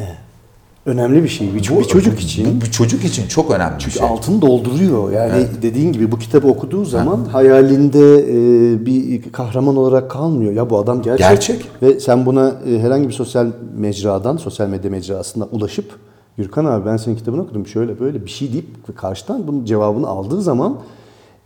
Önemli 0.87 1.23
bir 1.23 1.29
şey. 1.29 1.55
Bir, 1.55 1.71
Bu- 1.71 1.79
bir 1.81 1.85
çocuk 1.85 2.21
için. 2.21 2.57
Bu 2.61 2.65
bir 2.65 2.71
çocuk 2.71 3.05
için 3.05 3.29
çok 3.29 3.51
önemli 3.51 3.75
bir 3.75 3.79
Çünkü 3.79 3.99
şey. 3.99 4.07
altını 4.09 4.43
dolduruyor. 4.43 5.13
Yani 5.13 5.47
dediğin 5.63 5.93
gibi 5.93 6.13
bu 6.13 6.19
kitabı 6.19 6.47
okuduğu 6.47 6.85
zaman 6.85 7.25
hayalinde 7.25 8.19
e, 8.19 8.87
bir 8.87 9.33
kahraman 9.33 9.77
olarak 9.77 10.11
kalmıyor. 10.11 10.53
Ya 10.53 10.71
bu 10.71 10.79
adam 10.79 11.03
gerçek. 11.03 11.19
Gerçek. 11.29 11.67
Ve 11.83 12.01
sen 12.01 12.27
buna 12.27 12.55
e, 12.69 12.79
herhangi 12.79 13.09
bir 13.09 13.13
sosyal 13.13 13.47
mecradan, 13.77 14.37
sosyal 14.37 14.69
medya 14.69 14.91
mecrasından 14.91 15.49
ulaşıp 15.53 15.99
Gürkan 16.37 16.65
abi 16.65 16.87
ben 16.87 16.97
senin 16.97 17.17
kitabını 17.17 17.43
okudum 17.43 17.67
şöyle 17.67 18.01
böyle 18.01 18.25
bir 18.25 18.31
şey 18.31 18.53
deyip 18.53 18.97
karşıdan 18.97 19.47
bunun 19.47 19.65
cevabını 19.65 20.07
aldığı 20.09 20.43
zaman 20.43 20.79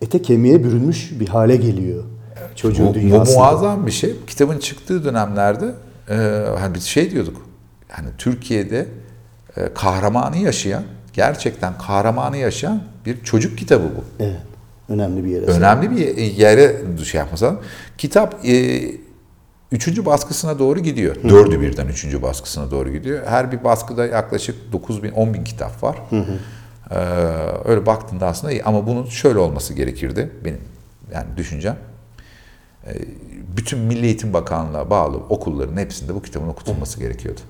ete 0.02 0.22
kemiğe 0.22 0.64
bürünmüş 0.64 1.20
bir 1.20 1.28
hale 1.28 1.56
geliyor. 1.56 2.04
Çocuğun 2.56 2.86
Bu, 2.86 2.90
bu 2.90 2.94
dünyasında. 2.94 3.38
muazzam 3.38 3.86
bir 3.86 3.90
şey. 3.90 4.14
Kitabın 4.26 4.58
çıktığı 4.58 5.04
dönemlerde 5.04 5.74
e, 6.10 6.14
hani 6.58 6.74
biz 6.74 6.82
şey 6.84 7.10
diyorduk. 7.10 7.36
Yani 7.98 8.08
Türkiye'de 8.18 8.86
kahramanı 9.74 10.36
yaşayan, 10.36 10.82
gerçekten 11.12 11.78
kahramanı 11.78 12.36
yaşayan 12.36 12.82
bir 13.06 13.24
çocuk 13.24 13.58
kitabı 13.58 13.84
bu. 13.84 14.24
Evet. 14.24 14.40
Önemli 14.88 15.24
bir 15.24 15.30
yere. 15.30 15.44
Önemli 15.44 15.90
bir 15.90 16.16
yere 16.16 16.76
şey 17.04 17.18
yapmasan. 17.18 17.58
Kitap 17.98 18.46
e, 18.46 18.82
üçüncü 19.72 20.06
baskısına 20.06 20.58
doğru 20.58 20.80
gidiyor. 20.80 21.16
Dördü 21.28 21.60
birden 21.60 21.86
üçüncü 21.86 22.22
baskısına 22.22 22.70
doğru 22.70 22.90
gidiyor. 22.92 23.26
Her 23.26 23.52
bir 23.52 23.64
baskıda 23.64 24.06
yaklaşık 24.06 24.72
9 24.72 25.02
bin, 25.02 25.10
10 25.10 25.34
bin 25.34 25.44
kitap 25.44 25.82
var. 25.82 25.98
Ee, 26.90 26.94
öyle 27.64 27.86
baktığında 27.86 28.26
aslında 28.26 28.52
iyi. 28.52 28.64
Ama 28.64 28.86
bunun 28.86 29.06
şöyle 29.06 29.38
olması 29.38 29.74
gerekirdi. 29.74 30.30
Benim 30.44 30.60
yani 31.12 31.26
düşüncem. 31.36 31.76
Ee, 32.86 32.90
bütün 33.56 33.78
Milli 33.78 34.06
Eğitim 34.06 34.32
Bakanlığı'na 34.32 34.90
bağlı 34.90 35.16
okulların 35.16 35.76
hepsinde 35.76 36.14
bu 36.14 36.22
kitabın 36.22 36.48
okutulması 36.48 37.00
gerekiyordu. 37.00 37.40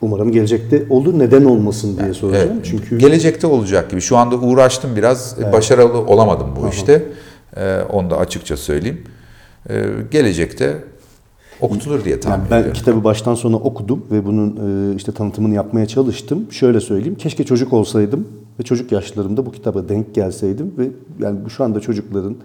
Umarım 0.00 0.32
gelecekte 0.32 0.86
olur. 0.90 1.18
Neden 1.18 1.44
olmasın 1.44 1.98
diye 1.98 2.14
soracağım. 2.14 2.50
Evet, 2.54 2.66
Çünkü 2.70 2.98
gelecekte 2.98 3.46
olacak 3.46 3.90
gibi. 3.90 4.00
Şu 4.00 4.16
anda 4.16 4.36
uğraştım 4.36 4.96
biraz. 4.96 5.36
Başarılı 5.52 5.98
olamadım 5.98 6.46
bu 6.62 6.68
işte. 6.68 7.02
Ee, 7.56 7.80
onu 7.92 8.10
da 8.10 8.16
açıkça 8.18 8.56
söyleyeyim. 8.56 9.04
Ee, 9.70 9.84
gelecekte 10.10 10.84
okutulur 11.60 12.04
diye 12.04 12.20
tahmin 12.20 12.38
Yani 12.38 12.50
ben 12.50 12.58
ediyorum. 12.58 12.78
kitabı 12.78 13.04
baştan 13.04 13.34
sona 13.34 13.56
okudum 13.56 14.06
ve 14.10 14.26
bunun 14.26 14.50
e, 14.92 14.96
işte 14.96 15.12
tanıtımını 15.12 15.54
yapmaya 15.54 15.86
çalıştım. 15.86 16.46
Şöyle 16.50 16.80
söyleyeyim, 16.80 17.14
keşke 17.14 17.44
çocuk 17.44 17.72
olsaydım 17.72 18.28
ve 18.58 18.62
çocuk 18.62 18.92
yaşlarımda 18.92 19.46
bu 19.46 19.52
kitaba 19.52 19.88
denk 19.88 20.14
gelseydim 20.14 20.74
ve 20.78 20.90
yani 21.18 21.38
şu 21.50 21.64
anda 21.64 21.80
çocukların 21.80 22.36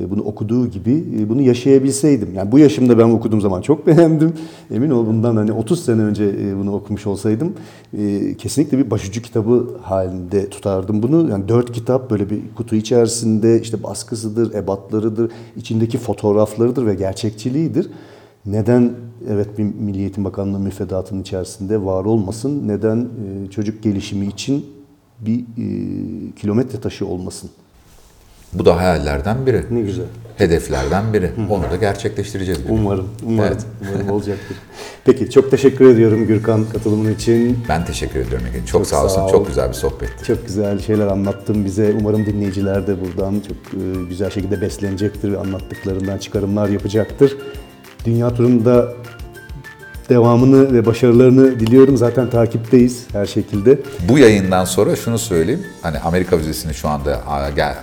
e, 0.00 0.10
bunu 0.10 0.22
okuduğu 0.22 0.66
gibi 0.66 1.04
e, 1.18 1.28
bunu 1.28 1.42
yaşayabilseydim. 1.42 2.34
Yani 2.34 2.52
bu 2.52 2.58
yaşımda 2.58 2.98
ben 2.98 3.04
okuduğum 3.04 3.40
zaman 3.40 3.62
çok 3.62 3.86
beğendim. 3.86 4.32
Emin 4.70 4.90
ol 4.90 5.06
bundan 5.06 5.36
hani 5.36 5.52
30 5.52 5.84
sene 5.84 6.02
önce 6.02 6.24
e, 6.24 6.56
bunu 6.58 6.74
okumuş 6.74 7.06
olsaydım 7.06 7.52
kesinlikle 8.38 8.78
bir 8.78 8.90
başucu 8.90 9.22
kitabı 9.22 9.78
halinde 9.82 10.50
tutardım 10.50 11.02
bunu. 11.02 11.30
Yani 11.30 11.48
dört 11.48 11.72
kitap 11.72 12.10
böyle 12.10 12.30
bir 12.30 12.40
kutu 12.56 12.76
içerisinde 12.76 13.60
işte 13.60 13.82
baskısıdır, 13.82 14.54
ebatlarıdır, 14.54 15.32
içindeki 15.56 15.98
fotoğraflarıdır 15.98 16.86
ve 16.86 16.94
gerçekçiliğidir. 16.94 17.90
Neden 18.46 18.92
evet 19.28 19.58
bir 19.58 19.62
Milli 19.62 19.98
Eğitim 19.98 20.24
Bakanlığı 20.24 20.58
müfredatının 20.58 21.20
içerisinde 21.20 21.84
var 21.84 22.04
olmasın? 22.04 22.68
Neden 22.68 23.08
çocuk 23.50 23.82
gelişimi 23.82 24.26
için 24.26 24.64
bir 25.20 25.38
e, 25.40 25.66
kilometre 26.36 26.80
taşı 26.80 27.06
olmasın? 27.06 27.50
Bu 28.52 28.64
da 28.64 28.76
hayallerden 28.76 29.46
biri. 29.46 29.62
Ne 29.70 29.80
güzel. 29.80 30.04
Hedeflerden 30.36 31.12
biri. 31.12 31.30
Onu 31.50 31.62
da 31.70 31.76
gerçekleştireceğiz. 31.76 32.64
bir. 32.64 32.70
Umarım, 32.70 33.08
umarım, 33.26 33.52
Evet. 33.52 33.66
umarım 33.92 34.10
olacaktır. 34.10 34.56
Peki 35.04 35.30
çok 35.30 35.50
teşekkür 35.50 35.88
ediyorum 35.88 36.26
Gürkan 36.26 36.64
katılımın 36.72 37.14
için. 37.14 37.58
Ben 37.68 37.84
teşekkür 37.84 38.20
ediyorum 38.20 38.46
Ege. 38.54 38.66
Çok, 38.66 38.86
sağ 38.86 38.96
sağ 38.96 39.04
olsun. 39.04 39.20
ol. 39.20 39.28
Çok 39.30 39.46
güzel 39.46 39.68
bir 39.68 39.74
sohbetti. 39.74 40.24
Çok 40.24 40.46
güzel 40.46 40.78
şeyler 40.80 41.06
anlattın 41.06 41.64
bize. 41.64 41.94
Umarım 42.00 42.26
dinleyiciler 42.26 42.86
de 42.86 42.96
buradan 43.04 43.42
çok 43.48 43.56
e, 43.80 44.08
güzel 44.08 44.30
şekilde 44.30 44.60
beslenecektir 44.60 45.32
ve 45.32 45.38
anlattıklarından 45.38 46.18
çıkarımlar 46.18 46.68
yapacaktır. 46.68 47.36
Dünya 48.04 48.34
turunda 48.34 48.88
devamını 50.08 50.74
ve 50.74 50.86
başarılarını 50.86 51.60
diliyorum. 51.60 51.96
Zaten 51.96 52.30
takipteyiz 52.30 53.06
her 53.12 53.26
şekilde. 53.26 53.78
Bu 54.08 54.18
yayından 54.18 54.64
sonra 54.64 54.96
şunu 54.96 55.18
söyleyeyim. 55.18 55.66
Hani 55.82 55.98
Amerika 55.98 56.38
vizesini 56.38 56.74
şu 56.74 56.88
anda 56.88 57.20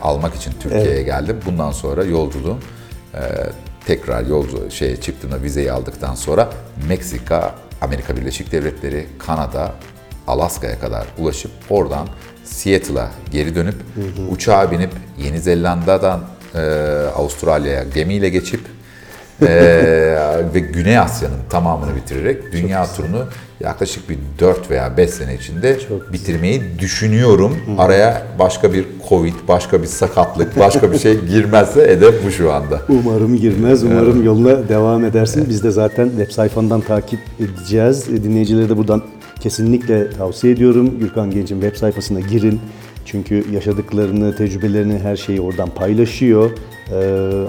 almak 0.01 0.35
için 0.35 0.51
Türkiye'ye 0.59 1.03
geldim. 1.03 1.37
Bundan 1.45 1.71
sonra 1.71 2.03
yolculuğum 2.03 2.57
e, 3.13 3.21
tekrar 3.85 4.25
yolcu 4.25 4.71
şeye 4.71 4.95
çıktığımda 4.95 5.41
vizeyi 5.43 5.71
aldıktan 5.71 6.15
sonra 6.15 6.49
Meksika, 6.87 7.55
Amerika 7.81 8.17
Birleşik 8.17 8.51
Devletleri, 8.51 9.05
Kanada, 9.19 9.71
Alaska'ya 10.27 10.79
kadar 10.79 11.07
ulaşıp 11.17 11.51
oradan 11.69 12.07
Seattle'a 12.43 13.11
geri 13.31 13.55
dönüp 13.55 13.75
uçağa 14.31 14.71
binip 14.71 14.91
Yeni 15.23 15.39
Zelanda'dan 15.39 16.21
e, 16.55 16.59
Avustralya'ya 17.15 17.83
gemiyle 17.83 18.29
geçip 18.29 18.61
ee, 19.41 20.45
ve 20.53 20.59
Güney 20.59 20.99
Asya'nın 20.99 21.37
tamamını 21.49 21.95
bitirerek 21.95 22.53
dünya 22.53 22.85
turunu 22.93 23.25
yaklaşık 23.59 24.09
bir 24.09 24.17
4 24.39 24.71
veya 24.71 24.97
5 24.97 25.09
sene 25.09 25.35
içinde 25.35 25.77
bitirmeyi 26.13 26.61
düşünüyorum. 26.79 27.57
Araya 27.77 28.23
başka 28.39 28.73
bir 28.73 28.85
Covid, 29.09 29.33
başka 29.47 29.81
bir 29.81 29.87
sakatlık, 29.87 30.59
başka 30.59 30.91
bir 30.91 30.99
şey 30.99 31.19
girmezse 31.19 31.87
hedef 31.87 32.25
bu 32.25 32.31
şu 32.31 32.51
anda. 32.53 32.81
Umarım 32.89 33.37
girmez. 33.37 33.83
Umarım 33.83 34.25
yoluna 34.25 34.69
devam 34.69 35.05
edersin. 35.05 35.45
Biz 35.49 35.63
de 35.63 35.71
zaten 35.71 36.09
web 36.09 36.31
sayfandan 36.31 36.81
takip 36.81 37.19
edeceğiz. 37.39 38.23
Dinleyicilere 38.23 38.69
de 38.69 38.77
buradan 38.77 39.03
kesinlikle 39.39 40.09
tavsiye 40.09 40.53
ediyorum. 40.53 40.99
Gürkan 40.99 41.31
Genç'in 41.31 41.61
web 41.61 41.75
sayfasına 41.75 42.19
girin. 42.19 42.61
Çünkü 43.05 43.45
yaşadıklarını, 43.51 44.35
tecrübelerini, 44.35 44.99
her 44.99 45.15
şeyi 45.15 45.41
oradan 45.41 45.69
paylaşıyor. 45.69 46.51
Ee, 46.91 46.95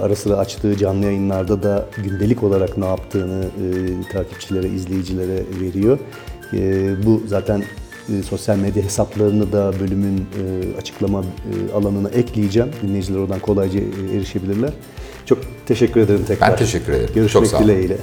ara 0.03 0.17
sıra 0.17 0.37
açtığı 0.37 0.77
canlı 0.77 1.05
yayınlarda 1.05 1.63
da 1.63 1.87
gündelik 2.05 2.43
olarak 2.43 2.79
ne 2.79 2.87
yaptığını 2.87 3.45
e, 3.45 4.13
takipçilere, 4.13 4.69
izleyicilere 4.69 5.43
veriyor. 5.61 5.99
E, 6.53 6.91
bu 7.07 7.23
zaten 7.27 7.63
e, 8.09 8.23
sosyal 8.23 8.57
medya 8.57 8.83
hesaplarını 8.83 9.53
da 9.53 9.73
bölümün 9.81 10.17
e, 10.19 10.77
açıklama 10.79 11.21
e, 11.21 11.73
alanına 11.75 12.09
ekleyeceğim. 12.09 12.69
Dinleyiciler 12.83 13.19
oradan 13.19 13.41
kolayca 13.41 13.81
e, 13.81 14.17
erişebilirler. 14.17 14.71
Çok 15.27 15.39
teşekkür 15.67 16.01
ederim 16.01 16.25
tekrar. 16.27 16.51
Ben 16.51 16.57
teşekkür 16.57 16.93
ederim. 16.93 17.11
Görüşmek 17.15 17.43
Çok 17.45 17.47
sağ 17.47 17.59
olun. 17.59 17.69
dileğiyle. 17.69 17.97